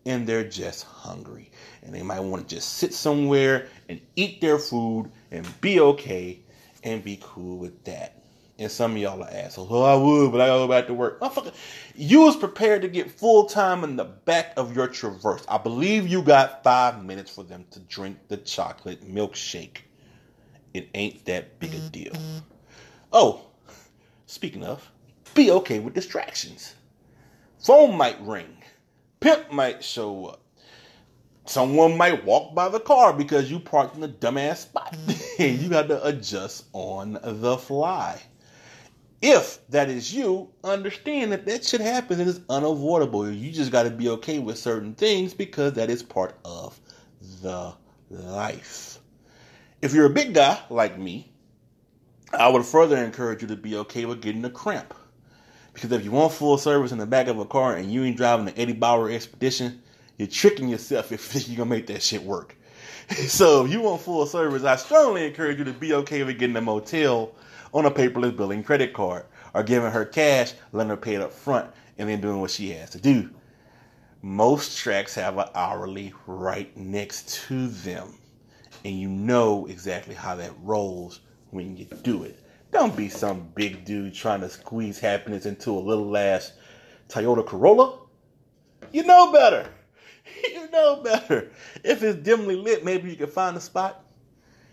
and 0.06 0.28
they're 0.28 0.48
just 0.48 0.84
hungry. 0.84 1.52
And 1.84 1.94
they 1.94 2.02
might 2.02 2.20
want 2.20 2.48
to 2.48 2.56
just 2.56 2.76
sit 2.76 2.94
somewhere 2.94 3.68
and 3.90 4.00
eat 4.16 4.42
their 4.42 4.60
food 4.60 5.12
and 5.32 5.48
be 5.62 5.80
okay 5.80 6.40
and 6.84 7.04
be 7.04 7.20
cool 7.22 7.58
with 7.58 7.84
that. 7.86 8.22
And 8.58 8.72
some 8.72 8.92
of 8.92 8.98
y'all 8.98 9.22
are 9.22 9.30
assholes. 9.30 9.68
Oh, 9.70 9.84
I 9.84 9.96
would, 9.96 10.32
but 10.32 10.40
I 10.40 10.48
gotta 10.48 10.64
go 10.64 10.68
back 10.68 10.88
to 10.88 10.94
work. 10.94 11.20
Motherfucker, 11.20 11.54
you 11.94 12.22
was 12.22 12.38
prepared 12.38 12.84
to 12.84 12.88
get 12.88 13.12
full 13.12 13.46
time 13.48 13.84
in 13.84 13.98
the 13.98 14.06
back 14.06 14.54
of 14.56 14.76
your 14.76 14.88
Traverse. 14.88 15.44
I 15.50 15.58
believe 15.58 16.08
you 16.08 16.22
got 16.22 16.64
five 16.64 17.04
minutes 17.04 17.34
for 17.36 17.44
them 17.44 17.66
to 17.72 17.80
drink 17.82 18.18
the 18.30 18.38
chocolate 18.38 19.04
milkshake. 19.14 19.80
It 20.74 20.90
ain't 20.94 21.26
that 21.26 21.60
big 21.60 21.74
a 21.74 21.80
deal. 21.80 22.14
Oh, 23.12 23.42
speaking 24.26 24.64
of, 24.64 24.90
be 25.34 25.52
okay 25.52 25.80
with 25.80 25.94
distractions. 25.94 26.76
Phone 27.60 27.98
might 27.98 28.22
ring. 28.22 28.56
Pimp 29.20 29.52
might 29.52 29.84
show 29.84 30.26
up 30.26 30.46
someone 31.46 31.96
might 31.96 32.26
walk 32.26 32.54
by 32.54 32.70
the 32.70 32.80
car 32.80 33.14
because 33.14 33.50
you 33.50 33.60
parked 33.60 33.96
in 33.96 34.04
a 34.04 34.08
dumbass 34.08 34.58
spot 34.58 34.96
and 35.40 35.60
you 35.60 35.70
got 35.70 35.88
to 35.88 36.06
adjust 36.06 36.66
on 36.74 37.20
the 37.24 37.58
fly. 37.58 38.22
If 39.22 39.66
that 39.70 39.90
is 39.90 40.14
you, 40.14 40.52
understand 40.64 41.32
that 41.32 41.46
that 41.46 41.64
should 41.64 41.82
happen 41.82 42.20
and 42.20 42.30
it's 42.30 42.42
unavoidable. 42.50 43.30
You 43.30 43.52
just 43.52 43.72
got 43.72 43.84
to 43.84 43.90
be 43.90 44.10
okay 44.10 44.40
with 44.40 44.58
certain 44.58 44.94
things 44.94 45.34
because 45.34 45.74
that 45.74 45.90
is 45.90 46.04
part 46.04 46.38
of 46.44 46.80
the 47.42 47.74
life. 48.10 49.00
If 49.82 49.94
you're 49.94 50.06
a 50.06 50.12
big 50.12 50.34
guy 50.34 50.60
like 50.70 51.00
me, 51.00 51.32
I 52.34 52.50
would 52.50 52.66
further 52.66 52.98
encourage 52.98 53.42
you 53.42 53.48
to 53.48 53.56
be 53.56 53.78
okay 53.78 54.06
with 54.06 54.22
getting 54.22 54.46
a 54.46 54.50
cramp. 54.50 54.94
Because 55.76 55.92
if 55.92 56.06
you 56.06 56.12
want 56.12 56.32
full 56.32 56.58
service 56.58 56.94
in 56.94 56.98
the 56.98 57.06
back 57.06 57.28
of 57.28 57.38
a 57.38 57.46
car 57.46 57.76
and 57.76 57.92
you 57.92 58.06
ain't 58.06 58.16
driving 58.16 58.46
the 58.46 58.58
Eddie 58.58 58.74
Bauer 58.74 59.12
Expedition, 59.12 59.84
you're 60.18 60.28
tricking 60.28 60.70
yourself 60.70 61.12
if 61.12 61.48
you're 61.48 61.58
gonna 61.58 61.70
make 61.70 61.88
that 61.88 62.02
shit 62.02 62.24
work. 62.24 62.56
so 63.28 63.66
if 63.66 63.72
you 63.72 63.82
want 63.82 64.02
full 64.02 64.26
service, 64.26 64.64
I 64.64 64.78
strongly 64.78 65.28
encourage 65.28 65.60
you 65.60 65.66
to 65.66 65.74
be 65.74 65.94
okay 65.94 66.24
with 66.24 66.40
getting 66.40 66.56
a 66.56 66.62
motel 66.62 67.36
on 67.74 67.86
a 67.86 67.92
paperless 67.92 68.36
billing 68.36 68.64
credit 68.64 68.94
card 68.94 69.26
or 69.54 69.64
giving 69.64 69.92
her 69.92 70.06
cash, 70.06 70.54
letting 70.72 70.90
her 70.90 70.98
pay 70.98 71.16
it 71.16 71.22
up 71.22 71.34
front, 71.34 71.70
and 71.98 72.08
then 72.08 72.22
doing 72.22 72.40
what 72.40 72.52
she 72.52 72.72
has 72.72 72.90
to 72.92 73.00
do. 73.00 73.30
Most 74.22 74.78
tracks 74.78 75.14
have 75.16 75.38
an 75.38 75.50
hourly 75.54 76.14
right 76.26 76.76
next 76.78 77.34
to 77.48 77.68
them, 77.68 78.18
and 78.86 78.98
you 78.98 79.10
know 79.10 79.66
exactly 79.66 80.16
how 80.16 80.36
that 80.36 80.54
rolls 80.64 81.20
when 81.52 81.76
you 81.76 81.86
do 82.02 82.24
it. 82.24 82.40
Don't 82.72 82.96
be 82.96 83.10
some 83.10 83.50
big 83.56 83.86
dude 83.86 84.14
trying 84.14 84.42
to 84.42 84.50
squeeze 84.50 85.00
happiness 85.00 85.46
into 85.46 85.72
a 85.72 85.80
little 85.80 86.16
ass 86.18 86.54
Toyota 87.10 87.46
Corolla. 87.46 88.00
You 88.92 89.04
know 89.04 89.32
better. 89.32 89.70
you 90.54 90.70
know 90.72 91.02
better. 91.04 91.52
If 91.84 92.04
it's 92.04 92.20
dimly 92.20 92.56
lit, 92.56 92.84
maybe 92.84 93.10
you 93.10 93.16
can 93.16 93.28
find 93.28 93.56
a 93.56 93.62
spot 93.62 94.04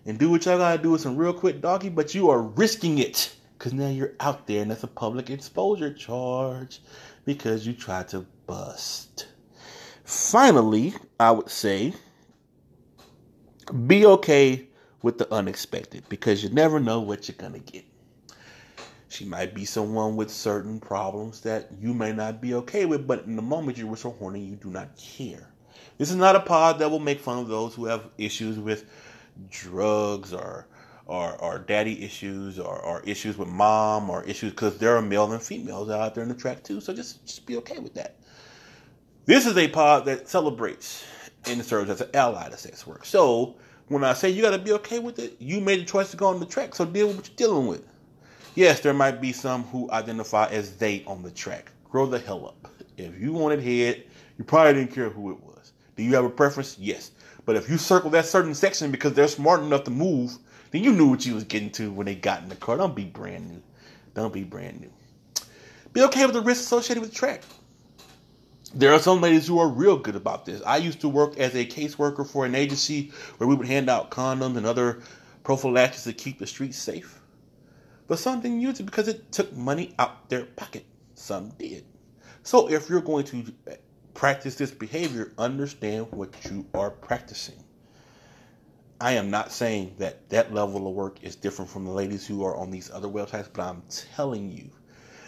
and 0.04 0.18
do 0.18 0.30
what 0.30 0.44
y'all 0.44 0.58
gotta 0.58 0.82
do 0.82 0.90
with 0.90 1.00
some 1.00 1.16
real 1.16 1.32
quick 1.32 1.60
doggy, 1.60 1.88
but 1.88 2.14
you 2.14 2.30
are 2.30 2.42
risking 2.42 2.98
it 2.98 3.34
because 3.56 3.72
now 3.72 3.88
you're 3.88 4.14
out 4.18 4.46
there 4.46 4.62
and 4.62 4.70
that's 4.70 4.82
a 4.82 4.88
public 4.88 5.30
exposure 5.30 5.92
charge 5.92 6.80
because 7.24 7.66
you 7.66 7.72
tried 7.72 8.08
to 8.08 8.26
bust. 8.46 9.28
Finally, 10.04 10.94
I 11.20 11.30
would 11.30 11.48
say 11.48 11.94
be 13.86 14.04
okay 14.04 14.66
with 15.02 15.18
the 15.18 15.32
unexpected 15.32 16.04
because 16.08 16.42
you 16.42 16.50
never 16.50 16.80
know 16.80 17.00
what 17.00 17.28
you're 17.28 17.36
gonna 17.36 17.58
get. 17.58 17.84
She 19.08 19.24
might 19.26 19.54
be 19.54 19.66
someone 19.66 20.16
with 20.16 20.30
certain 20.30 20.80
problems 20.80 21.40
that 21.40 21.68
you 21.78 21.92
may 21.92 22.12
not 22.12 22.40
be 22.40 22.54
okay 22.54 22.86
with, 22.86 23.06
but 23.06 23.24
in 23.26 23.36
the 23.36 23.42
moment 23.42 23.76
you 23.76 23.86
were 23.86 23.96
so 23.96 24.12
horny, 24.12 24.40
you 24.40 24.56
do 24.56 24.70
not 24.70 24.96
care. 24.96 25.50
This 25.98 26.10
is 26.10 26.16
not 26.16 26.36
a 26.36 26.40
pod 26.40 26.78
that 26.78 26.90
will 26.90 26.98
make 26.98 27.20
fun 27.20 27.38
of 27.38 27.48
those 27.48 27.74
who 27.74 27.84
have 27.84 28.08
issues 28.16 28.58
with 28.58 28.86
drugs 29.50 30.32
or 30.32 30.66
or, 31.06 31.36
or 31.42 31.58
daddy 31.58 32.02
issues 32.02 32.58
or, 32.58 32.78
or 32.78 33.02
issues 33.02 33.36
with 33.36 33.48
mom 33.48 34.08
or 34.08 34.24
issues 34.24 34.52
because 34.52 34.78
there 34.78 34.96
are 34.96 35.02
male 35.02 35.30
and 35.32 35.42
females 35.42 35.90
out 35.90 36.14
there 36.14 36.22
in 36.22 36.28
the 36.28 36.34
track 36.34 36.62
too. 36.62 36.80
So 36.80 36.94
just 36.94 37.26
just 37.26 37.44
be 37.44 37.56
okay 37.58 37.78
with 37.78 37.94
that. 37.94 38.16
This 39.26 39.46
is 39.46 39.56
a 39.56 39.68
pod 39.68 40.06
that 40.06 40.28
celebrates 40.28 41.04
and 41.46 41.64
serves 41.64 41.90
as 41.90 42.00
an 42.00 42.08
ally 42.14 42.48
to 42.48 42.56
sex 42.56 42.86
work. 42.86 43.04
So 43.04 43.56
when 43.92 44.04
I 44.04 44.12
say 44.12 44.30
you 44.30 44.42
got 44.42 44.50
to 44.50 44.58
be 44.58 44.72
okay 44.72 44.98
with 44.98 45.18
it, 45.18 45.36
you 45.38 45.60
made 45.60 45.80
a 45.80 45.84
choice 45.84 46.10
to 46.10 46.16
go 46.16 46.26
on 46.26 46.40
the 46.40 46.46
track. 46.46 46.74
So 46.74 46.84
deal 46.84 47.08
with 47.08 47.16
what 47.16 47.28
you're 47.28 47.36
dealing 47.36 47.66
with. 47.66 47.86
Yes, 48.54 48.80
there 48.80 48.92
might 48.92 49.20
be 49.20 49.32
some 49.32 49.64
who 49.64 49.90
identify 49.90 50.46
as 50.48 50.76
they 50.76 51.04
on 51.06 51.22
the 51.22 51.30
track. 51.30 51.70
Grow 51.90 52.06
the 52.06 52.18
hell 52.18 52.46
up. 52.46 52.70
If 52.96 53.18
you 53.20 53.32
wanted 53.32 53.60
head, 53.60 54.04
you 54.38 54.44
probably 54.44 54.74
didn't 54.74 54.94
care 54.94 55.08
who 55.08 55.30
it 55.30 55.42
was. 55.42 55.72
Do 55.96 56.02
you 56.02 56.14
have 56.14 56.24
a 56.24 56.30
preference? 56.30 56.78
Yes. 56.78 57.12
But 57.44 57.56
if 57.56 57.68
you 57.68 57.78
circle 57.78 58.10
that 58.10 58.26
certain 58.26 58.54
section 58.54 58.90
because 58.90 59.14
they're 59.14 59.28
smart 59.28 59.60
enough 59.60 59.84
to 59.84 59.90
move, 59.90 60.36
then 60.70 60.84
you 60.84 60.92
knew 60.92 61.08
what 61.08 61.26
you 61.26 61.34
was 61.34 61.44
getting 61.44 61.70
to 61.72 61.90
when 61.90 62.06
they 62.06 62.14
got 62.14 62.42
in 62.42 62.48
the 62.48 62.56
car. 62.56 62.76
Don't 62.76 62.94
be 62.94 63.04
brand 63.04 63.50
new. 63.50 63.62
Don't 64.14 64.32
be 64.32 64.44
brand 64.44 64.80
new. 64.80 64.90
Be 65.92 66.02
okay 66.02 66.24
with 66.24 66.34
the 66.34 66.40
risks 66.40 66.64
associated 66.64 67.00
with 67.00 67.10
the 67.10 67.16
track. 67.16 67.42
There 68.74 68.94
are 68.94 68.98
some 68.98 69.20
ladies 69.20 69.46
who 69.46 69.58
are 69.58 69.68
real 69.68 69.98
good 69.98 70.16
about 70.16 70.46
this. 70.46 70.62
I 70.62 70.78
used 70.78 71.02
to 71.02 71.08
work 71.08 71.36
as 71.36 71.54
a 71.54 71.66
caseworker 71.66 72.26
for 72.26 72.46
an 72.46 72.54
agency 72.54 73.12
where 73.36 73.46
we 73.46 73.54
would 73.54 73.66
hand 73.66 73.90
out 73.90 74.10
condoms 74.10 74.56
and 74.56 74.64
other 74.64 75.02
prophylaxis 75.44 76.04
to 76.04 76.14
keep 76.14 76.38
the 76.38 76.46
streets 76.46 76.78
safe. 76.78 77.20
But 78.08 78.18
some 78.18 78.40
didn't 78.40 78.62
use 78.62 78.80
it 78.80 78.84
because 78.84 79.08
it 79.08 79.30
took 79.30 79.54
money 79.54 79.94
out 79.98 80.30
their 80.30 80.46
pocket. 80.46 80.86
Some 81.14 81.50
did. 81.58 81.84
So 82.44 82.70
if 82.70 82.88
you're 82.88 83.02
going 83.02 83.26
to 83.26 83.52
practice 84.14 84.54
this 84.54 84.70
behavior, 84.70 85.32
understand 85.36 86.06
what 86.10 86.34
you 86.46 86.66
are 86.72 86.90
practicing. 86.90 87.62
I 89.02 89.12
am 89.12 89.30
not 89.30 89.52
saying 89.52 89.96
that 89.98 90.30
that 90.30 90.54
level 90.54 90.88
of 90.88 90.94
work 90.94 91.22
is 91.22 91.36
different 91.36 91.70
from 91.70 91.84
the 91.84 91.90
ladies 91.90 92.26
who 92.26 92.42
are 92.44 92.56
on 92.56 92.70
these 92.70 92.90
other 92.90 93.08
websites, 93.08 93.48
but 93.52 93.64
I'm 93.64 93.82
telling 94.16 94.50
you 94.50 94.70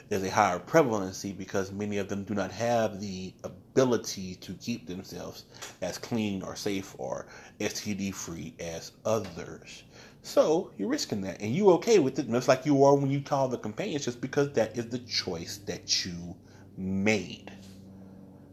there's 0.09 0.23
a 0.23 0.31
higher 0.31 0.59
prevalency 0.59 1.33
because 1.37 1.73
many 1.73 1.99
of 1.99 2.09
them 2.09 2.25
do 2.25 2.35
not 2.35 2.51
have 2.51 3.01
the 3.01 3.33
ability 3.43 4.35
to 4.37 4.53
keep 4.55 4.87
themselves 4.87 5.45
as 5.83 5.99
clean 5.99 6.43
or 6.43 6.57
safe 6.57 6.95
or 6.99 7.27
STD 7.61 8.15
free 8.15 8.55
as 8.61 8.93
others. 9.05 9.85
So 10.23 10.71
you're 10.79 10.89
risking 10.89 11.21
that, 11.23 11.41
and 11.41 11.55
you're 11.55 11.73
okay 11.75 11.99
with 11.99 12.19
it, 12.19 12.31
just 12.31 12.49
like 12.49 12.65
you 12.65 12.85
are 12.85 12.95
when 12.95 13.11
you 13.11 13.21
call 13.21 13.49
the 13.49 13.59
companions, 13.59 14.07
just 14.07 14.21
because 14.21 14.53
that 14.53 14.77
is 14.77 14.89
the 14.89 14.99
choice 15.01 15.59
that 15.67 16.05
you 16.05 16.35
made. 16.77 17.51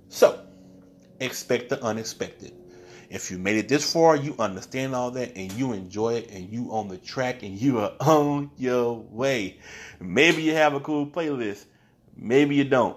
So 0.10 0.46
expect 1.20 1.70
the 1.70 1.82
unexpected. 1.84 2.54
If 3.12 3.30
you 3.30 3.38
made 3.38 3.58
it 3.58 3.68
this 3.68 3.92
far, 3.92 4.16
you 4.16 4.36
understand 4.40 4.96
all 4.96 5.12
that 5.12 5.36
and 5.36 5.52
you 5.52 5.74
enjoy 5.74 6.14
it 6.14 6.32
and 6.32 6.50
you 6.50 6.72
on 6.72 6.88
the 6.88 6.98
track 6.98 7.44
and 7.44 7.60
you 7.60 7.80
are 7.80 7.92
on 8.00 8.52
your 8.58 8.96
way. 8.96 9.60
Maybe 10.00 10.44
you 10.44 10.54
have 10.54 10.74
a 10.74 10.80
cool 10.80 11.06
playlist. 11.06 11.66
Maybe 12.16 12.56
you 12.56 12.64
don't. 12.64 12.96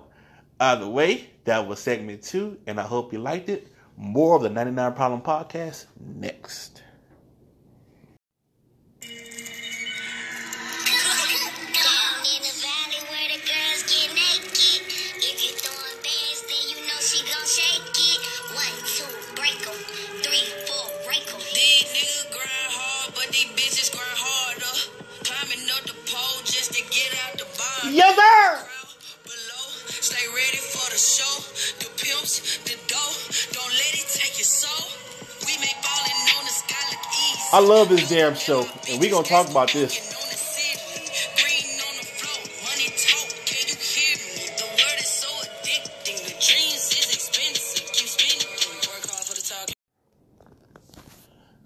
Either 0.61 0.89
way, 0.89 1.31
that 1.47 1.67
was 1.67 1.81
segment 1.81 2.23
two, 2.23 2.59
and 2.65 2.79
I 2.79 2.85
hope 2.85 3.12
you 3.12 3.19
liked 3.19 3.49
it. 3.49 3.67
More 3.97 4.37
of 4.37 4.43
the 4.43 4.51
99 4.51 4.93
Problem 4.95 5.21
Podcast 5.21 5.87
next. 5.99 6.74
I 37.55 37.61
love 37.61 37.89
this 37.89 38.09
damn 38.09 38.35
show, 38.35 38.67
and 38.91 39.01
we 39.01 39.09
gonna 39.09 39.25
talk 39.25 39.49
about 39.49 39.73
this. 39.73 39.95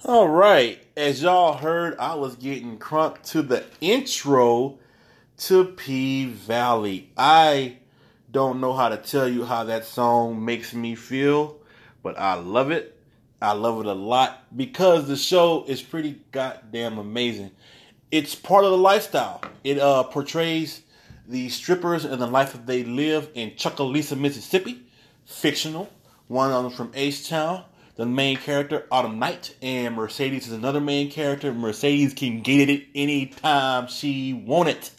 All 0.04 0.28
right, 0.28 0.78
as 0.94 1.22
y'all 1.22 1.54
heard, 1.54 1.96
I 1.98 2.16
was 2.16 2.36
getting 2.36 2.78
crunk 2.78 3.22
to 3.30 3.40
the 3.40 3.64
intro 3.80 4.78
to 5.38 5.64
P 5.64 6.26
Valley. 6.26 7.08
I 7.16 7.78
don't 8.30 8.60
know 8.60 8.74
how 8.74 8.90
to 8.90 8.98
tell 8.98 9.26
you 9.26 9.46
how 9.46 9.64
that 9.64 9.86
song 9.86 10.44
makes 10.44 10.74
me 10.74 10.94
feel, 10.94 11.56
but 12.02 12.18
I 12.18 12.34
love 12.34 12.70
it. 12.70 12.97
I 13.40 13.52
love 13.52 13.80
it 13.80 13.86
a 13.86 13.92
lot 13.92 14.44
because 14.56 15.06
the 15.06 15.16
show 15.16 15.64
is 15.68 15.80
pretty 15.80 16.20
goddamn 16.32 16.98
amazing. 16.98 17.52
It's 18.10 18.34
part 18.34 18.64
of 18.64 18.72
the 18.72 18.78
lifestyle. 18.78 19.40
It 19.62 19.78
uh, 19.78 20.04
portrays 20.04 20.82
the 21.28 21.48
strippers 21.50 22.04
and 22.04 22.20
the 22.20 22.26
life 22.26 22.52
that 22.52 22.66
they 22.66 22.82
live 22.84 23.28
in 23.34 23.50
Chucalissa, 23.50 24.18
Mississippi. 24.18 24.82
Fictional. 25.24 25.88
One 26.26 26.50
of 26.50 26.64
them 26.64 26.72
from 26.72 26.90
H 26.94 27.28
Town. 27.28 27.64
The 27.96 28.06
main 28.06 28.36
character, 28.36 28.86
Autumn 28.90 29.18
Knight, 29.18 29.54
and 29.60 29.94
Mercedes 29.94 30.46
is 30.46 30.52
another 30.52 30.80
main 30.80 31.10
character. 31.10 31.52
Mercedes 31.52 32.14
can 32.14 32.42
get 32.42 32.70
it 32.70 32.86
anytime 32.94 33.88
she 33.88 34.32
want 34.32 34.68
it. 34.68 34.90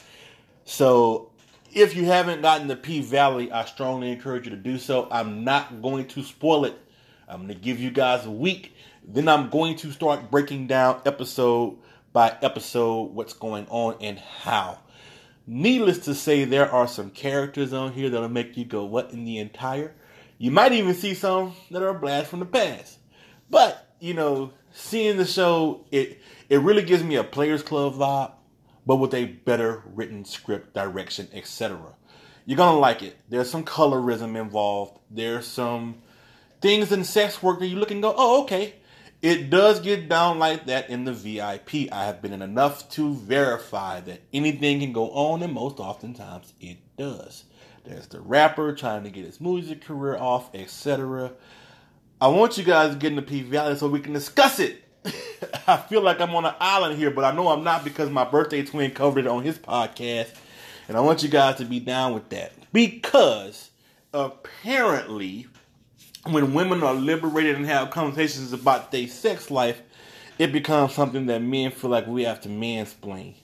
So 0.66 1.32
if 1.74 1.96
you 1.96 2.06
haven't 2.06 2.42
gotten 2.42 2.68
the 2.68 2.76
P 2.76 3.02
Valley, 3.02 3.52
I 3.52 3.66
strongly 3.66 4.12
encourage 4.12 4.46
you 4.46 4.52
to 4.52 4.58
do 4.58 4.78
so. 4.78 5.08
I'm 5.12 5.44
not 5.44 5.82
going 5.82 6.08
to 6.10 6.24
spoil 6.24 6.66
it. 6.66 6.78
I'm 7.30 7.46
going 7.46 7.50
to 7.50 7.54
give 7.54 7.80
you 7.80 7.92
guys 7.92 8.26
a 8.26 8.32
week. 8.32 8.76
Then 9.04 9.28
I'm 9.28 9.50
going 9.50 9.76
to 9.78 9.92
start 9.92 10.32
breaking 10.32 10.66
down 10.66 11.02
episode 11.06 11.78
by 12.12 12.36
episode 12.42 13.14
what's 13.14 13.34
going 13.34 13.68
on 13.70 13.98
and 14.02 14.18
how. 14.18 14.80
Needless 15.46 16.00
to 16.00 16.16
say, 16.16 16.44
there 16.46 16.72
are 16.72 16.88
some 16.88 17.12
characters 17.12 17.72
on 17.72 17.94
here 17.94 18.10
that'll 18.10 18.30
make 18.30 18.58
you 18.58 18.66
go, 18.66 18.84
What 18.84 19.12
in 19.12 19.26
the 19.26 19.38
entire? 19.38 19.94
You 20.40 20.50
might 20.50 20.72
even 20.72 20.96
see 20.96 21.14
some 21.14 21.54
that 21.70 21.84
are 21.84 21.90
a 21.90 22.00
blast 22.00 22.30
from 22.30 22.40
the 22.40 22.46
past. 22.46 22.98
But, 23.50 23.94
you 24.00 24.16
know, 24.16 24.54
seeing 24.72 25.18
the 25.18 25.26
show, 25.26 25.86
it 25.92 26.20
it 26.50 26.60
really 26.62 26.84
gives 26.84 27.04
me 27.04 27.16
a 27.16 27.24
Players 27.24 27.62
Club 27.62 27.94
vibe, 27.94 28.32
but 28.88 28.96
with 28.96 29.14
a 29.14 29.26
better 29.26 29.84
written 29.94 30.26
script, 30.26 30.74
direction, 30.74 31.28
etc. 31.34 31.80
You're 32.46 32.58
gonna 32.58 32.80
like 32.80 33.04
it. 33.04 33.18
There's 33.30 33.50
some 33.50 33.66
colorism 33.66 34.40
involved. 34.40 35.00
There's 35.12 35.46
some 35.46 36.02
things 36.62 36.92
in 36.92 37.04
sex 37.04 37.42
work 37.42 37.60
that 37.60 37.68
you 37.68 37.78
look 37.78 37.92
and 37.92 38.02
go, 38.02 38.14
oh, 38.18 38.44
okay. 38.44 38.76
It 39.22 39.50
does 39.50 39.82
get 39.82 40.08
down 40.08 40.40
like 40.40 40.68
that 40.68 40.90
in 40.90 41.04
the 41.04 41.12
VIP. 41.12 41.92
I 41.92 42.06
have 42.06 42.22
been 42.22 42.32
in 42.32 42.42
enough 42.42 42.90
to 42.92 43.14
verify 43.14 44.00
that 44.02 44.22
anything 44.32 44.80
can 44.80 44.94
go 44.94 45.10
on, 45.12 45.44
and 45.44 45.54
most 45.54 45.80
oftentimes 45.80 46.54
it 46.62 46.78
does. 46.98 47.44
There's 47.84 48.08
the 48.08 48.22
rapper 48.22 48.74
trying 48.74 49.04
to 49.04 49.10
get 49.10 49.26
his 49.26 49.42
music 49.42 49.84
career 49.84 50.18
off, 50.18 50.54
etc. 50.56 51.34
I 52.22 52.28
want 52.28 52.58
you 52.58 52.64
guys 52.64 52.94
to 52.94 52.98
get 52.98 53.14
the 53.16 53.22
P 53.22 53.42
Valley 53.42 53.76
so 53.76 53.90
we 53.90 54.00
can 54.00 54.14
discuss 54.14 54.60
it. 54.60 54.84
I 55.68 55.78
feel 55.78 56.02
like 56.02 56.22
I'm 56.22 56.36
on 56.36 56.46
an 56.46 56.56
island 56.60 56.98
here, 56.98 57.12
but 57.12 57.26
I 57.26 57.32
know 57.32 57.50
I'm 57.50 57.64
not 57.64 57.84
because 57.84 58.10
my 58.10 58.24
birthday 58.24 58.64
twin 58.64 58.92
covered 58.92 59.26
it 59.26 59.28
on 59.28 59.44
his 59.44 59.58
podcast. 59.58 60.30
And 60.88 60.98
I 60.98 61.02
want 61.02 61.24
you 61.24 61.30
guys 61.30 61.58
to 61.58 61.66
be 61.66 61.80
down 61.80 62.14
with 62.14 62.30
that. 62.30 62.54
Because 62.74 63.70
apparently, 64.14 65.48
when 66.26 66.54
women 66.54 66.84
are 66.84 66.94
liberated 66.94 67.56
and 67.56 67.66
have 67.66 67.92
conversations 67.92 68.54
about 68.54 68.92
their 68.92 69.08
sex 69.08 69.50
life, 69.50 69.82
it 70.38 70.52
becomes 70.52 70.94
something 70.94 71.26
that 71.28 71.42
men 71.42 71.72
feel 71.72 71.90
like 71.90 72.08
we 72.08 72.24
have 72.24 72.42
to 72.42 72.50
mansplain. 72.50 73.36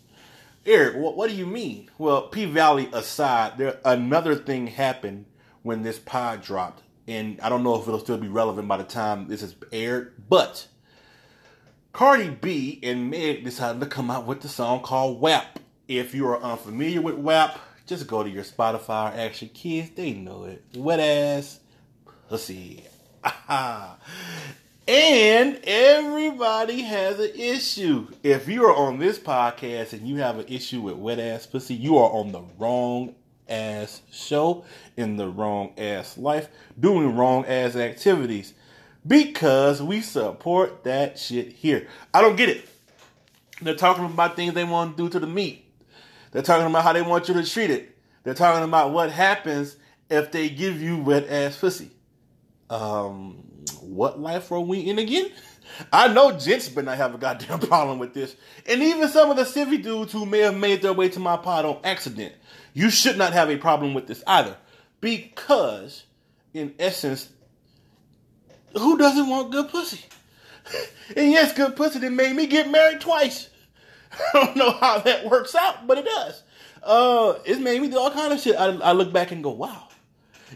Eric, 0.66 0.96
what, 0.96 1.16
what 1.16 1.30
do 1.30 1.36
you 1.36 1.46
mean? 1.46 1.90
Well, 1.98 2.24
P 2.24 2.46
Valley 2.46 2.90
aside, 2.92 3.58
there 3.58 3.80
another 3.86 4.36
thing 4.36 4.68
happened 4.68 5.26
when 5.62 5.84
this 5.84 6.00
pod 6.00 6.42
dropped, 6.42 6.82
and 7.08 7.40
I 7.42 7.50
don't 7.50 7.64
know 7.64 7.76
if 7.76 7.88
it'll 7.88 8.00
still 8.00 8.18
be 8.18 8.28
relevant 8.28 8.68
by 8.68 8.78
the 8.78 8.84
time 8.84 9.28
this 9.28 9.44
is 9.44 9.56
aired, 9.72 10.14
but 10.28 10.68
Cardi 11.94 12.30
B 12.30 12.80
and 12.84 13.10
Meg 13.10 13.44
decided 13.44 13.80
to 13.80 13.88
come 13.88 14.10
out 14.10 14.26
with 14.26 14.42
the 14.42 14.50
song 14.50 14.82
called 14.82 15.22
WAP. 15.22 15.60
If 15.88 16.16
you 16.16 16.28
are 16.28 16.42
unfamiliar 16.42 17.02
with 17.02 17.16
WAP, 17.16 17.60
just 17.86 18.08
go 18.08 18.24
to 18.24 18.30
your 18.30 18.44
Spotify 18.44 19.16
or 19.16 19.32
your 19.44 19.50
kids, 19.54 19.92
they 19.92 20.14
know 20.14 20.46
it. 20.46 20.64
Wet 20.76 21.00
ass 21.00 21.60
pussy. 22.30 22.84
and 23.48 25.60
everybody 25.64 26.82
has 26.82 27.20
an 27.20 27.32
issue. 27.36 28.08
If 28.24 28.48
you 28.48 28.66
are 28.66 28.76
on 28.76 29.00
this 29.00 29.20
podcast 29.20 29.94
and 29.94 30.08
you 30.08 30.18
have 30.18 30.40
an 30.40 30.46
issue 30.48 30.82
with 30.82 30.96
wet 30.96 31.20
ass 31.20 31.46
pussy, 31.46 31.76
you 31.76 31.98
are 31.98 32.12
on 32.12 32.32
the 32.32 32.42
wrong 32.58 33.16
ass 33.48 34.02
show 34.12 34.66
in 34.98 35.18
the 35.18 35.28
wrong 35.28 35.74
ass 35.78 36.18
life, 36.18 36.48
doing 36.80 37.16
wrong 37.16 37.46
ass 37.46 37.76
activities 37.76 38.54
because 39.06 39.82
we 39.82 40.02
support 40.02 40.84
that 40.84 41.20
shit 41.20 41.54
here. 41.54 41.88
I 42.14 42.22
don't 42.22 42.36
get 42.36 42.50
it. 42.50 42.68
They're 43.62 43.76
talking 43.76 44.06
about 44.06 44.36
things 44.36 44.54
they 44.54 44.64
want 44.64 44.98
to 44.98 45.04
do 45.04 45.10
to 45.10 45.20
the 45.20 45.28
meat. 45.28 45.66
They're 46.32 46.42
talking 46.42 46.66
about 46.66 46.84
how 46.84 46.94
they 46.94 47.02
want 47.02 47.28
you 47.28 47.34
to 47.36 47.46
treat 47.46 47.70
it. 47.70 47.98
They're 48.24 48.34
talking 48.34 48.64
about 48.64 48.92
what 48.92 49.12
happens 49.12 49.78
if 50.10 50.32
they 50.32 50.50
give 50.50 50.82
you 50.82 50.98
wet 50.98 51.30
ass 51.30 51.58
pussy. 51.58 51.92
Um, 52.70 53.44
what 53.82 54.20
life 54.20 54.52
are 54.52 54.60
we 54.60 54.80
in 54.80 55.00
again? 55.00 55.32
I 55.92 56.08
know 56.08 56.32
gents 56.32 56.70
better 56.70 56.86
not 56.86 56.98
have 56.98 57.16
a 57.16 57.18
goddamn 57.18 57.60
problem 57.68 58.00
with 58.00 58.14
this. 58.14 58.36
And 58.68 58.82
even 58.82 59.10
some 59.10 59.32
of 59.32 59.38
the 59.38 59.44
civvy 59.44 59.82
dudes 59.82 60.12
who 60.12 60.26
may 60.26 60.40
have 60.40 60.58
made 60.58 60.82
their 60.82 60.94
way 60.94 61.10
to 61.10 61.20
my 61.20 61.38
pod 61.38 61.66
on 61.66 61.80
accident, 61.84 62.34
you 62.74 62.90
should 62.90 63.18
not 63.18 63.34
have 63.34 63.50
a 63.50 63.58
problem 63.58 63.94
with 63.94 64.08
this 64.08 64.24
either. 64.28 64.56
Because, 65.02 66.04
in 66.54 66.74
essence, 66.80 67.30
who 68.74 68.98
doesn't 68.98 69.30
want 69.30 69.52
good 69.52 69.70
pussy? 69.70 70.02
And 71.16 71.32
yes, 71.32 71.54
good 71.54 71.76
pussy 71.76 72.00
that 72.00 72.10
made 72.10 72.36
me 72.36 72.48
get 72.48 72.72
married 72.72 73.00
twice. 73.00 73.50
I 74.34 74.46
don't 74.46 74.56
know 74.58 74.72
how 74.72 74.98
that 74.98 75.30
works 75.30 75.54
out, 75.54 75.86
but 75.86 76.00
it 76.00 76.06
does. 76.06 76.42
Uh, 76.82 77.36
it's 77.46 77.60
made 77.60 77.80
me 77.80 77.90
do 77.90 78.00
all 78.00 78.10
kind 78.10 78.34
of 78.34 78.40
shit. 78.40 78.56
I, 78.56 78.70
I 78.78 78.92
look 78.94 79.14
back 79.14 79.32
and 79.32 79.44
go, 79.44 79.52
wow, 79.52 79.88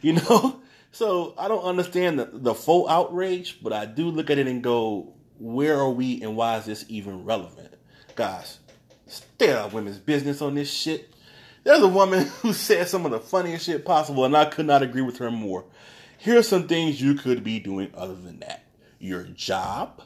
you 0.02 0.14
know. 0.14 0.60
So 0.92 1.34
I 1.38 1.48
don't 1.48 1.64
understand 1.64 2.20
the, 2.20 2.30
the 2.32 2.54
full 2.54 2.88
outrage, 2.90 3.60
but 3.62 3.74
I 3.74 3.86
do 3.86 4.10
look 4.10 4.30
at 4.30 4.38
it 4.38 4.48
and 4.48 4.64
go, 4.64 5.14
where 5.38 5.78
are 5.78 5.90
we 5.90 6.22
and 6.22 6.36
why 6.36 6.58
is 6.58 6.66
this 6.66 6.86
even 6.90 7.24
relevant? 7.26 7.74
Guys, 8.16 8.60
stay 9.08 9.52
out 9.52 9.68
of 9.68 9.74
women's 9.74 10.00
business 10.00 10.42
on 10.42 10.56
this 10.56 10.72
shit. 10.72 11.14
There's 11.64 11.82
a 11.82 11.88
woman 11.88 12.26
who 12.42 12.54
said 12.54 12.88
some 12.88 13.06
of 13.06 13.12
the 13.12 13.20
funniest 13.20 13.66
shit 13.66 13.86
possible, 13.86 14.26
and 14.26 14.36
I 14.36 14.46
could 14.46 14.66
not 14.66 14.84
agree 14.84 15.02
with 15.02 15.18
her 15.18 15.32
more. 15.32 15.66
Here's 16.18 16.48
some 16.48 16.68
things 16.68 17.02
you 17.02 17.16
could 17.16 17.44
be 17.44 17.60
doing 17.60 17.92
other 17.96 18.16
than 18.16 18.40
that 18.40 18.66
your 19.00 19.24
job, 19.24 20.02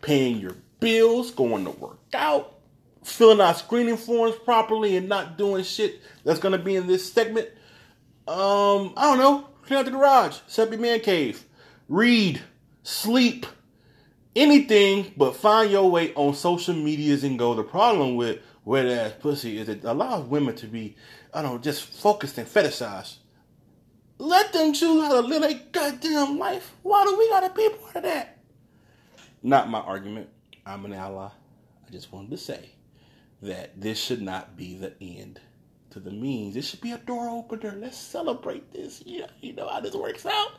paying 0.00 0.38
your 0.38 0.54
bills, 0.78 1.32
going 1.32 1.64
to 1.64 1.72
work 1.72 1.98
out, 2.14 2.58
filling 3.02 3.40
out 3.40 3.58
screening 3.58 3.96
forms 3.96 4.36
properly, 4.44 4.96
and 4.96 5.08
not 5.08 5.36
doing 5.36 5.64
shit 5.64 6.00
that's 6.24 6.38
going 6.38 6.52
to 6.52 6.58
be 6.58 6.76
in 6.76 6.86
this 6.86 7.12
segment. 7.12 7.48
Um, 8.28 8.92
I 8.96 9.02
don't 9.06 9.18
know. 9.18 9.47
Clean 9.68 9.80
out 9.80 9.84
the 9.84 9.90
garage, 9.90 10.38
set 10.46 10.68
up 10.68 10.72
your 10.72 10.80
man 10.80 10.98
cave, 11.00 11.44
read, 11.90 12.40
sleep, 12.84 13.44
anything 14.34 15.12
but 15.14 15.36
find 15.36 15.70
your 15.70 15.90
way 15.90 16.14
on 16.14 16.32
social 16.32 16.72
medias 16.72 17.22
and 17.22 17.38
go. 17.38 17.52
The 17.52 17.62
problem 17.62 18.16
with 18.16 18.38
wet 18.64 18.86
ass 18.86 19.12
pussy 19.20 19.58
is 19.58 19.68
it 19.68 19.84
allows 19.84 20.24
women 20.26 20.56
to 20.56 20.66
be, 20.66 20.96
I 21.34 21.42
don't 21.42 21.52
know, 21.52 21.58
just 21.58 21.84
focused 21.84 22.38
and 22.38 22.48
fetishized. 22.48 23.16
Let 24.16 24.54
them 24.54 24.72
choose 24.72 25.04
how 25.04 25.20
to 25.20 25.28
live 25.28 25.42
their 25.42 25.60
goddamn 25.70 26.38
life. 26.38 26.72
Why 26.82 27.04
do 27.04 27.18
we 27.18 27.28
gotta 27.28 27.52
be 27.54 27.68
part 27.68 27.96
of 27.96 28.02
that? 28.04 28.38
not 29.42 29.68
my 29.68 29.80
argument. 29.80 30.30
I'm 30.64 30.86
an 30.86 30.94
ally. 30.94 31.28
I 31.86 31.90
just 31.92 32.10
wanted 32.10 32.30
to 32.30 32.38
say 32.38 32.70
that 33.42 33.78
this 33.78 34.02
should 34.02 34.22
not 34.22 34.56
be 34.56 34.76
the 34.76 34.94
end 34.98 35.40
to 35.90 36.00
the 36.00 36.10
means. 36.10 36.56
It 36.56 36.64
should 36.64 36.80
be 36.80 36.92
a 36.92 36.98
door 36.98 37.28
opener. 37.28 37.74
Let's 37.76 37.96
celebrate 37.96 38.72
this. 38.72 39.02
Yeah, 39.04 39.26
you 39.40 39.54
know 39.54 39.68
how 39.68 39.80
this 39.80 39.94
works 39.94 40.26
out. 40.26 40.52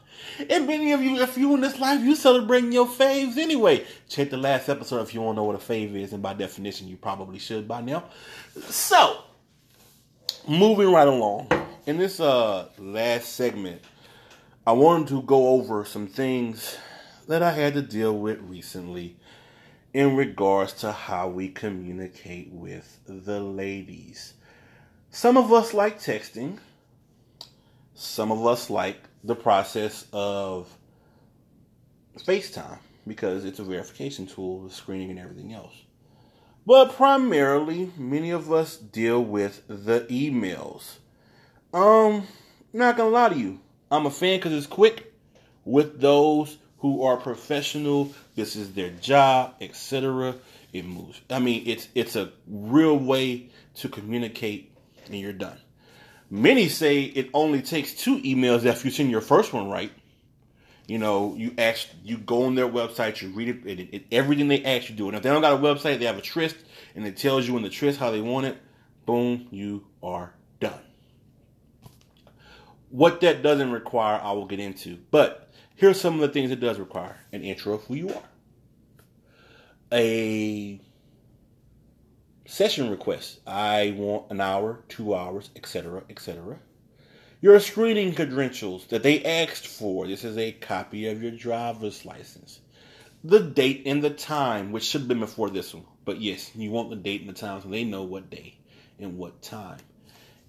And 0.50 0.68
many 0.68 0.92
of 0.92 1.02
you, 1.02 1.22
if 1.22 1.38
you 1.38 1.54
in 1.56 1.62
this 1.62 1.80
life, 1.80 2.02
you 2.02 2.16
celebrating 2.16 2.72
your 2.72 2.88
faves 2.88 3.38
anyway. 3.38 3.86
Check 4.08 4.30
the 4.30 4.38
last 4.38 4.70
episode 4.70 5.02
if 5.02 5.14
you 5.14 5.22
want 5.22 5.36
to 5.36 5.42
know 5.42 5.46
what 5.46 5.56
a 5.56 5.60
fave 5.60 5.96
is, 5.96 6.14
and 6.14 6.24
by 6.24 6.34
definition, 6.34 6.88
you 6.88 6.98
probably 6.98 7.40
should 7.40 7.68
by 7.68 7.82
now. 7.82 8.06
So, 8.70 9.24
moving 10.48 10.92
right 10.92 11.08
along. 11.08 11.50
In 11.86 11.98
this 11.98 12.20
uh 12.20 12.68
last 12.78 13.34
segment, 13.34 13.82
I 14.66 14.74
wanted 14.74 15.08
to 15.10 15.22
go 15.24 15.50
over 15.50 15.86
some 15.86 16.08
things 16.08 16.78
that 17.28 17.42
I 17.42 17.52
had 17.52 17.74
to 17.76 17.82
deal 17.82 18.18
with 18.18 18.40
recently 18.42 19.16
in 19.94 20.16
regards 20.16 20.74
to 20.74 20.92
how 20.92 21.28
we 21.28 21.50
communicate 21.50 22.52
with 22.52 23.00
the 23.08 23.40
ladies. 23.40 24.34
Some 25.12 25.38
of 25.38 25.52
us 25.52 25.74
like 25.74 26.00
texting. 26.00 26.60
Some 27.94 28.32
of 28.32 28.46
us 28.46 28.70
like 28.70 29.02
the 29.24 29.36
process 29.36 30.06
of 30.14 30.70
FaceTime 32.18 32.80
because 33.08 33.44
it's 33.44 33.60
a 33.60 33.64
verification 33.64 34.28
tool, 34.28 34.64
the 34.64 34.70
screening 34.70 35.10
and 35.10 35.20
everything 35.20 35.54
else. 35.54 35.74
But 36.66 36.94
primarily, 36.94 37.92
many 37.98 38.30
of 38.32 38.52
us 38.54 38.78
deal 38.78 39.24
with 39.24 39.64
the 39.68 40.02
emails. 40.10 40.98
Um, 41.74 42.28
not 42.72 42.98
gonna 42.98 43.10
lie 43.10 43.30
to 43.30 43.38
you, 43.38 43.60
I'm 43.92 44.06
a 44.06 44.12
fan 44.12 44.38
because 44.38 44.54
it's 44.54 44.68
quick 44.68 45.14
with 45.66 46.00
those 46.00 46.58
who 46.80 47.04
are 47.04 47.18
professional. 47.18 48.14
This 48.36 48.56
is 48.56 48.74
their 48.74 48.92
job, 48.92 49.56
etc. 49.62 50.36
It 50.72 50.86
moves. 50.86 51.20
I 51.30 51.40
mean, 51.40 51.64
it's 51.66 51.88
it's 51.96 52.16
a 52.16 52.32
real 52.48 52.98
way 52.98 53.50
to 53.76 53.90
communicate, 53.90 54.69
and 55.10 55.20
you're 55.20 55.34
done. 55.34 55.58
Many 56.30 56.70
say 56.70 57.02
it 57.02 57.30
only 57.34 57.62
takes 57.62 57.94
two 57.94 58.22
emails 58.22 58.66
after 58.66 58.88
you 58.88 58.92
send 58.92 59.10
your 59.10 59.22
first 59.22 59.52
one 59.52 59.70
right. 59.70 59.92
You 60.88 60.98
know, 60.98 61.36
you 61.36 61.54
ask, 61.58 61.88
you 62.04 62.18
go 62.18 62.46
on 62.46 62.56
their 62.56 62.68
website, 62.68 63.22
you 63.22 63.30
read 63.30 63.50
it, 63.50 63.66
it, 63.66 63.90
it, 63.94 64.06
everything 64.12 64.48
they 64.48 64.64
ask 64.64 64.90
you 64.90 64.96
do. 64.96 65.08
And 65.08 65.16
if 65.16 65.24
they 65.24 65.30
don't 65.30 65.42
got 65.42 65.54
a 65.54 65.58
website, 65.58 66.00
they 66.00 66.06
have 66.06 66.18
a 66.18 66.22
tryst, 66.22 66.56
and 66.96 67.06
it 67.06 67.18
tells 67.18 67.48
you 67.48 67.58
in 67.58 67.64
the 67.64 67.70
tryst 67.70 68.00
how 68.00 68.10
they 68.10 68.22
want 68.22 68.48
it. 68.48 68.58
Boom, 69.06 69.48
you 69.52 69.86
are 70.02 70.34
done. 70.60 70.80
What 72.90 73.22
that 73.22 73.44
doesn't 73.44 73.72
require, 73.72 74.20
I 74.20 74.32
will 74.32 74.48
get 74.48 74.60
into. 74.60 74.98
But 75.12 75.52
here's 75.76 76.02
some 76.02 76.16
of 76.16 76.22
the 76.22 76.30
things 76.30 76.50
it 76.50 76.60
does 76.60 76.80
require 76.80 77.18
an 77.32 77.44
intro 77.44 77.74
of 77.74 77.84
who 77.84 77.94
you 77.94 78.10
are, 78.10 78.30
a 79.92 80.82
session 82.50 82.90
request. 82.90 83.40
I 83.48 83.94
want 83.98 84.32
an 84.32 84.42
hour, 84.42 84.84
two 84.90 85.16
hours, 85.16 85.50
etc., 85.56 86.04
etc. 86.10 86.60
Your 87.42 87.60
screening 87.60 88.14
credentials 88.14 88.86
that 88.88 89.04
they 89.04 89.24
asked 89.24 89.68
for. 89.68 90.08
This 90.08 90.24
is 90.24 90.38
a 90.38 90.52
copy 90.52 91.08
of 91.08 91.24
your 91.24 91.32
driver's 91.32 92.06
license. 92.06 92.60
The 93.24 93.40
date 93.40 93.84
and 93.86 94.04
the 94.04 94.10
time, 94.10 94.72
which 94.72 94.84
should 94.84 95.02
have 95.02 95.08
been 95.08 95.20
before 95.20 95.50
this 95.50 95.74
one. 95.74 95.86
But 96.06 96.20
yes, 96.20 96.52
you 96.56 96.72
want 96.72 96.90
the 96.90 96.96
date 96.96 97.22
and 97.22 97.30
the 97.30 97.34
time 97.34 97.62
so 97.62 97.70
they 97.70 97.84
know 97.84 98.04
what 98.04 98.30
day 98.30 98.58
and 99.00 99.18
what 99.18 99.42
time 99.42 99.80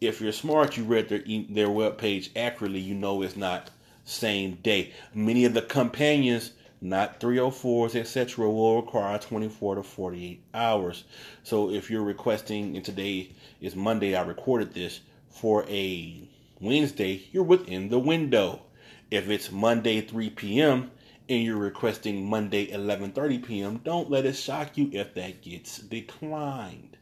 if 0.00 0.20
you're 0.20 0.32
smart, 0.32 0.76
you 0.76 0.84
read 0.84 1.08
their 1.08 1.22
their 1.48 1.70
web 1.70 1.98
page 1.98 2.30
accurately. 2.34 2.80
You 2.80 2.94
know 2.94 3.22
it's 3.22 3.36
not 3.36 3.70
same 4.04 4.54
day. 4.56 4.92
Many 5.14 5.44
of 5.44 5.54
the 5.54 5.62
companions, 5.62 6.52
not 6.80 7.20
304s, 7.20 7.94
etc., 7.94 8.48
will 8.48 8.82
require 8.82 9.18
24 9.18 9.76
to 9.76 9.82
48 9.82 10.42
hours. 10.54 11.04
So 11.42 11.70
if 11.70 11.90
you're 11.90 12.02
requesting, 12.02 12.76
and 12.76 12.84
today 12.84 13.32
is 13.60 13.76
Monday, 13.76 14.14
I 14.14 14.22
recorded 14.22 14.72
this 14.72 15.00
for 15.28 15.64
a 15.68 16.28
Wednesday, 16.60 17.22
you're 17.32 17.44
within 17.44 17.88
the 17.88 17.98
window. 17.98 18.62
If 19.10 19.28
it's 19.28 19.50
Monday 19.50 20.00
3 20.00 20.30
p.m. 20.30 20.90
and 21.28 21.42
you're 21.42 21.56
requesting 21.56 22.28
Monday 22.28 22.66
11:30 22.68 23.44
p.m., 23.44 23.80
don't 23.84 24.10
let 24.10 24.26
it 24.26 24.34
shock 24.34 24.76
you 24.76 24.90
if 24.92 25.14
that 25.14 25.42
gets 25.42 25.78
declined. 25.78 26.96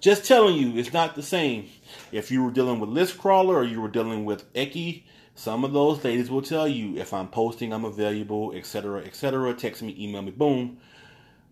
Just 0.00 0.24
telling 0.24 0.56
you, 0.56 0.78
it's 0.78 0.94
not 0.94 1.14
the 1.14 1.22
same. 1.22 1.68
If 2.10 2.30
you 2.30 2.42
were 2.42 2.50
dealing 2.50 2.80
with 2.80 2.88
List 2.88 3.18
Crawler 3.18 3.56
or 3.56 3.64
you 3.64 3.82
were 3.82 3.88
dealing 3.88 4.24
with 4.24 4.50
Eccie, 4.54 5.04
some 5.34 5.64
of 5.64 5.72
those 5.72 6.04
ladies 6.04 6.30
will 6.30 6.42
tell 6.42 6.68
you 6.68 6.96
if 6.96 7.14
I'm 7.14 7.28
posting, 7.28 7.72
I'm 7.72 7.84
available, 7.84 8.52
etc., 8.54 9.02
etc. 9.04 9.54
Text 9.54 9.82
me, 9.82 9.96
email 9.98 10.22
me, 10.22 10.30
boom. 10.30 10.78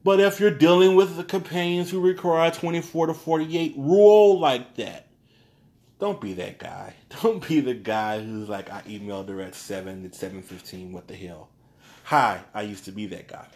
But 0.04 0.20
if 0.20 0.40
you're 0.40 0.50
dealing 0.50 0.94
with 0.94 1.16
the 1.16 1.24
companions 1.24 1.90
who 1.90 2.00
require 2.00 2.50
24 2.50 3.08
to 3.08 3.14
48 3.14 3.74
rule 3.76 4.38
like 4.38 4.76
that, 4.76 5.06
don't 5.98 6.20
be 6.20 6.34
that 6.34 6.58
guy. 6.58 6.94
Don't 7.22 7.46
be 7.46 7.58
the 7.58 7.74
guy 7.74 8.20
who's 8.22 8.48
like, 8.48 8.70
I 8.70 8.82
emailed 8.82 9.28
her 9.30 9.40
at 9.40 9.56
7, 9.56 10.04
at 10.04 10.12
7.15, 10.12 10.92
what 10.92 11.08
the 11.08 11.16
hell. 11.16 11.48
Hi, 12.04 12.42
I 12.54 12.62
used 12.62 12.84
to 12.84 12.92
be 12.92 13.06
that 13.06 13.26
guy 13.26 13.46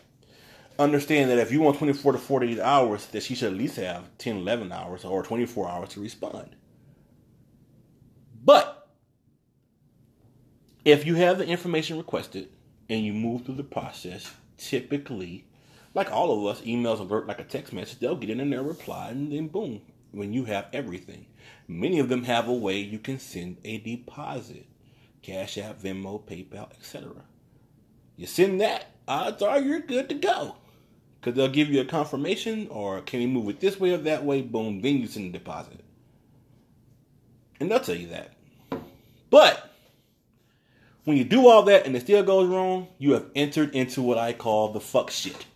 understand 0.79 1.31
that 1.31 1.39
if 1.39 1.53
you 1.53 1.61
want 1.61 1.79
24 1.79 2.12
to 2.12 2.18
48 2.18 2.59
hours, 2.59 3.07
that 3.07 3.23
she 3.23 3.35
should 3.35 3.53
at 3.53 3.59
least 3.59 3.77
have 3.77 4.16
10, 4.18 4.39
11 4.39 4.73
hours 4.73 5.05
or 5.05 5.23
24 5.23 5.68
hours 5.68 5.89
to 5.91 6.01
respond. 6.01 6.57
But 8.45 8.82
if 10.85 11.07
you 11.07 11.14
have 11.16 11.39
the 11.39 11.47
information 11.47 11.99
requested 11.99 12.49
and 12.89 13.05
you 13.05 13.12
move 13.12 13.45
through 13.45 13.57
the 13.57 13.64
process, 13.64 14.33
typically, 14.59 15.45
like 15.95 16.11
all 16.11 16.39
of 16.47 16.57
us, 16.57 16.62
emails 16.64 17.01
alert 17.01 17.26
like 17.26 17.41
a 17.41 17.45
text 17.45 17.72
message, 17.72 17.99
they'll 17.99 18.16
get 18.16 18.30
in 18.30 18.41
and 18.41 18.53
they'll 18.53 18.64
reply, 18.64 19.11
and 19.11 19.33
then 19.33 19.49
boom, 19.49 19.80
when 20.11 20.33
you 20.33 20.45
have 20.45 20.66
everything. 20.72 21.26
Many 21.68 21.99
of 21.99 22.09
them 22.09 22.24
have 22.24 22.49
a 22.49 22.53
way 22.53 22.78
you 22.78 22.99
can 22.99 23.18
send 23.18 23.59
a 23.64 23.78
deposit 23.78 24.66
Cash 25.22 25.57
App, 25.59 25.80
Venmo, 25.80 26.20
PayPal, 26.20 26.72
etc. 26.72 27.12
You 28.16 28.26
send 28.26 28.61
that, 28.61 28.87
odds 29.07 29.43
are 29.43 29.61
you're 29.61 29.80
good 29.80 30.09
to 30.09 30.14
go. 30.16 30.57
Because 31.20 31.37
they'll 31.37 31.49
give 31.49 31.70
you 31.70 31.80
a 31.80 31.85
confirmation 31.85 32.66
or 32.68 33.01
can 33.03 33.20
we 33.20 33.26
move 33.26 33.49
it 33.49 33.61
this 33.61 33.78
way 33.78 33.93
or 33.93 33.99
that 33.99 34.24
way? 34.24 34.43
Boom, 34.43 34.80
then 34.80 34.99
you 34.99 35.07
send 35.07 35.33
the 35.33 35.39
deposit. 35.39 35.80
And 37.61 37.70
they'll 37.70 37.78
tell 37.78 37.95
you 37.95 38.09
that. 38.09 38.33
But 39.30 39.72
when 41.05 41.16
you 41.16 41.24
do 41.24 41.48
all 41.48 41.62
that 41.64 41.86
and 41.86 41.96
it 41.96 42.03
still 42.03 42.22
goes 42.22 42.48
wrong, 42.48 42.88
you 42.98 43.12
have 43.12 43.26
entered 43.34 43.74
into 43.74 44.03
what 44.03 44.18
I 44.18 44.32
call 44.32 44.72
the 44.72 44.80
fuck 44.80 45.11
shit. 45.11 45.46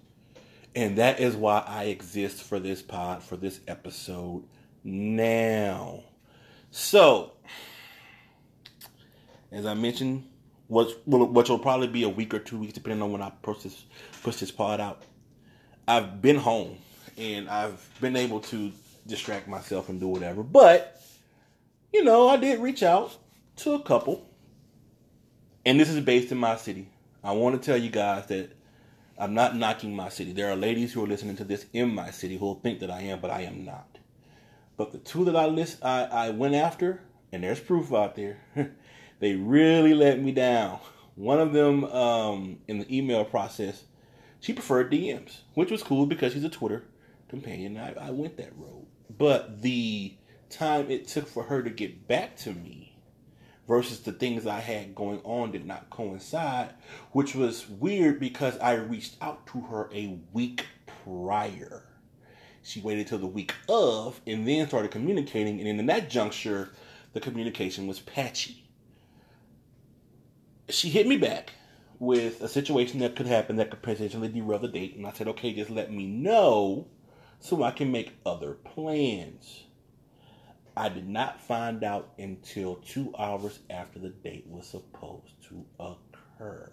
And 0.75 0.99
that 0.99 1.21
is 1.21 1.35
why 1.35 1.65
I 1.67 1.85
exist 1.85 2.43
for 2.43 2.59
this 2.59 2.83
pod, 2.83 3.23
for 3.23 3.37
this 3.37 3.61
episode 3.67 4.45
now. 4.85 6.05
So, 6.71 7.33
as 9.51 9.65
I 9.65 9.75
mentioned, 9.75 10.29
what 10.69 10.91
which 11.07 11.49
will 11.49 11.59
probably 11.59 11.87
be 11.87 12.03
a 12.03 12.09
week 12.09 12.35
or 12.35 12.39
two 12.39 12.59
weeks, 12.59 12.73
depending 12.73 13.03
on 13.03 13.13
when 13.13 13.23
I 13.23 13.31
push 13.43 13.63
this 13.63 13.85
push 14.23 14.37
this 14.37 14.51
pod 14.51 14.81
out. 14.81 15.03
I've 15.89 16.21
been 16.21 16.37
home 16.37 16.77
and 17.17 17.49
I've 17.49 17.89
been 18.01 18.17
able 18.17 18.41
to 18.41 18.73
distract 19.07 19.47
myself 19.47 19.89
and 19.89 20.01
do 20.01 20.09
whatever. 20.09 20.43
But 20.43 21.01
you 21.93 22.05
know, 22.05 22.29
I 22.29 22.37
did 22.37 22.59
reach 22.59 22.83
out 22.83 23.17
to 23.57 23.75
a 23.75 23.83
couple, 23.83 24.26
and 25.67 25.81
this 25.81 25.91
is 25.91 26.01
based 26.01 26.31
in 26.31 26.39
my 26.39 26.57
city. 26.57 26.89
I 27.25 27.33
want 27.33 27.61
to 27.61 27.67
tell 27.67 27.77
you 27.77 27.91
guys 27.91 28.29
that 28.29 28.53
I'm 29.19 29.35
not 29.35 29.57
knocking 29.57 29.97
my 29.97 30.09
city. 30.09 30.33
There 30.33 30.49
are 30.49 30.55
ladies 30.55 30.93
who 30.93 31.03
are 31.03 31.09
listening 31.09 31.37
to 31.39 31.45
this 31.45 31.67
in 31.73 31.93
my 31.93 32.13
city 32.13 32.39
who 32.39 32.47
will 32.47 32.61
think 32.61 32.79
that 32.81 32.91
I 32.91 33.03
am, 33.03 33.21
but 33.21 33.33
I 33.33 33.43
am 33.43 33.65
not. 33.65 33.99
But 34.77 34.93
the 34.93 34.99
two 34.99 35.25
that 35.25 35.35
I 35.35 35.47
list, 35.47 35.85
I, 35.85 36.05
I 36.05 36.31
went 36.31 36.55
after, 36.55 37.03
and 37.33 37.43
there's 37.43 37.59
proof 37.59 37.93
out 37.93 38.15
there. 38.15 38.39
they 39.19 39.35
really 39.35 39.93
let 39.93 40.23
me 40.23 40.31
down. 40.31 40.79
One 41.17 41.41
of 41.41 41.53
them, 41.53 41.85
um, 41.87 42.59
in 42.69 42.79
the 42.79 42.97
email 42.97 43.25
process, 43.25 43.85
she 44.39 44.53
preferred 44.53 44.93
DMs, 44.93 45.39
which 45.55 45.73
was 45.73 45.83
cool 45.83 46.07
because 46.07 46.33
she's 46.33 46.45
a 46.45 46.49
Twitter 46.49 46.85
companion. 47.29 47.77
I, 47.77 47.93
I 47.95 48.11
went 48.13 48.37
that 48.37 48.57
road. 48.57 48.87
But 49.19 49.63
the 49.63 50.15
time 50.49 50.93
it 50.93 51.09
took 51.09 51.27
for 51.27 51.43
her 51.45 51.65
to 51.65 51.71
get 51.71 52.07
back 52.07 52.37
to 52.37 52.53
me 52.53 52.86
versus 53.67 54.01
the 54.01 54.13
things 54.13 54.47
I 54.47 54.61
had 54.61 54.95
going 54.95 55.21
on 55.25 55.51
did 55.51 55.67
not 55.67 55.91
coincide, 55.91 56.71
which 57.13 57.35
was 57.35 57.69
weird 57.69 58.21
because 58.21 58.59
I 58.59 58.75
reached 58.75 59.17
out 59.21 59.47
to 59.49 59.61
her 59.63 59.91
a 59.93 60.19
week 60.33 60.67
prior. 61.05 61.85
She 62.63 62.81
waited 62.81 63.07
till 63.07 63.19
the 63.19 63.27
week 63.27 63.55
of 63.69 64.21
and 64.27 64.47
then 64.47 64.67
started 64.67 64.91
communicating, 64.91 65.61
and 65.61 65.81
in 65.81 65.87
that 65.87 66.11
juncture, 66.11 66.71
the 67.13 67.21
communication 67.21 67.87
was 67.87 68.01
patchy. 68.01 68.69
She 70.69 70.91
hit 70.91 71.07
me 71.07 71.17
back 71.17 71.53
with 71.99 72.43
a 72.43 72.49
situation 72.49 73.01
that 73.01 73.17
could 73.17 73.27
happen 73.27 73.57
that 73.57 73.71
could 73.71 73.83
potentially 73.83 74.29
derail 74.29 74.59
the 74.59 74.69
date, 74.69 74.97
and 74.97 75.07
I 75.07 75.13
said, 75.13 75.29
okay, 75.29 75.55
just 75.55 75.71
let 75.71 75.93
me 75.93 76.07
know 76.07 76.89
so 77.41 77.63
I 77.63 77.71
can 77.71 77.93
make 77.93 78.19
other 78.25 78.53
plans. 78.53 79.66
I 80.77 80.89
did 80.91 81.09
not 81.09 81.41
find 81.41 81.85
out 81.85 82.11
until 82.19 82.77
two 82.77 83.15
hours 83.19 83.61
after 83.71 83.99
the 83.99 84.11
date 84.11 84.47
was 84.49 84.67
supposed 84.67 85.33
to 85.49 85.65
occur. 85.81 86.71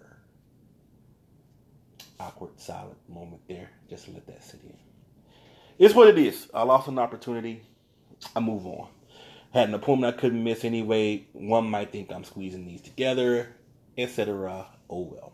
awkward, 2.20 2.60
silent 2.60 2.97
moment 3.10 3.41
there. 3.47 3.70
Just 3.89 4.10
let 4.10 4.28
that 4.28 4.43
sit 4.43 4.62
in. 4.64 4.78
It's 5.80 5.95
what 5.95 6.10
it 6.10 6.18
is. 6.18 6.49
I 6.54 6.64
lost 6.64 6.88
an 6.88 6.99
opportunity. 6.99 7.64
I 8.36 8.41
move 8.41 8.66
on. 8.68 8.89
Had 9.54 9.70
an 9.70 9.76
appointment 9.76 10.16
I 10.16 10.20
couldn't 10.20 10.43
miss 10.43 10.66
anyway. 10.66 11.28
One 11.34 11.70
might 11.70 11.91
think 11.91 12.12
I'm 12.12 12.24
squeezing 12.24 12.66
these 12.66 12.82
together, 12.82 13.56
etc. 13.97 14.68
Oh 14.89 15.01
well. 15.01 15.34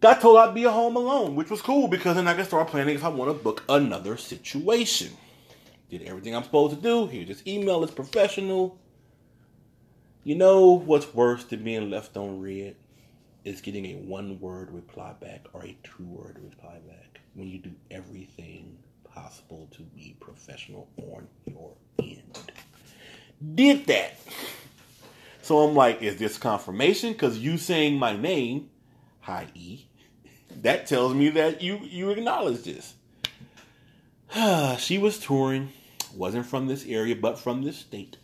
Got 0.00 0.20
told 0.20 0.38
I'd 0.38 0.54
be 0.54 0.64
home 0.64 0.96
alone, 0.96 1.36
which 1.36 1.50
was 1.50 1.62
cool 1.62 1.88
because 1.88 2.16
then 2.16 2.28
I 2.28 2.34
could 2.34 2.46
start 2.46 2.68
planning 2.68 2.94
if 2.96 3.04
I 3.04 3.08
want 3.08 3.30
to 3.30 3.44
book 3.44 3.64
another 3.68 4.16
situation. 4.16 5.12
Did 5.90 6.02
everything 6.02 6.34
I'm 6.34 6.44
supposed 6.44 6.74
to 6.74 6.80
do. 6.80 7.06
Here, 7.06 7.24
just 7.24 7.46
email 7.46 7.84
is 7.84 7.90
professional. 7.90 8.78
You 10.22 10.34
know 10.34 10.70
what's 10.70 11.12
worse 11.12 11.44
than 11.44 11.64
being 11.64 11.90
left 11.90 12.16
on 12.16 12.40
read 12.40 12.76
is 13.44 13.60
getting 13.60 13.84
a 13.86 13.94
one 13.96 14.40
word 14.40 14.70
reply 14.70 15.12
back 15.20 15.46
or 15.52 15.64
a 15.64 15.76
two 15.82 16.04
word 16.04 16.38
reply 16.42 16.78
back 16.88 17.20
when 17.34 17.48
you 17.48 17.58
do 17.58 17.72
everything 17.90 18.78
possible 19.04 19.68
to 19.72 19.82
be 19.82 20.16
professional 20.20 20.88
on 20.96 21.28
your 21.44 21.72
end. 21.98 22.52
Did 23.54 23.86
that. 23.86 24.18
So 25.42 25.60
I'm 25.60 25.74
like, 25.74 26.00
is 26.02 26.16
this 26.16 26.38
confirmation? 26.38 27.12
Because 27.12 27.38
you 27.38 27.58
saying 27.58 27.98
my 27.98 28.16
name, 28.16 28.70
hi 29.20 29.46
E, 29.54 29.84
that 30.62 30.86
tells 30.86 31.12
me 31.14 31.28
that 31.30 31.60
you 31.60 31.78
you 31.82 32.10
acknowledge 32.10 32.62
this. 32.62 32.94
she 34.78 34.98
was 34.98 35.20
touring, 35.20 35.72
wasn't 36.12 36.44
from 36.44 36.66
this 36.66 36.84
area, 36.86 37.14
but 37.14 37.38
from 37.38 37.62
this 37.62 37.78
state. 37.78 38.16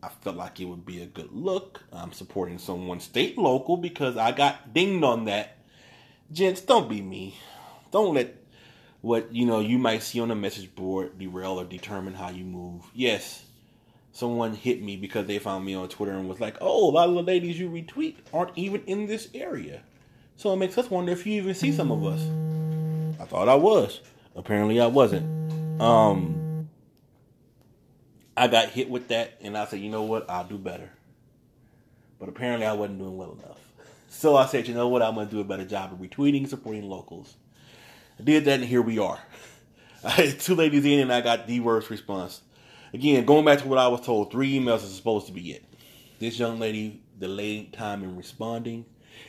I 0.00 0.08
felt 0.08 0.36
like 0.36 0.60
it 0.60 0.66
would 0.66 0.86
be 0.86 1.02
a 1.02 1.06
good 1.06 1.32
look. 1.32 1.82
I'm 1.92 2.12
supporting 2.12 2.58
someone 2.58 3.00
state 3.00 3.36
local 3.36 3.76
because 3.76 4.16
I 4.16 4.30
got 4.30 4.72
dinged 4.72 5.02
on 5.02 5.24
that. 5.24 5.58
Gents, 6.30 6.60
don't 6.60 6.88
be 6.88 7.02
me. 7.02 7.36
Don't 7.90 8.14
let 8.14 8.36
what 9.00 9.34
you 9.34 9.44
know 9.44 9.58
you 9.58 9.76
might 9.76 10.04
see 10.04 10.20
on 10.20 10.30
a 10.30 10.36
message 10.36 10.72
board 10.76 11.18
derail 11.18 11.58
or 11.58 11.64
determine 11.64 12.14
how 12.14 12.30
you 12.30 12.44
move. 12.44 12.84
Yes, 12.94 13.44
someone 14.12 14.54
hit 14.54 14.80
me 14.80 14.96
because 14.96 15.26
they 15.26 15.40
found 15.40 15.64
me 15.64 15.74
on 15.74 15.88
Twitter 15.88 16.12
and 16.12 16.28
was 16.28 16.38
like, 16.38 16.58
"Oh, 16.60 16.90
a 16.90 16.92
lot 16.92 17.08
of 17.08 17.16
the 17.16 17.22
ladies 17.22 17.58
you 17.58 17.68
retweet 17.68 18.16
aren't 18.32 18.56
even 18.56 18.84
in 18.86 19.06
this 19.06 19.28
area." 19.34 19.82
So 20.36 20.52
it 20.52 20.58
makes 20.58 20.78
us 20.78 20.90
wonder 20.90 21.10
if 21.10 21.26
you 21.26 21.42
even 21.42 21.54
see 21.54 21.72
some 21.72 21.90
of 21.90 22.06
us. 22.06 22.22
I 23.20 23.24
thought 23.24 23.48
I 23.48 23.56
was. 23.56 24.00
Apparently, 24.36 24.80
I 24.80 24.86
wasn't. 24.86 25.39
Um, 25.80 26.68
I 28.36 28.48
got 28.48 28.68
hit 28.68 28.90
with 28.90 29.08
that, 29.08 29.38
and 29.40 29.56
I 29.56 29.64
said, 29.64 29.80
"You 29.80 29.88
know 29.88 30.02
what? 30.02 30.28
I'll 30.28 30.44
do 30.44 30.58
better." 30.58 30.90
But 32.18 32.28
apparently, 32.28 32.66
I 32.66 32.74
wasn't 32.74 32.98
doing 32.98 33.16
well 33.16 33.32
enough. 33.32 33.58
So 34.08 34.36
I 34.36 34.44
said, 34.44 34.68
"You 34.68 34.74
know 34.74 34.88
what? 34.88 35.00
I'm 35.00 35.14
going 35.14 35.28
to 35.28 35.34
do 35.34 35.40
a 35.40 35.44
better 35.44 35.64
job 35.64 35.92
of 35.92 35.98
retweeting, 35.98 36.46
supporting 36.46 36.88
locals." 36.88 37.34
I 38.18 38.22
did 38.22 38.44
that, 38.44 38.60
and 38.60 38.64
here 38.64 38.82
we 38.82 38.98
are. 38.98 39.18
I 40.04 40.10
had 40.10 40.40
two 40.40 40.54
ladies 40.54 40.84
in, 40.84 41.00
and 41.00 41.12
I 41.12 41.22
got 41.22 41.46
the 41.46 41.60
worst 41.60 41.88
response. 41.88 42.42
Again, 42.92 43.24
going 43.24 43.46
back 43.46 43.60
to 43.60 43.68
what 43.68 43.78
I 43.78 43.88
was 43.88 44.02
told, 44.02 44.30
three 44.30 44.58
emails 44.58 44.82
is 44.82 44.94
supposed 44.94 45.28
to 45.28 45.32
be 45.32 45.52
it. 45.52 45.64
This 46.18 46.38
young 46.38 46.58
lady 46.58 47.02
delayed 47.18 47.72
time 47.72 48.02
in 48.02 48.18
responding, 48.18 48.84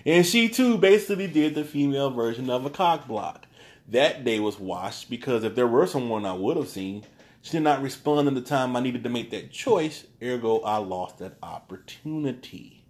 and 0.05 0.25
she 0.25 0.49
too 0.49 0.77
basically 0.77 1.27
did 1.27 1.55
the 1.55 1.63
female 1.63 2.09
version 2.09 2.49
of 2.49 2.65
a 2.65 2.69
cock 2.69 3.07
block. 3.07 3.45
That 3.91 4.23
day 4.23 4.39
was 4.39 4.57
washed 4.57 5.09
because 5.09 5.43
if 5.43 5.53
there 5.55 5.67
were 5.67 5.85
someone 5.85 6.25
I 6.25 6.31
would 6.33 6.55
have 6.55 6.69
seen, 6.69 7.03
she 7.41 7.51
did 7.51 7.63
not 7.63 7.81
respond 7.81 8.29
in 8.29 8.35
the 8.35 8.41
time 8.41 8.75
I 8.75 8.79
needed 8.79 9.03
to 9.03 9.09
make 9.09 9.31
that 9.31 9.51
choice. 9.51 10.05
Ergo, 10.23 10.61
I 10.61 10.77
lost 10.77 11.17
that 11.17 11.37
opportunity. 11.43 12.85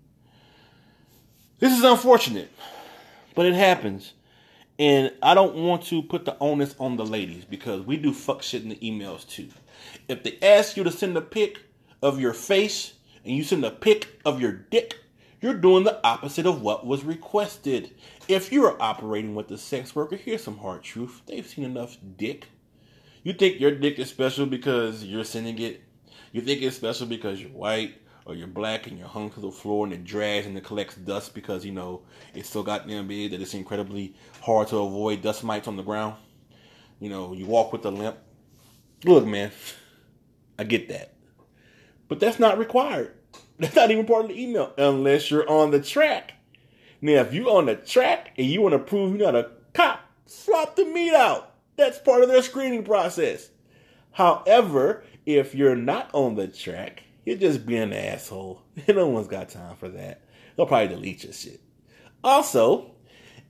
This 1.57 1.75
is 1.75 1.83
unfortunate, 1.83 2.51
but 3.33 3.47
it 3.47 3.55
happens. 3.55 4.13
And 4.77 5.11
I 5.23 5.33
don't 5.33 5.55
want 5.55 5.83
to 5.85 6.03
put 6.03 6.25
the 6.25 6.37
onus 6.39 6.75
on 6.79 6.97
the 6.97 7.05
ladies 7.05 7.45
because 7.45 7.81
we 7.81 7.97
do 7.97 8.13
fuck 8.13 8.43
shit 8.43 8.61
in 8.61 8.69
the 8.69 8.75
emails 8.75 9.27
too. 9.27 9.49
If 10.07 10.21
they 10.21 10.37
ask 10.43 10.77
you 10.77 10.83
to 10.83 10.91
send 10.91 11.17
a 11.17 11.21
pic 11.21 11.61
of 12.03 12.19
your 12.19 12.33
face 12.33 12.93
and 13.25 13.35
you 13.35 13.43
send 13.43 13.65
a 13.65 13.71
pic 13.71 14.19
of 14.23 14.39
your 14.39 14.51
dick, 14.51 14.97
you're 15.41 15.55
doing 15.55 15.83
the 15.83 15.99
opposite 16.05 16.45
of 16.45 16.61
what 16.61 16.85
was 16.85 17.03
requested. 17.03 17.91
If 18.31 18.49
you 18.49 18.63
are 18.63 18.81
operating 18.81 19.35
with 19.35 19.51
a 19.51 19.57
sex 19.57 19.93
worker, 19.93 20.15
here's 20.15 20.41
some 20.41 20.59
hard 20.59 20.83
truth. 20.83 21.21
They've 21.25 21.45
seen 21.45 21.65
enough 21.65 21.97
dick. 22.15 22.47
You 23.23 23.33
think 23.33 23.59
your 23.59 23.71
dick 23.71 23.99
is 23.99 24.07
special 24.07 24.45
because 24.45 25.03
you're 25.03 25.25
sending 25.25 25.59
it? 25.59 25.83
You 26.31 26.39
think 26.39 26.61
it's 26.61 26.77
special 26.77 27.07
because 27.07 27.41
you're 27.41 27.51
white 27.51 27.95
or 28.25 28.33
you're 28.33 28.47
black 28.47 28.87
and 28.87 28.97
you're 28.97 29.09
hung 29.09 29.31
to 29.31 29.41
the 29.41 29.51
floor 29.51 29.85
and 29.85 29.93
it 29.93 30.05
drags 30.05 30.47
and 30.47 30.57
it 30.57 30.63
collects 30.63 30.95
dust 30.95 31.33
because, 31.33 31.65
you 31.65 31.73
know, 31.73 32.03
it's 32.33 32.49
so 32.49 32.63
goddamn 32.63 33.09
big 33.09 33.31
that 33.31 33.41
it's 33.41 33.53
incredibly 33.53 34.15
hard 34.39 34.69
to 34.69 34.77
avoid 34.77 35.21
dust 35.21 35.43
mites 35.43 35.67
on 35.67 35.75
the 35.75 35.83
ground? 35.83 36.15
You 37.01 37.09
know, 37.09 37.33
you 37.33 37.45
walk 37.45 37.73
with 37.73 37.83
a 37.83 37.91
limp. 37.91 38.15
Look, 39.03 39.25
man, 39.25 39.51
I 40.57 40.63
get 40.63 40.87
that. 40.87 41.15
But 42.07 42.21
that's 42.21 42.39
not 42.39 42.57
required. 42.57 43.13
That's 43.59 43.75
not 43.75 43.91
even 43.91 44.05
part 44.05 44.23
of 44.23 44.29
the 44.29 44.41
email 44.41 44.73
unless 44.77 45.29
you're 45.29 45.49
on 45.49 45.71
the 45.71 45.81
track. 45.81 46.35
Now, 47.01 47.21
if 47.21 47.33
you're 47.33 47.49
on 47.49 47.65
the 47.65 47.75
track 47.75 48.31
and 48.37 48.47
you 48.47 48.61
want 48.61 48.73
to 48.73 48.79
prove 48.79 49.15
you're 49.15 49.31
not 49.31 49.35
a 49.35 49.51
cop, 49.73 50.01
swap 50.27 50.75
the 50.75 50.85
meat 50.85 51.13
out. 51.13 51.53
That's 51.75 51.97
part 51.97 52.21
of 52.21 52.29
their 52.29 52.43
screening 52.43 52.83
process. 52.83 53.49
However, 54.11 55.03
if 55.25 55.55
you're 55.55 55.75
not 55.75 56.09
on 56.13 56.35
the 56.35 56.47
track, 56.47 57.03
you're 57.25 57.37
just 57.37 57.65
being 57.65 57.81
an 57.81 57.93
asshole. 57.93 58.61
No 58.87 59.07
one's 59.07 59.27
got 59.27 59.49
time 59.49 59.75
for 59.77 59.89
that. 59.89 60.21
They'll 60.55 60.65
probably 60.65 60.89
delete 60.89 61.23
your 61.23 61.33
shit. 61.33 61.61
Also, 62.23 62.91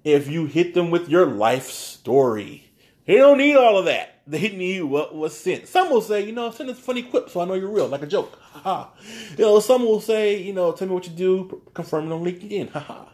if 0.03 0.29
you 0.29 0.45
hit 0.45 0.73
them 0.73 0.91
with 0.91 1.09
your 1.09 1.25
life 1.25 1.69
story, 1.69 2.71
they 3.05 3.15
don't 3.15 3.37
need 3.37 3.55
all 3.55 3.77
of 3.77 3.85
that. 3.85 4.07
They 4.27 4.49
need 4.49 4.83
what 4.83 5.13
was 5.13 5.35
sent. 5.37 5.67
Some 5.67 5.89
will 5.89 5.99
say, 5.99 6.23
you 6.23 6.31
know, 6.31 6.51
send 6.51 6.69
us 6.69 6.77
a 6.77 6.81
funny 6.81 7.01
quip 7.01 7.29
so 7.29 7.41
I 7.41 7.45
know 7.45 7.55
you're 7.55 7.67
real, 7.67 7.87
like 7.87 8.03
a 8.03 8.07
joke. 8.07 8.39
Haha. 8.39 8.91
you 9.31 9.43
know, 9.43 9.59
some 9.59 9.81
will 9.81 9.99
say, 9.99 10.41
you 10.41 10.53
know, 10.53 10.71
tell 10.71 10.87
me 10.87 10.93
what 10.93 11.07
you 11.07 11.11
do, 11.11 11.61
confirm 11.73 12.09
it 12.09 12.13
on 12.13 12.23
LinkedIn. 12.23 12.69
Haha. 12.69 13.05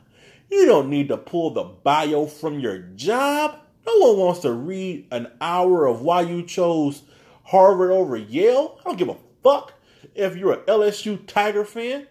You 0.50 0.66
don't 0.66 0.90
need 0.90 1.10
to 1.10 1.18
pull 1.18 1.52
the 1.52 1.64
bio 1.64 2.26
from 2.26 2.60
your 2.60 2.80
job. 2.80 3.60
No 3.86 3.98
one 3.98 4.18
wants 4.18 4.42
to 4.42 4.52
read 4.52 5.08
an 5.12 5.32
hour 5.40 5.86
of 5.86 6.02
why 6.02 6.22
you 6.22 6.44
chose 6.44 7.04
Harvard 7.44 7.92
over 7.92 8.18
Yale. 8.18 8.80
I 8.80 8.84
don't 8.84 8.98
give 8.98 9.10
a 9.10 9.18
fuck 9.44 9.74
if 10.16 10.36
you're 10.36 10.54
an 10.54 10.60
LSU 10.62 11.26
Tiger 11.28 11.64
fan. 11.64 12.08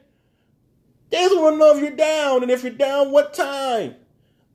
They 1.10 1.18
just 1.18 1.36
want 1.36 1.54
to 1.54 1.58
know 1.58 1.76
if 1.76 1.82
you're 1.82 1.96
down, 1.96 2.42
and 2.42 2.50
if 2.50 2.62
you're 2.62 2.72
down, 2.72 3.12
what 3.12 3.32
time. 3.32 3.94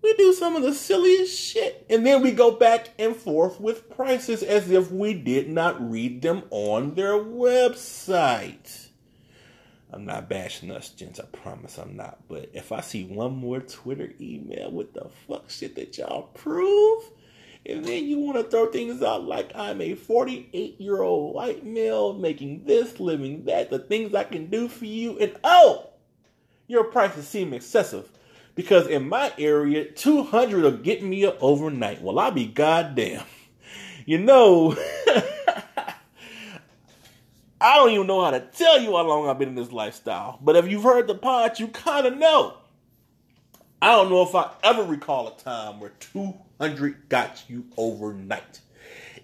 We 0.02 0.14
do 0.16 0.34
some 0.34 0.56
of 0.56 0.64
the 0.64 0.74
silliest 0.74 1.40
shit. 1.40 1.86
And 1.90 2.06
then 2.06 2.22
we 2.22 2.32
go 2.32 2.52
back 2.52 2.90
and 2.98 3.16
forth 3.16 3.60
with 3.60 3.90
prices 3.90 4.42
as 4.42 4.70
if 4.70 4.92
we 4.92 5.14
did 5.14 5.50
not 5.50 5.90
read 5.90 6.22
them 6.22 6.44
on 6.50 6.96
their 6.96 7.14
website. 7.14 8.88
I'm 9.94 10.06
not 10.06 10.30
bashing 10.30 10.72
us, 10.72 10.90
gents. 10.90 11.20
I 11.20 11.26
promise 11.26 11.78
I'm 11.78 11.98
not. 11.98 12.20
But 12.30 12.50
if 12.54 12.72
I 12.72 12.82
see 12.82 13.04
one 13.04 13.36
more 13.36 13.60
Twitter 13.60 14.14
email 14.22 14.72
with 14.72 14.94
the 14.94 15.10
fuck 15.28 15.50
shit 15.50 15.76
that 15.76 15.98
y'all 15.98 16.24
prove, 16.34 17.04
and 17.66 17.86
then 17.86 18.06
you 18.06 18.20
want 18.20 18.38
to 18.38 18.44
throw 18.44 18.72
things 18.72 19.04
out 19.04 19.26
like 19.26 19.52
I'm 19.54 19.82
a 19.82 19.96
48 19.96 20.80
year 20.80 21.02
old 21.02 21.36
white 21.36 21.66
male 21.66 22.14
making 22.14 22.64
this, 22.66 23.00
living 23.00 23.46
that, 23.46 23.70
the 23.70 23.80
things 23.80 24.16
I 24.16 24.24
can 24.24 24.48
do 24.48 24.68
for 24.68 24.86
you, 24.86 25.20
and 25.20 25.36
oh, 25.44 25.90
your 26.68 26.86
prices 26.86 27.28
seem 27.28 27.54
excessive. 27.54 28.10
Because 28.56 28.88
in 28.88 29.08
my 29.08 29.34
area, 29.38 29.86
200 29.86 30.64
will 30.64 30.72
get 30.72 31.04
me 31.04 31.26
up 31.26 31.38
overnight. 31.42 32.02
Well, 32.02 32.20
I'll 32.20 32.32
be 32.32 32.46
goddamn. 32.46 33.24
You 34.06 34.18
know, 34.18 34.76
I 37.62 37.76
don't 37.76 37.92
even 37.92 38.08
know 38.08 38.24
how 38.24 38.32
to 38.32 38.40
tell 38.40 38.82
you 38.82 38.98
how 38.98 39.04
long 39.04 39.30
I've 39.30 39.38
been 39.38 39.50
in 39.50 39.56
this 39.56 39.72
lifestyle. 39.72 40.40
But 40.42 40.56
if 40.56 40.68
you've 40.68 40.82
heard 40.82 41.08
the 41.08 41.14
pod, 41.14 41.60
you 41.60 41.68
kind 41.68 42.08
of 42.08 42.18
know. 42.18 42.58
I 43.82 43.92
don't 43.92 44.10
know 44.10 44.24
if 44.24 44.34
I 44.34 44.52
ever 44.64 44.84
recall 44.84 45.28
a 45.28 45.38
time 45.38 45.80
where 45.80 45.92
200 46.00 47.08
got 47.08 47.44
you 47.48 47.66
overnight. 47.78 48.62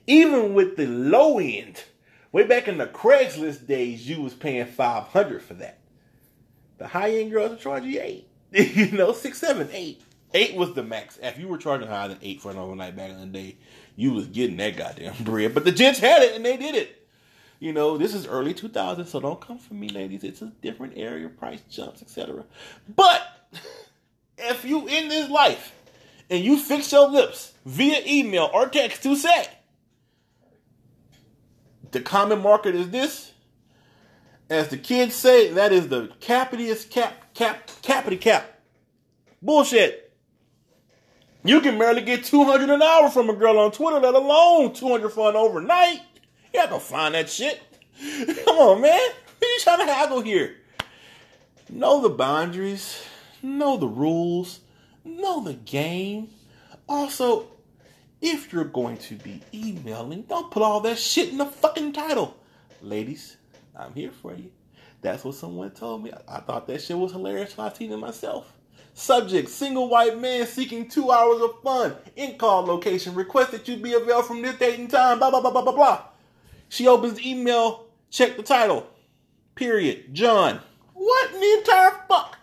Even 0.06 0.54
with 0.54 0.78
the 0.78 0.86
low 0.86 1.40
end, 1.40 1.84
way 2.32 2.44
back 2.44 2.68
in 2.68 2.78
the 2.78 2.86
Craigslist 2.86 3.66
days, 3.66 4.08
you 4.08 4.22
was 4.22 4.36
paying 4.36 4.68
500 4.68 5.42
for 5.42 5.56
that. 5.56 5.80
The 6.78 6.88
high 6.88 7.12
end 7.12 7.32
girls 7.32 7.50
will 7.50 7.58
charging 7.58 7.92
you 7.92 8.02
eight. 8.02 8.28
you 8.52 8.92
know, 8.92 9.14
six, 9.14 9.40
seven, 9.40 9.68
eight. 9.74 10.02
Eight 10.36 10.56
was 10.56 10.74
the 10.74 10.84
max. 10.84 11.18
If 11.24 11.40
you 11.40 11.48
were 11.48 11.58
charging 11.58 11.88
higher 11.88 12.10
than 12.10 12.20
eight 12.22 12.42
for 12.42 12.52
an 12.52 12.58
overnight 12.58 12.96
back 12.96 13.10
in 13.10 13.20
the 13.20 13.26
day, 13.26 13.58
you 13.96 14.14
was 14.14 14.28
getting 14.28 14.58
that 14.58 14.78
goddamn 14.78 15.24
bread. 15.24 15.56
But 15.56 15.66
the 15.66 15.72
gents 15.72 16.00
had 16.00 16.22
it 16.22 16.36
and 16.36 16.46
they 16.46 16.58
did 16.58 16.76
it. 16.76 16.97
You 17.60 17.74
know, 17.74 17.98
this 17.98 18.14
is 18.14 18.28
early 18.28 18.54
2000, 18.54 19.06
so 19.06 19.20
don't 19.20 19.42
come 19.42 19.58
for 19.58 19.74
me, 19.74 19.90
ladies. 19.90 20.24
It's 20.24 20.42
a 20.42 20.52
different 20.62 20.94
area, 20.96 21.28
price 21.28 21.62
jumps, 21.70 22.02
etc. 22.02 22.46
But 22.96 23.50
if 24.38 24.64
you 24.64 24.88
in 24.88 25.10
this 25.10 25.30
life 25.30 25.74
and 26.30 26.44
you 26.44 26.58
fix 26.58 26.92
your 26.92 27.10
lips 27.10 27.54
via 27.66 28.02
email 28.06 28.50
or 28.54 28.68
text 28.68 29.04
to 29.04 29.16
say 29.16 29.48
the 31.92 32.02
common 32.02 32.42
market 32.42 32.76
is 32.76 32.90
this, 32.92 33.32
as 34.50 34.70
the 34.70 34.78
kids 34.78 35.16
say, 35.16 35.52
that 35.54 35.72
is 35.72 35.88
the 35.88 36.10
capitiest 36.20 36.92
cap 36.92 37.34
cap 37.34 37.72
capity 37.82 38.18
cap. 38.18 38.60
Bullshit. 39.42 40.04
You 41.44 41.62
can 41.62 41.78
barely 41.80 42.02
get 42.02 42.26
200 42.26 42.70
an 42.70 42.82
hour 42.82 43.10
from 43.10 43.30
a 43.30 43.34
girl 43.34 43.58
on 43.60 43.72
Twitter, 43.72 44.00
let 44.00 44.16
alone 44.16 44.74
200 44.74 45.10
for 45.10 45.30
an 45.30 45.36
overnight. 45.36 46.02
You 46.54 46.60
have 46.62 46.70
to 46.70 46.80
find 46.80 47.16
that 47.16 47.30
shit. 47.30 47.62
Come 48.46 48.58
on, 48.58 48.82
man. 48.82 49.10
Who 49.40 49.46
you 49.46 49.60
trying 49.62 49.86
to 49.86 49.94
haggle 49.94 50.22
here? 50.22 50.56
Know 51.70 52.02
the 52.02 52.10
boundaries, 52.10 53.04
know 53.44 53.78
the 53.78 53.88
rules, 53.88 54.62
know 55.04 55.44
the 55.44 55.54
game. 55.54 56.30
Also, 56.88 57.48
if 58.22 58.54
you're 58.54 58.64
going 58.64 58.98
to 58.98 59.16
be 59.16 59.42
emailing, 59.54 60.24
don't 60.24 60.50
put 60.50 60.64
all 60.64 60.80
that 60.82 60.98
shit 60.98 61.30
in 61.30 61.38
the 61.38 61.46
fucking 61.46 61.94
title. 61.94 62.38
Ladies, 62.82 63.38
I'm 63.76 63.94
here 63.94 64.12
for 64.12 64.34
you. 64.34 64.52
That's 65.02 65.24
what 65.24 65.36
someone 65.36 65.72
told 65.72 66.04
me. 66.04 66.12
I, 66.12 66.38
I 66.38 66.40
thought 66.40 66.68
that 66.68 66.82
shit 66.82 66.98
was 66.98 67.12
hilarious 67.12 67.58
when 67.58 67.68
I 67.68 67.74
seen 67.74 67.92
it 67.92 67.98
myself. 67.98 68.52
Subject, 68.94 69.48
single 69.50 69.90
white 69.90 70.18
man 70.20 70.48
seeking 70.48 70.90
two 70.90 71.12
hours 71.12 71.42
of 71.42 71.62
fun. 71.62 71.96
In 72.16 72.38
call 72.38 72.64
location, 72.66 73.14
request 73.14 73.52
that 73.52 73.68
you 73.68 73.78
be 73.78 73.94
available 73.94 74.24
from 74.24 74.42
this 74.42 74.58
date 74.58 74.80
and 74.80 74.90
time, 74.90 75.20
blah, 75.20 75.30
blah, 75.30 75.42
blah, 75.42 75.52
blah, 75.52 75.62
blah, 75.62 75.72
blah. 75.72 76.02
She 76.70 76.88
opens 76.88 77.16
the 77.16 77.30
email, 77.30 77.88
check 78.10 78.38
the 78.38 78.44
title. 78.44 78.88
Period. 79.56 80.14
John. 80.14 80.60
What 80.94 81.34
in 81.34 81.40
the 81.40 81.58
entire 81.60 81.92
fuck? 82.08 82.38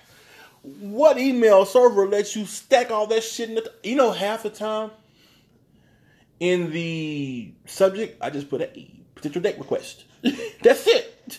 What 0.62 1.18
email 1.18 1.66
server 1.66 2.08
lets 2.08 2.34
you 2.34 2.46
stack 2.46 2.90
all 2.90 3.06
that 3.08 3.22
shit 3.22 3.50
in 3.50 3.56
the, 3.56 3.72
you 3.82 3.96
know, 3.96 4.12
half 4.12 4.42
the 4.42 4.50
time 4.50 4.90
in 6.40 6.70
the 6.72 7.52
subject, 7.66 8.18
I 8.20 8.30
just 8.30 8.50
put 8.50 8.60
a 8.60 8.90
potential 9.14 9.42
date 9.42 9.58
request. 9.58 10.04
That's 10.62 10.86
it. 10.86 11.38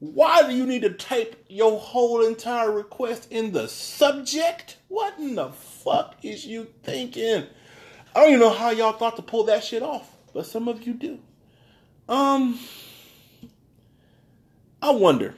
Why 0.00 0.42
do 0.46 0.54
you 0.54 0.66
need 0.66 0.82
to 0.82 0.90
type 0.90 1.44
your 1.48 1.78
whole 1.78 2.24
entire 2.26 2.70
request 2.70 3.28
in 3.30 3.52
the 3.52 3.68
subject? 3.68 4.76
What 4.88 5.18
in 5.18 5.34
the 5.34 5.50
fuck 5.50 6.16
is 6.22 6.44
you 6.46 6.68
thinking? 6.82 7.46
I 8.14 8.20
don't 8.20 8.28
even 8.28 8.40
know 8.40 8.50
how 8.50 8.70
y'all 8.70 8.92
thought 8.92 9.16
to 9.16 9.22
pull 9.22 9.44
that 9.44 9.64
shit 9.64 9.82
off, 9.82 10.10
but 10.32 10.46
some 10.46 10.68
of 10.68 10.86
you 10.86 10.94
do. 10.94 11.18
Um, 12.08 12.58
I 14.82 14.90
wonder, 14.90 15.34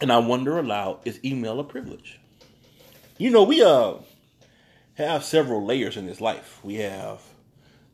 and 0.00 0.10
I 0.10 0.18
wonder 0.18 0.58
aloud: 0.58 1.00
Is 1.04 1.20
email 1.24 1.60
a 1.60 1.64
privilege? 1.64 2.18
You 3.18 3.30
know, 3.30 3.44
we 3.44 3.62
uh 3.62 3.94
have 4.94 5.24
several 5.24 5.64
layers 5.64 5.96
in 5.96 6.06
this 6.06 6.20
life. 6.20 6.58
We 6.62 6.76
have 6.76 7.22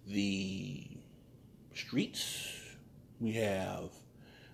the 0.06 0.86
streets. 1.74 2.48
We 3.20 3.32
have 3.32 3.90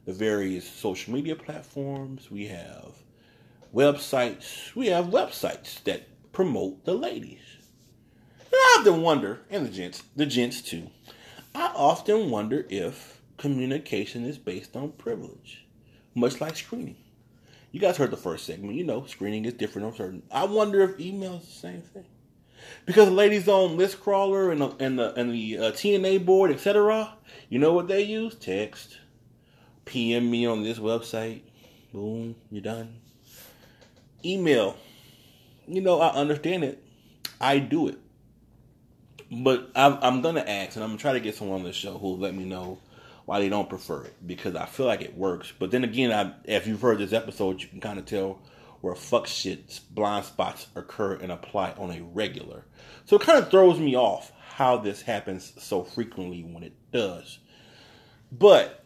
the 0.04 0.12
various 0.12 0.68
social 0.68 1.12
media 1.12 1.36
platforms. 1.36 2.30
We 2.30 2.46
have 2.46 2.94
websites. 3.74 4.74
We 4.74 4.88
have 4.88 5.06
websites 5.06 5.82
that 5.84 6.08
promote 6.32 6.84
the 6.84 6.94
ladies. 6.94 7.40
And 8.40 8.54
I 8.54 8.76
often 8.80 9.02
wonder, 9.02 9.40
and 9.50 9.66
the 9.66 9.70
gents, 9.70 10.02
the 10.14 10.26
gents 10.26 10.62
too. 10.62 10.90
I 11.56 11.72
often 11.74 12.28
wonder 12.28 12.66
if 12.68 13.22
communication 13.38 14.26
is 14.26 14.36
based 14.36 14.76
on 14.76 14.92
privilege, 14.92 15.64
much 16.14 16.38
like 16.38 16.54
screening. 16.54 16.96
You 17.72 17.80
guys 17.80 17.96
heard 17.96 18.10
the 18.10 18.18
first 18.18 18.44
segment. 18.44 18.74
You 18.74 18.84
know, 18.84 19.06
screening 19.06 19.46
is 19.46 19.54
different 19.54 19.86
on 19.86 19.94
certain. 19.94 20.22
I 20.30 20.44
wonder 20.44 20.82
if 20.82 21.00
email 21.00 21.36
is 21.36 21.46
the 21.46 21.52
same 21.52 21.80
thing 21.80 22.04
because 22.84 23.08
ladies 23.08 23.48
on 23.48 23.78
list 23.78 24.02
crawler 24.02 24.52
and 24.52 24.60
the 24.60 24.76
and 24.78 24.98
the 24.98 25.14
and 25.14 25.32
the 25.32 25.56
uh, 25.56 25.72
TNA 25.72 26.26
board, 26.26 26.50
etc. 26.50 27.14
You 27.48 27.58
know 27.58 27.72
what 27.72 27.88
they 27.88 28.02
use? 28.02 28.34
Text. 28.34 28.98
PM 29.86 30.30
me 30.30 30.44
on 30.44 30.62
this 30.62 30.78
website. 30.78 31.40
Boom, 31.90 32.34
you're 32.50 32.60
done. 32.60 32.96
Email. 34.22 34.76
You 35.66 35.80
know, 35.80 36.02
I 36.02 36.10
understand 36.10 36.64
it. 36.64 36.84
I 37.40 37.60
do 37.60 37.88
it. 37.88 37.98
But 39.30 39.70
I'm, 39.74 39.98
I'm 40.02 40.22
gonna 40.22 40.40
ask, 40.40 40.76
and 40.76 40.84
I'm 40.84 40.90
gonna 40.90 41.00
try 41.00 41.12
to 41.14 41.20
get 41.20 41.34
someone 41.34 41.60
on 41.60 41.64
the 41.64 41.72
show 41.72 41.98
who'll 41.98 42.18
let 42.18 42.34
me 42.34 42.44
know 42.44 42.78
why 43.24 43.40
they 43.40 43.48
don't 43.48 43.68
prefer 43.68 44.04
it 44.04 44.14
because 44.24 44.54
I 44.54 44.66
feel 44.66 44.86
like 44.86 45.02
it 45.02 45.16
works. 45.16 45.52
But 45.58 45.72
then 45.72 45.84
again, 45.84 46.12
I, 46.12 46.32
if 46.44 46.66
you've 46.66 46.80
heard 46.80 46.98
this 46.98 47.12
episode, 47.12 47.60
you 47.60 47.68
can 47.68 47.80
kind 47.80 47.98
of 47.98 48.06
tell 48.06 48.40
where 48.80 48.94
fuck 48.94 49.26
shit 49.26 49.80
blind 49.90 50.26
spots 50.26 50.68
occur 50.76 51.14
and 51.14 51.32
apply 51.32 51.72
on 51.72 51.90
a 51.90 52.02
regular. 52.02 52.64
So 53.04 53.16
it 53.16 53.22
kind 53.22 53.38
of 53.38 53.50
throws 53.50 53.80
me 53.80 53.96
off 53.96 54.32
how 54.54 54.76
this 54.76 55.02
happens 55.02 55.52
so 55.58 55.82
frequently 55.82 56.42
when 56.42 56.62
it 56.62 56.74
does. 56.92 57.38
But 58.30 58.84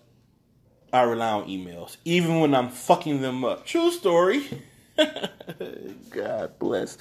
I 0.93 1.03
rely 1.03 1.32
on 1.32 1.49
emails, 1.49 1.99
even 2.05 2.41
when 2.41 2.55
I'm 2.55 2.70
fucking 2.70 3.20
them 3.20 3.45
up. 3.45 3.66
True 3.66 3.91
story. 3.91 4.62
God 6.11 6.59
bless. 6.59 6.98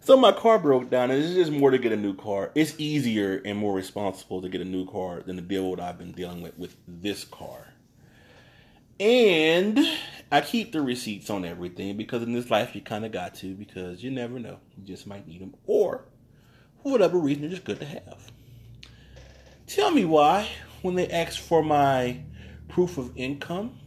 So 0.00 0.16
my 0.16 0.32
car 0.32 0.58
broke 0.58 0.90
down, 0.90 1.10
and 1.10 1.22
it's 1.22 1.34
just 1.34 1.50
more 1.50 1.70
to 1.70 1.78
get 1.78 1.92
a 1.92 1.96
new 1.96 2.14
car. 2.14 2.50
It's 2.54 2.74
easier 2.78 3.40
and 3.44 3.58
more 3.58 3.74
responsible 3.74 4.42
to 4.42 4.48
get 4.48 4.60
a 4.60 4.64
new 4.64 4.86
car 4.86 5.22
than 5.22 5.36
to 5.36 5.42
deal 5.42 5.70
with 5.70 5.78
what 5.78 5.88
I've 5.88 5.98
been 5.98 6.12
dealing 6.12 6.42
with 6.42 6.56
with 6.58 6.76
this 6.86 7.24
car. 7.24 7.66
And 8.98 9.78
I 10.32 10.40
keep 10.40 10.72
the 10.72 10.80
receipts 10.80 11.28
on 11.28 11.44
everything 11.44 11.96
because 11.96 12.22
in 12.22 12.32
this 12.32 12.50
life 12.50 12.74
you 12.74 12.80
kind 12.80 13.04
of 13.04 13.12
got 13.12 13.34
to 13.36 13.54
because 13.54 14.02
you 14.02 14.10
never 14.10 14.38
know. 14.38 14.58
You 14.76 14.84
just 14.84 15.06
might 15.06 15.28
need 15.28 15.42
them. 15.42 15.54
Or, 15.66 16.06
for 16.82 16.92
whatever 16.92 17.18
reason, 17.18 17.42
they're 17.42 17.50
just 17.50 17.64
good 17.64 17.80
to 17.80 17.86
have. 17.86 18.30
Tell 19.66 19.90
me 19.90 20.04
why, 20.04 20.48
when 20.82 20.94
they 20.94 21.08
asked 21.08 21.40
for 21.40 21.62
my 21.62 22.20
proof 22.68 22.96
of 22.96 23.12
income, 23.16 23.78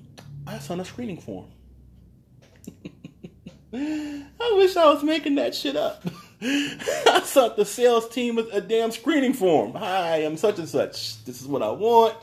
I 0.46 0.60
signed 0.60 0.82
a 0.82 0.86
screening 0.86 1.20
form. 1.20 1.48
I 3.74 4.54
wish 4.56 4.76
I 4.76 4.92
was 4.92 5.04
making 5.04 5.36
that 5.36 5.54
shit 5.54 5.76
up. 5.76 6.04
I 6.42 7.22
thought 7.24 7.56
the 7.56 7.66
sales 7.66 8.10
team 8.10 8.36
was 8.36 8.48
a 8.52 8.62
damn 8.62 8.92
screening 8.92 9.34
form. 9.34 9.74
Hi, 9.74 10.18
I'm 10.18 10.38
such 10.38 10.58
and 10.58 10.70
such. 10.70 11.24
This 11.26 11.42
is 11.42 11.48
what 11.48 11.62
I 11.62 11.70
want. 11.70 12.16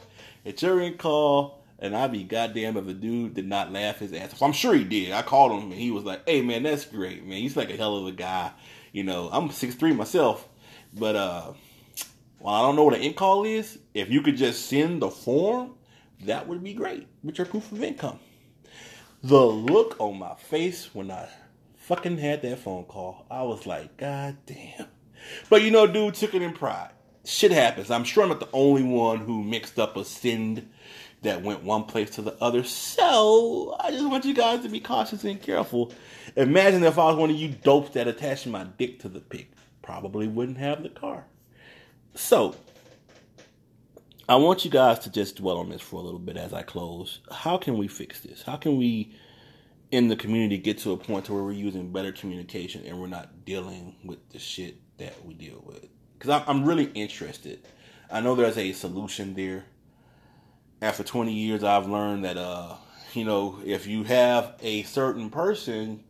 It's 0.44 0.62
your 0.62 0.80
in 0.80 0.96
call. 0.96 1.62
And 1.78 1.94
I'd 1.94 2.12
be 2.12 2.24
goddamn 2.24 2.78
if 2.78 2.88
a 2.88 2.94
dude 2.94 3.34
did 3.34 3.46
not 3.46 3.70
laugh 3.70 3.98
his 3.98 4.12
ass 4.12 4.32
off. 4.32 4.42
I'm 4.42 4.54
sure 4.54 4.74
he 4.74 4.82
did. 4.82 5.12
I 5.12 5.20
called 5.20 5.52
him 5.52 5.70
and 5.70 5.80
he 5.80 5.90
was 5.90 6.04
like, 6.04 6.26
hey 6.26 6.40
man, 6.40 6.62
that's 6.62 6.86
great, 6.86 7.24
man. 7.24 7.38
He's 7.38 7.56
like 7.56 7.68
a 7.68 7.76
hell 7.76 7.98
of 7.98 8.06
a 8.06 8.12
guy. 8.12 8.50
You 8.92 9.04
know, 9.04 9.28
I'm 9.30 9.50
6'3 9.50 9.94
myself. 9.94 10.48
But 10.94 11.16
uh 11.16 11.52
well, 12.40 12.54
I 12.54 12.62
don't 12.62 12.76
know 12.76 12.84
what 12.84 12.94
an 12.94 13.02
in 13.02 13.12
call 13.12 13.44
is. 13.44 13.78
If 13.92 14.10
you 14.10 14.22
could 14.22 14.36
just 14.36 14.66
send 14.66 15.02
the 15.02 15.10
form, 15.10 15.74
that 16.24 16.48
would 16.48 16.64
be 16.64 16.72
great 16.72 17.06
with 17.22 17.38
your 17.38 17.46
proof 17.46 17.70
of 17.72 17.82
income. 17.82 18.18
The 19.26 19.44
look 19.44 19.96
on 19.98 20.20
my 20.20 20.36
face 20.36 20.94
when 20.94 21.10
I 21.10 21.28
fucking 21.78 22.18
had 22.18 22.42
that 22.42 22.60
phone 22.60 22.84
call, 22.84 23.26
I 23.28 23.42
was 23.42 23.66
like, 23.66 23.96
God 23.96 24.36
damn. 24.46 24.86
But 25.50 25.62
you 25.62 25.72
know, 25.72 25.84
dude 25.88 26.14
took 26.14 26.32
it 26.32 26.42
in 26.42 26.52
pride. 26.52 26.90
Shit 27.24 27.50
happens. 27.50 27.90
I'm 27.90 28.04
sure 28.04 28.22
I'm 28.22 28.28
not 28.28 28.38
the 28.38 28.48
only 28.52 28.84
one 28.84 29.18
who 29.18 29.42
mixed 29.42 29.80
up 29.80 29.96
a 29.96 30.04
send 30.04 30.70
that 31.22 31.42
went 31.42 31.64
one 31.64 31.86
place 31.86 32.10
to 32.10 32.22
the 32.22 32.40
other. 32.40 32.62
So 32.62 33.76
I 33.80 33.90
just 33.90 34.08
want 34.08 34.24
you 34.24 34.32
guys 34.32 34.62
to 34.62 34.68
be 34.68 34.78
cautious 34.78 35.24
and 35.24 35.42
careful. 35.42 35.92
Imagine 36.36 36.84
if 36.84 36.96
I 36.96 37.06
was 37.06 37.16
one 37.16 37.30
of 37.30 37.36
you 37.36 37.48
dopes 37.48 37.90
that 37.94 38.06
attached 38.06 38.46
my 38.46 38.62
dick 38.78 39.00
to 39.00 39.08
the 39.08 39.18
pic. 39.18 39.50
Probably 39.82 40.28
wouldn't 40.28 40.58
have 40.58 40.84
the 40.84 40.88
car. 40.88 41.24
So 42.14 42.54
I 44.28 44.36
want 44.36 44.64
you 44.64 44.70
guys 44.70 44.98
to 45.00 45.10
just 45.10 45.36
dwell 45.36 45.58
on 45.58 45.68
this 45.68 45.80
for 45.80 46.00
a 46.00 46.02
little 46.04 46.18
bit 46.18 46.36
as 46.36 46.52
I 46.52 46.62
close. 46.62 47.20
How 47.30 47.58
can 47.58 47.78
we 47.78 47.86
fix 47.86 48.20
this? 48.20 48.42
How 48.42 48.56
can 48.56 48.76
we 48.76 49.14
in 49.92 50.08
the 50.08 50.16
community 50.16 50.58
get 50.58 50.78
to 50.78 50.92
a 50.92 50.96
point 50.96 51.26
to 51.26 51.32
where 51.32 51.44
we're 51.44 51.52
using 51.52 51.92
better 51.92 52.10
communication 52.10 52.84
and 52.84 53.00
we're 53.00 53.06
not 53.06 53.44
dealing 53.44 53.94
with 54.04 54.28
the 54.30 54.38
shit 54.38 54.76
that 54.98 55.24
we 55.24 55.34
deal 55.34 55.62
with? 55.64 55.86
Because 56.18 56.42
I'm 56.46 56.64
really 56.64 56.86
interested. 56.86 57.66
I 58.10 58.20
know 58.20 58.34
there's 58.34 58.58
a 58.58 58.72
solution 58.72 59.34
there 59.34 59.64
after 60.82 61.02
20 61.02 61.32
years, 61.32 61.64
I've 61.64 61.88
learned 61.88 62.24
that, 62.24 62.36
uh, 62.36 62.74
you 63.14 63.24
know, 63.24 63.58
if 63.64 63.86
you 63.86 64.04
have 64.04 64.54
a 64.60 64.82
certain 64.82 65.30
person, 65.30 66.04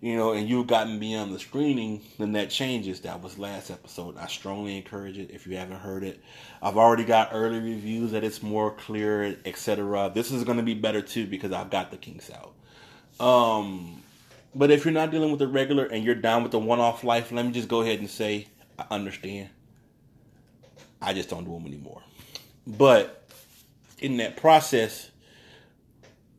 you 0.00 0.16
know, 0.16 0.32
and 0.32 0.48
you've 0.48 0.66
gotten 0.66 0.98
beyond 0.98 1.34
the 1.34 1.38
screening, 1.38 2.00
then 2.18 2.32
that 2.32 2.48
changes. 2.48 3.00
That 3.00 3.22
was 3.22 3.38
last 3.38 3.70
episode. 3.70 4.16
I 4.16 4.26
strongly 4.28 4.76
encourage 4.76 5.18
it 5.18 5.30
if 5.30 5.46
you 5.46 5.56
haven't 5.56 5.80
heard 5.80 6.04
it. 6.04 6.22
I've 6.62 6.78
already 6.78 7.04
got 7.04 7.30
early 7.32 7.58
reviews 7.58 8.12
that 8.12 8.24
it's 8.24 8.42
more 8.42 8.70
clear, 8.70 9.36
etc. 9.44 10.10
This 10.14 10.30
is 10.32 10.44
going 10.44 10.56
to 10.56 10.62
be 10.62 10.74
better 10.74 11.02
too 11.02 11.26
because 11.26 11.52
I've 11.52 11.70
got 11.70 11.90
the 11.90 11.98
kinks 11.98 12.30
out. 12.30 12.54
Um, 13.24 14.02
but 14.54 14.70
if 14.70 14.86
you're 14.86 14.94
not 14.94 15.10
dealing 15.10 15.30
with 15.30 15.38
the 15.38 15.48
regular 15.48 15.84
and 15.84 16.02
you're 16.02 16.14
down 16.14 16.42
with 16.42 16.52
the 16.52 16.58
one-off 16.58 17.04
life, 17.04 17.30
let 17.30 17.44
me 17.44 17.52
just 17.52 17.68
go 17.68 17.82
ahead 17.82 17.98
and 17.98 18.08
say 18.08 18.48
I 18.78 18.86
understand. 18.90 19.50
I 21.02 21.12
just 21.12 21.28
don't 21.28 21.44
do 21.44 21.52
them 21.52 21.66
anymore. 21.66 22.02
But 22.66 23.28
in 23.98 24.16
that 24.16 24.38
process, 24.38 25.10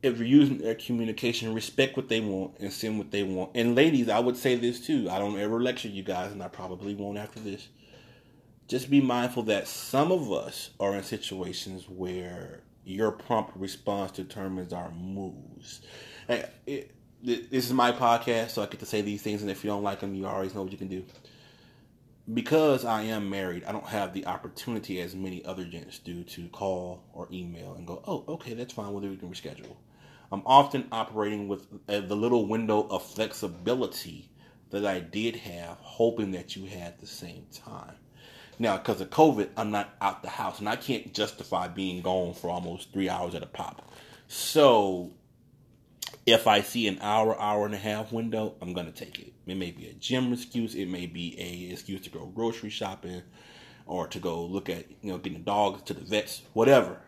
if 0.02 0.18
you're 0.18 0.26
using 0.26 0.58
their 0.58 0.74
communication, 0.74 1.54
respect 1.54 1.96
what 1.96 2.08
they 2.08 2.20
want 2.20 2.58
and 2.60 2.72
send 2.72 2.98
what 2.98 3.10
they 3.12 3.22
want. 3.22 3.52
And 3.54 3.74
ladies, 3.76 4.08
I 4.08 4.18
would 4.20 4.36
say 4.36 4.56
this 4.56 4.80
too. 4.84 5.08
I 5.10 5.18
don't 5.18 5.38
ever 5.38 5.62
lecture 5.62 5.88
you 5.88 6.02
guys, 6.02 6.32
and 6.32 6.42
I 6.42 6.48
probably 6.48 6.94
won't 6.94 7.18
after 7.18 7.40
this. 7.40 7.68
Just 8.68 8.90
be 8.90 9.00
mindful 9.00 9.44
that 9.44 9.68
some 9.68 10.12
of 10.12 10.32
us 10.32 10.70
are 10.80 10.94
in 10.96 11.02
situations 11.02 11.88
where 11.88 12.62
your 12.84 13.12
prompt 13.12 13.56
response 13.56 14.12
determines 14.12 14.72
our 14.72 14.90
moves. 14.92 15.82
Hey, 16.28 16.46
it, 16.66 16.90
this 17.22 17.66
is 17.66 17.72
my 17.72 17.92
podcast, 17.92 18.50
so 18.50 18.62
I 18.62 18.66
get 18.66 18.80
to 18.80 18.86
say 18.86 19.02
these 19.02 19.22
things, 19.22 19.42
and 19.42 19.50
if 19.50 19.62
you 19.64 19.70
don't 19.70 19.82
like 19.84 20.00
them, 20.00 20.14
you 20.14 20.26
always 20.26 20.54
know 20.54 20.62
what 20.62 20.72
you 20.72 20.78
can 20.78 20.88
do. 20.88 21.04
because 22.32 22.84
I 22.84 23.02
am 23.04 23.28
married, 23.30 23.64
I 23.64 23.72
don't 23.72 23.86
have 23.86 24.12
the 24.12 24.26
opportunity 24.26 25.00
as 25.00 25.14
many 25.14 25.44
other 25.44 25.64
gents 25.64 25.98
do 25.98 26.22
to 26.24 26.48
call 26.48 27.02
or 27.12 27.28
email 27.32 27.74
and 27.74 27.86
go, 27.86 28.02
oh, 28.06 28.24
okay, 28.28 28.54
that's 28.54 28.72
fine, 28.74 28.92
whether 28.92 29.08
we 29.08 29.16
can 29.16 29.30
reschedule. 29.30 29.76
I'm 30.32 30.42
often 30.46 30.88
operating 30.90 31.46
with 31.46 31.66
uh, 31.88 32.00
the 32.00 32.16
little 32.16 32.46
window 32.46 32.86
of 32.88 33.04
flexibility 33.04 34.30
that 34.70 34.86
I 34.86 34.98
did 34.98 35.36
have, 35.36 35.76
hoping 35.80 36.32
that 36.32 36.56
you 36.56 36.64
had 36.64 36.98
the 36.98 37.06
same 37.06 37.46
time. 37.52 37.96
Now, 38.58 38.78
because 38.78 39.02
of 39.02 39.10
COVID, 39.10 39.50
I'm 39.58 39.70
not 39.70 39.94
out 40.00 40.22
the 40.22 40.30
house, 40.30 40.58
and 40.58 40.68
I 40.70 40.76
can't 40.76 41.12
justify 41.12 41.68
being 41.68 42.00
gone 42.00 42.32
for 42.32 42.48
almost 42.48 42.92
three 42.92 43.10
hours 43.10 43.34
at 43.34 43.42
a 43.42 43.46
pop. 43.46 43.92
So, 44.26 45.12
if 46.24 46.46
I 46.46 46.62
see 46.62 46.88
an 46.88 46.98
hour, 47.02 47.38
hour 47.38 47.66
and 47.66 47.74
a 47.74 47.78
half 47.78 48.10
window, 48.10 48.54
I'm 48.62 48.72
gonna 48.72 48.90
take 48.90 49.18
it. 49.18 49.34
It 49.46 49.56
may 49.56 49.70
be 49.70 49.88
a 49.88 49.92
gym 49.92 50.32
excuse, 50.32 50.74
it 50.74 50.88
may 50.88 51.04
be 51.04 51.38
a 51.38 51.72
excuse 51.72 52.00
to 52.02 52.10
go 52.10 52.24
grocery 52.26 52.70
shopping, 52.70 53.22
or 53.84 54.06
to 54.06 54.18
go 54.18 54.42
look 54.42 54.70
at 54.70 54.86
you 55.02 55.10
know 55.10 55.18
getting 55.18 55.40
the 55.40 55.44
dogs 55.44 55.82
to 55.82 55.94
the 55.94 56.00
vets, 56.00 56.42
whatever. 56.54 57.00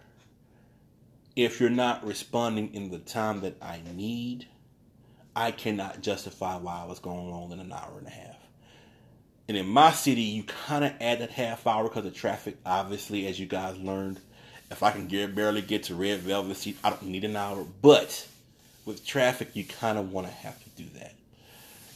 If 1.37 1.61
you're 1.61 1.71
not 1.71 2.05
responding 2.05 2.75
in 2.75 2.91
the 2.91 2.99
time 2.99 3.41
that 3.41 3.57
I 3.61 3.81
need, 3.95 4.47
I 5.35 5.51
cannot 5.51 6.01
justify 6.01 6.57
why 6.57 6.83
I 6.83 6.87
was 6.87 7.01
going 7.01 7.31
longer 7.31 7.57
than 7.57 7.67
an 7.67 7.73
hour 7.73 7.99
and 7.99 8.07
a 8.07 8.11
half. 8.11 8.37
And 9.49 9.57
in 9.57 9.67
my 9.67 9.91
city, 9.91 10.23
you 10.23 10.45
kind 10.45 10.85
of 10.85 10.93
add 11.01 11.19
that 11.21 11.31
half 11.31 11.67
hour 11.67 11.85
because 11.85 12.07
of 12.07 12.15
traffic. 12.15 12.57
Obviously, 12.65 13.27
as 13.27 13.39
you 13.39 13.47
guys 13.47 13.77
learned, 13.77 14.21
if 14.71 14.83
I 14.83 14.91
can 14.91 15.07
get, 15.07 15.35
barely 15.35 15.61
get 15.61 15.85
to 15.85 15.95
Red 15.95 16.21
Velvet 16.21 16.57
Seat, 16.57 16.79
I 16.83 16.91
don't 16.91 17.07
need 17.07 17.25
an 17.25 17.37
hour. 17.37 17.67
But 17.83 18.27
with 18.87 19.05
traffic, 19.05 19.51
you 19.55 19.65
kind 19.65 19.99
of 19.99 20.13
want 20.13 20.27
to 20.29 20.33
have 20.33 20.63
to 20.63 20.71
do 20.71 20.85
that. 20.99 21.15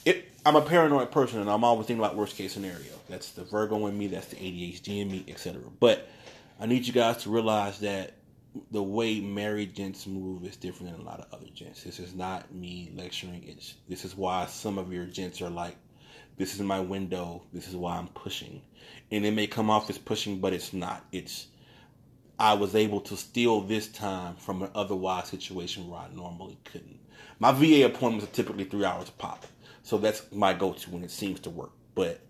It, 0.05 0.29
I'm 0.45 0.57
a 0.57 0.63
paranoid 0.63 1.11
person, 1.11 1.41
and 1.41 1.49
I'm 1.49 1.65
always 1.65 1.87
thinking 1.87 2.05
about 2.05 2.17
worst 2.17 2.37
case 2.37 2.53
scenario. 2.53 2.93
That's 3.09 3.31
the 3.31 3.45
Virgo 3.45 3.87
in 3.87 3.97
me, 3.97 4.09
that's 4.09 4.27
the 4.27 4.37
ADHD 4.37 5.01
in 5.01 5.11
me, 5.11 5.25
etc. 5.29 5.63
But 5.81 6.09
I 6.61 6.67
need 6.67 6.87
you 6.87 6.93
guys 6.93 7.19
to 7.19 7.31
realize 7.31 7.81
that 7.81 8.13
the 8.71 8.83
way 8.83 9.21
married 9.21 9.75
gents 9.75 10.07
move 10.07 10.45
is 10.45 10.57
different 10.57 10.93
than 10.93 11.01
a 11.01 11.05
lot 11.05 11.21
of 11.21 11.33
other 11.33 11.51
gents. 11.55 11.85
This 11.85 11.99
is 11.99 12.15
not 12.15 12.53
me 12.53 12.91
lecturing. 12.95 13.45
It's 13.47 13.75
this 13.89 14.05
is 14.05 14.17
why 14.17 14.47
some 14.47 14.79
of 14.79 14.93
your 14.93 15.07
gents 15.07 15.41
are 15.43 15.51
like, 15.51 15.77
this 16.37 16.55
is 16.55 16.61
my 16.61 16.81
window. 16.81 17.43
This 17.53 17.69
is 17.69 17.77
why 17.77 17.97
I'm 17.97 18.09
pushing, 18.09 18.63
and 19.11 19.25
it 19.27 19.33
may 19.33 19.47
come 19.47 19.71
off 19.71 19.91
as 19.91 19.99
pushing, 19.99 20.41
but 20.41 20.53
it's 20.53 20.73
not. 20.73 21.05
It's 21.13 21.49
I 22.39 22.55
was 22.55 22.77
able 22.77 23.01
to 23.03 23.17
steal 23.17 23.61
this 23.61 23.89
time 23.89 24.37
from 24.37 24.63
an 24.63 24.71
otherwise 24.75 25.29
situation 25.29 25.91
where 25.91 26.01
I 26.01 26.09
normally 26.15 26.59
couldn't. 26.65 27.01
My 27.41 27.51
VA 27.53 27.85
appointments 27.85 28.27
are 28.27 28.35
typically 28.35 28.65
three 28.65 28.85
hours 28.85 29.11
pop, 29.11 29.45
so 29.83 29.99
that's 29.99 30.23
my 30.33 30.53
go-to 30.53 30.91
when 30.91 31.03
it 31.03 31.11
seems 31.11 31.41
to 31.41 31.51
work. 31.51 31.73
But 31.95 32.21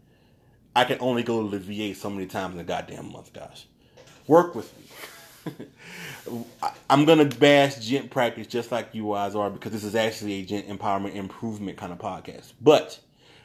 I 0.74 0.84
can 0.84 0.98
only 1.00 1.22
go 1.22 1.48
to 1.48 1.58
the 1.58 1.92
VA 1.92 1.94
so 1.94 2.08
many 2.08 2.26
times 2.26 2.54
in 2.54 2.60
a 2.60 2.64
goddamn 2.64 3.12
month, 3.12 3.32
guys. 3.32 3.66
Work 4.26 4.54
with 4.54 4.76
me. 4.78 4.84
I'm 6.90 7.05
gonna 7.05 7.24
bash 7.24 7.78
gent 7.78 8.11
practice 8.11 8.46
just 8.46 8.72
like 8.72 8.94
you 8.94 9.12
guys 9.12 9.34
are 9.34 9.51
because 9.51 9.72
this 9.72 9.84
is 9.84 9.94
actually 9.94 10.34
a 10.34 10.44
gent 10.44 10.68
empowerment 10.68 11.14
improvement 11.14 11.76
kind 11.78 11.92
of 11.92 11.99
podcast. 11.99 12.53
But 12.61 12.99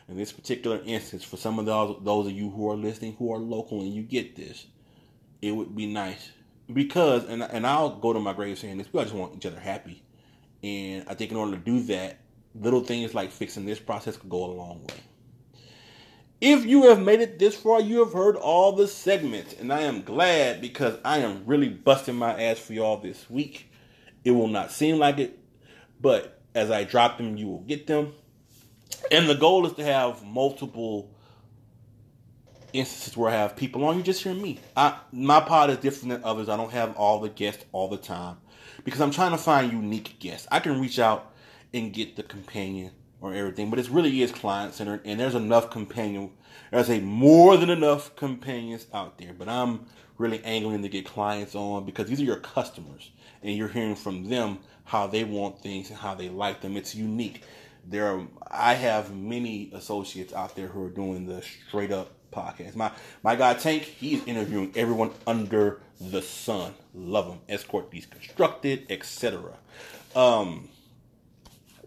in 0.08 0.18
this 0.18 0.32
particular 0.32 0.82
instance, 0.86 1.24
for 1.24 1.38
some 1.38 1.60
of 1.60 1.66
those 1.66 1.98
those 2.02 2.28
of 2.28 2.34
you 2.34 2.50
who 2.50 2.70
are 2.70 2.76
listening 2.76 3.16
who 3.18 3.34
are 3.34 3.40
local 3.40 3.82
and 3.82 3.94
you 3.94 4.04
get 4.04 4.36
this, 4.36 4.66
it 5.42 5.52
would 5.52 5.76
be 5.76 5.86
nice 5.86 6.32
because 6.72 7.26
and 7.26 7.44
and 7.44 7.66
I'll 7.66 7.98
go 7.98 8.14
to 8.14 8.20
my 8.20 8.34
grave 8.34 8.60
saying 8.60 8.78
this. 8.78 8.92
We 8.92 9.00
all 9.00 9.06
just 9.06 9.16
want 9.16 9.36
each 9.36 9.46
other 9.46 9.60
happy, 9.60 10.04
and 10.64 11.06
I 11.08 11.14
think 11.14 11.32
in 11.32 11.38
order 11.38 11.54
to 11.54 11.58
do 11.58 11.84
that, 11.84 12.18
little 12.56 12.84
things 12.84 13.14
like 13.14 13.32
fixing 13.32 13.66
this 13.66 13.80
process 13.80 14.18
could 14.18 14.30
go 14.30 14.46
a 14.46 14.54
long 14.54 14.84
way. 14.84 14.96
If 16.46 16.66
you 16.66 16.90
have 16.90 17.00
made 17.00 17.22
it 17.22 17.40
this 17.40 17.56
far, 17.56 17.80
you 17.80 18.00
have 18.00 18.12
heard 18.12 18.36
all 18.36 18.74
the 18.74 18.86
segments, 18.86 19.54
and 19.54 19.72
I 19.72 19.84
am 19.84 20.02
glad 20.02 20.60
because 20.60 20.98
I 21.06 21.20
am 21.20 21.44
really 21.46 21.70
busting 21.70 22.18
my 22.18 22.38
ass 22.38 22.60
for 22.60 22.74
y'all 22.74 22.98
this 22.98 23.30
week. 23.30 23.72
It 24.26 24.32
will 24.32 24.50
not 24.50 24.70
seem 24.70 24.98
like 24.98 25.20
it, 25.20 25.40
but 26.02 26.42
as 26.54 26.70
I 26.70 26.84
drop 26.84 27.18
them, 27.18 27.38
you 27.38 27.48
will 27.48 27.62
get 27.62 27.88
them. 27.88 28.12
And 29.10 29.30
the 29.30 29.36
goal 29.36 29.66
is 29.66 29.72
to 29.76 29.86
have 29.86 30.22
multiple 30.26 31.16
instances 32.74 33.16
where 33.16 33.32
I 33.32 33.36
have 33.36 33.56
people 33.56 33.86
on. 33.86 33.96
You 33.96 34.04
just 34.04 34.22
hear 34.22 34.34
me. 34.34 34.60
I, 34.76 35.00
my 35.14 35.40
pod 35.40 35.70
is 35.70 35.78
different 35.78 36.10
than 36.10 36.26
others. 36.26 36.50
I 36.50 36.58
don't 36.58 36.74
have 36.74 36.94
all 36.98 37.22
the 37.22 37.30
guests 37.30 37.64
all 37.72 37.88
the 37.88 37.96
time 37.96 38.36
because 38.84 39.00
I'm 39.00 39.12
trying 39.12 39.32
to 39.32 39.38
find 39.38 39.72
unique 39.72 40.20
guests. 40.20 40.46
I 40.52 40.60
can 40.60 40.82
reach 40.82 41.00
out 41.00 41.34
and 41.74 41.94
get 41.94 42.18
the 42.18 42.24
companion 42.24 42.92
or 43.24 43.34
everything, 43.34 43.70
but 43.70 43.80
it 43.80 43.90
really 43.90 44.22
is 44.22 44.34
client 44.34 44.74
centered, 44.74 45.00
and 45.06 45.18
there's 45.18 45.34
enough 45.34 45.72
companion. 45.72 46.30
There's 46.72 46.90
a 46.90 47.00
more 47.00 47.56
than 47.56 47.70
enough 47.70 48.14
companions 48.18 48.86
out 48.94 49.18
there, 49.18 49.34
but 49.34 49.48
I'm 49.48 49.86
really 50.18 50.44
angling 50.44 50.82
to 50.82 50.90
get 50.90 51.06
clients 51.06 51.56
on 51.56 51.86
because 51.86 52.10
these 52.10 52.20
are 52.20 52.26
your 52.26 52.36
customers, 52.36 53.12
and 53.42 53.56
you're 53.56 53.70
hearing 53.70 53.96
from 53.96 54.30
them 54.30 54.60
how 54.84 55.08
they 55.08 55.24
want 55.24 55.62
things 55.62 55.90
and 55.90 55.98
how 55.98 56.14
they 56.14 56.28
like 56.28 56.60
them. 56.60 56.76
It's 56.76 56.94
unique. 56.94 57.44
There, 57.86 58.14
are, 58.14 58.28
I 58.52 58.74
have 58.74 59.16
many 59.16 59.72
associates 59.74 60.34
out 60.34 60.58
there 60.58 60.68
who 60.68 60.84
are 60.84 60.90
doing 60.90 61.26
the 61.26 61.42
straight 61.42 61.94
up 61.94 62.12
podcast. 62.30 62.76
My 62.76 62.92
my 63.24 63.38
guy 63.38 63.54
Tank, 63.54 63.84
he's 63.84 64.26
interviewing 64.26 64.74
everyone 64.76 65.12
under 65.26 65.80
the 66.02 66.22
sun. 66.22 66.74
Love 66.94 67.28
him. 67.28 67.40
Escort 67.48 67.90
deconstructed, 67.90 68.88
etc. 68.90 69.54
Um, 70.14 70.68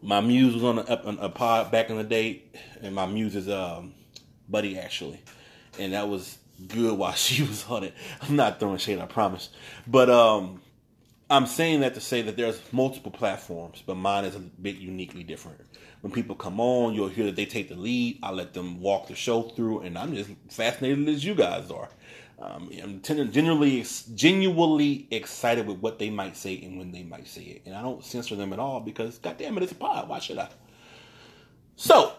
my 0.06 0.20
muse 0.20 0.54
was 0.54 0.62
on 0.62 0.78
a, 0.78 1.24
a 1.26 1.28
pod 1.28 1.72
back 1.72 1.90
in 1.90 1.96
the 1.96 2.04
day, 2.04 2.44
and 2.80 2.94
my 2.94 3.06
muse 3.06 3.34
is 3.34 3.48
um, 3.48 3.92
Buddy 4.48 4.78
actually, 4.78 5.20
and 5.80 5.92
that 5.94 6.08
was 6.08 6.38
good 6.68 6.96
while 6.98 7.12
she 7.12 7.42
was 7.42 7.66
on 7.68 7.84
it. 7.84 7.94
I'm 8.22 8.36
not 8.36 8.60
throwing 8.60 8.78
shade, 8.78 9.00
I 9.00 9.06
promise, 9.06 9.50
but 9.86 10.08
um, 10.08 10.62
I'm 11.28 11.46
saying 11.46 11.80
that 11.80 11.94
to 11.94 12.00
say 12.00 12.22
that 12.22 12.36
there's 12.36 12.60
multiple 12.72 13.10
platforms, 13.10 13.82
but 13.84 13.96
mine 13.96 14.24
is 14.24 14.36
a 14.36 14.38
bit 14.38 14.76
uniquely 14.76 15.24
different. 15.24 15.60
When 16.02 16.12
people 16.12 16.36
come 16.36 16.60
on, 16.60 16.94
you'll 16.94 17.08
hear 17.08 17.24
that 17.24 17.34
they 17.34 17.46
take 17.46 17.68
the 17.68 17.74
lead. 17.74 18.20
I 18.22 18.30
let 18.30 18.54
them 18.54 18.80
walk 18.80 19.08
the 19.08 19.16
show 19.16 19.42
through, 19.42 19.80
and 19.80 19.98
I'm 19.98 20.14
just 20.14 20.30
fascinated 20.50 21.08
as 21.08 21.24
you 21.24 21.34
guys 21.34 21.68
are. 21.72 21.88
Um, 22.38 22.70
I'm 22.82 23.00
generally 23.32 23.84
genuinely 24.14 25.06
excited 25.10 25.66
with 25.66 25.78
what 25.78 25.98
they 25.98 26.10
might 26.10 26.36
say 26.36 26.60
and 26.62 26.78
when 26.78 26.92
they 26.92 27.02
might 27.02 27.26
say 27.26 27.42
it, 27.42 27.62
and 27.64 27.74
I 27.74 27.80
don't 27.80 28.04
censor 28.04 28.36
them 28.36 28.52
at 28.52 28.58
all 28.58 28.80
because, 28.80 29.18
goddamn 29.18 29.56
it, 29.56 29.62
it's 29.62 29.72
a 29.72 29.76
pod. 29.76 30.08
Why 30.08 30.18
should 30.18 30.38
I? 30.38 30.48
So, 31.76 32.12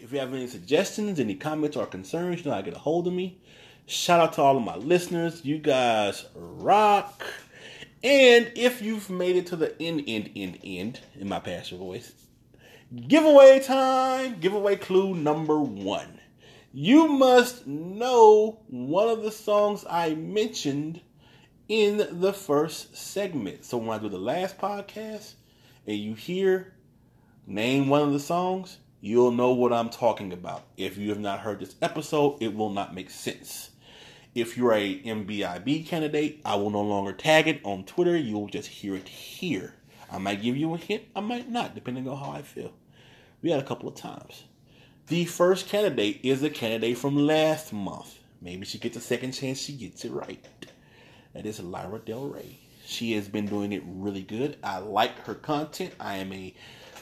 if 0.00 0.12
you 0.12 0.18
have 0.18 0.32
any 0.32 0.46
suggestions, 0.46 1.20
any 1.20 1.34
comments 1.34 1.76
or 1.76 1.86
concerns, 1.86 2.38
you 2.38 2.46
know 2.46 2.52
how 2.52 2.58
to 2.58 2.62
get 2.62 2.74
a 2.74 2.78
hold 2.78 3.06
of 3.06 3.12
me. 3.12 3.38
Shout 3.86 4.20
out 4.20 4.32
to 4.34 4.42
all 4.42 4.56
of 4.56 4.62
my 4.62 4.76
listeners. 4.76 5.44
You 5.44 5.58
guys 5.58 6.24
rock. 6.34 7.22
And 8.02 8.50
if 8.56 8.80
you've 8.80 9.10
made 9.10 9.36
it 9.36 9.46
to 9.48 9.56
the 9.56 9.80
end, 9.82 10.04
end, 10.06 10.30
end, 10.34 10.58
end, 10.64 11.00
in 11.18 11.28
my 11.28 11.38
pastor 11.38 11.76
voice, 11.76 12.12
giveaway 13.08 13.60
time, 13.60 14.40
giveaway 14.40 14.76
clue 14.76 15.14
number 15.14 15.58
one. 15.60 16.18
You 16.72 17.08
must 17.08 17.66
know 17.66 18.60
one 18.68 19.08
of 19.08 19.24
the 19.24 19.32
songs 19.32 19.84
I 19.90 20.14
mentioned 20.14 21.00
in 21.68 22.20
the 22.20 22.32
first 22.32 22.96
segment. 22.96 23.64
So 23.64 23.76
when 23.76 23.90
I 23.90 24.00
do 24.00 24.08
the 24.08 24.18
last 24.18 24.56
podcast 24.56 25.34
and 25.84 25.96
you 25.96 26.14
hear 26.14 26.72
name 27.44 27.88
one 27.88 28.02
of 28.02 28.12
the 28.12 28.20
songs, 28.20 28.78
you'll 29.00 29.32
know 29.32 29.50
what 29.50 29.72
I'm 29.72 29.88
talking 29.88 30.32
about. 30.32 30.62
If 30.76 30.96
you 30.96 31.08
have 31.08 31.18
not 31.18 31.40
heard 31.40 31.58
this 31.58 31.74
episode, 31.82 32.40
it 32.40 32.54
will 32.54 32.70
not 32.70 32.94
make 32.94 33.10
sense. 33.10 33.70
If 34.36 34.56
you're 34.56 34.72
a 34.72 35.02
MBIB 35.02 35.88
candidate, 35.88 36.40
I 36.44 36.54
will 36.54 36.70
no 36.70 36.82
longer 36.82 37.12
tag 37.12 37.48
it 37.48 37.60
on 37.64 37.82
Twitter. 37.82 38.16
You'll 38.16 38.46
just 38.46 38.68
hear 38.68 38.94
it 38.94 39.08
here. 39.08 39.74
I 40.08 40.18
might 40.18 40.40
give 40.40 40.56
you 40.56 40.72
a 40.74 40.78
hint, 40.78 41.02
I 41.16 41.20
might 41.20 41.50
not, 41.50 41.74
depending 41.74 42.06
on 42.06 42.16
how 42.16 42.30
I 42.30 42.42
feel. 42.42 42.72
We 43.42 43.50
had 43.50 43.58
a 43.58 43.66
couple 43.66 43.88
of 43.88 43.96
times. 43.96 44.44
The 45.10 45.24
first 45.24 45.66
candidate 45.66 46.20
is 46.22 46.40
a 46.44 46.50
candidate 46.50 46.96
from 46.96 47.16
last 47.16 47.72
month. 47.72 48.16
Maybe 48.40 48.64
she 48.64 48.78
gets 48.78 48.96
a 48.96 49.00
second 49.00 49.32
chance, 49.32 49.60
she 49.60 49.72
gets 49.72 50.04
it 50.04 50.12
right. 50.12 50.40
That 51.34 51.46
is 51.46 51.58
Lyra 51.58 51.98
Del 51.98 52.28
Rey. 52.28 52.60
She 52.86 53.14
has 53.14 53.26
been 53.26 53.46
doing 53.46 53.72
it 53.72 53.82
really 53.84 54.22
good. 54.22 54.56
I 54.62 54.78
like 54.78 55.18
her 55.26 55.34
content. 55.34 55.94
I 55.98 56.18
am 56.18 56.32
a 56.32 56.54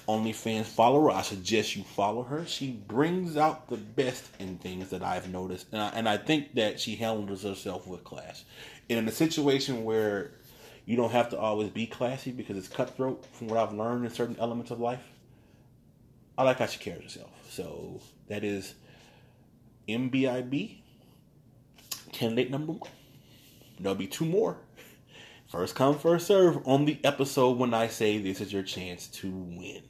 OnlyFans 0.08 0.64
follower. 0.64 1.10
I 1.10 1.20
suggest 1.20 1.76
you 1.76 1.82
follow 1.82 2.22
her. 2.22 2.46
She 2.46 2.70
brings 2.70 3.36
out 3.36 3.68
the 3.68 3.76
best 3.76 4.24
in 4.38 4.56
things 4.56 4.88
that 4.88 5.02
I've 5.02 5.30
noticed, 5.30 5.66
and 5.72 5.82
I, 5.82 5.88
and 5.88 6.08
I 6.08 6.16
think 6.16 6.54
that 6.54 6.80
she 6.80 6.96
handles 6.96 7.42
herself 7.42 7.86
with 7.86 8.04
class. 8.04 8.42
And 8.88 8.98
in 8.98 9.06
a 9.06 9.12
situation 9.12 9.84
where 9.84 10.30
you 10.86 10.96
don't 10.96 11.12
have 11.12 11.28
to 11.28 11.38
always 11.38 11.68
be 11.68 11.86
classy 11.86 12.32
because 12.32 12.56
it's 12.56 12.68
cutthroat, 12.68 13.26
from 13.32 13.48
what 13.48 13.58
I've 13.58 13.74
learned 13.74 14.06
in 14.06 14.10
certain 14.10 14.36
elements 14.40 14.70
of 14.70 14.80
life, 14.80 15.02
I 16.38 16.44
like 16.44 16.58
how 16.58 16.64
she 16.64 16.78
carries 16.78 17.02
herself. 17.02 17.37
So 17.48 18.00
that 18.28 18.44
is 18.44 18.74
MBIB 19.88 20.78
candidate 22.12 22.50
number 22.50 22.72
one. 22.72 22.90
There'll 23.80 23.96
be 23.96 24.06
two 24.06 24.24
more. 24.24 24.58
First 25.50 25.74
come, 25.74 25.98
first 25.98 26.26
serve 26.26 26.66
on 26.66 26.84
the 26.84 26.98
episode 27.04 27.56
when 27.58 27.72
I 27.72 27.88
say 27.88 28.18
this 28.18 28.40
is 28.40 28.52
your 28.52 28.62
chance 28.62 29.06
to 29.08 29.30
win. 29.30 29.82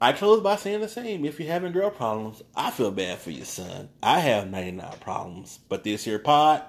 I 0.00 0.12
close 0.12 0.42
by 0.42 0.56
saying 0.56 0.80
the 0.80 0.88
same. 0.88 1.24
If 1.24 1.38
you're 1.38 1.50
having 1.50 1.72
girl 1.72 1.90
problems, 1.90 2.42
I 2.56 2.70
feel 2.70 2.90
bad 2.90 3.18
for 3.18 3.30
your 3.30 3.44
son. 3.44 3.88
I 4.02 4.18
have 4.18 4.50
99 4.50 4.94
problems, 5.00 5.60
but 5.68 5.84
this 5.84 6.04
here 6.04 6.18
pod, 6.18 6.62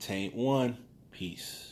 taint 0.00 0.34
one. 0.34 0.78
Peace. 1.10 1.71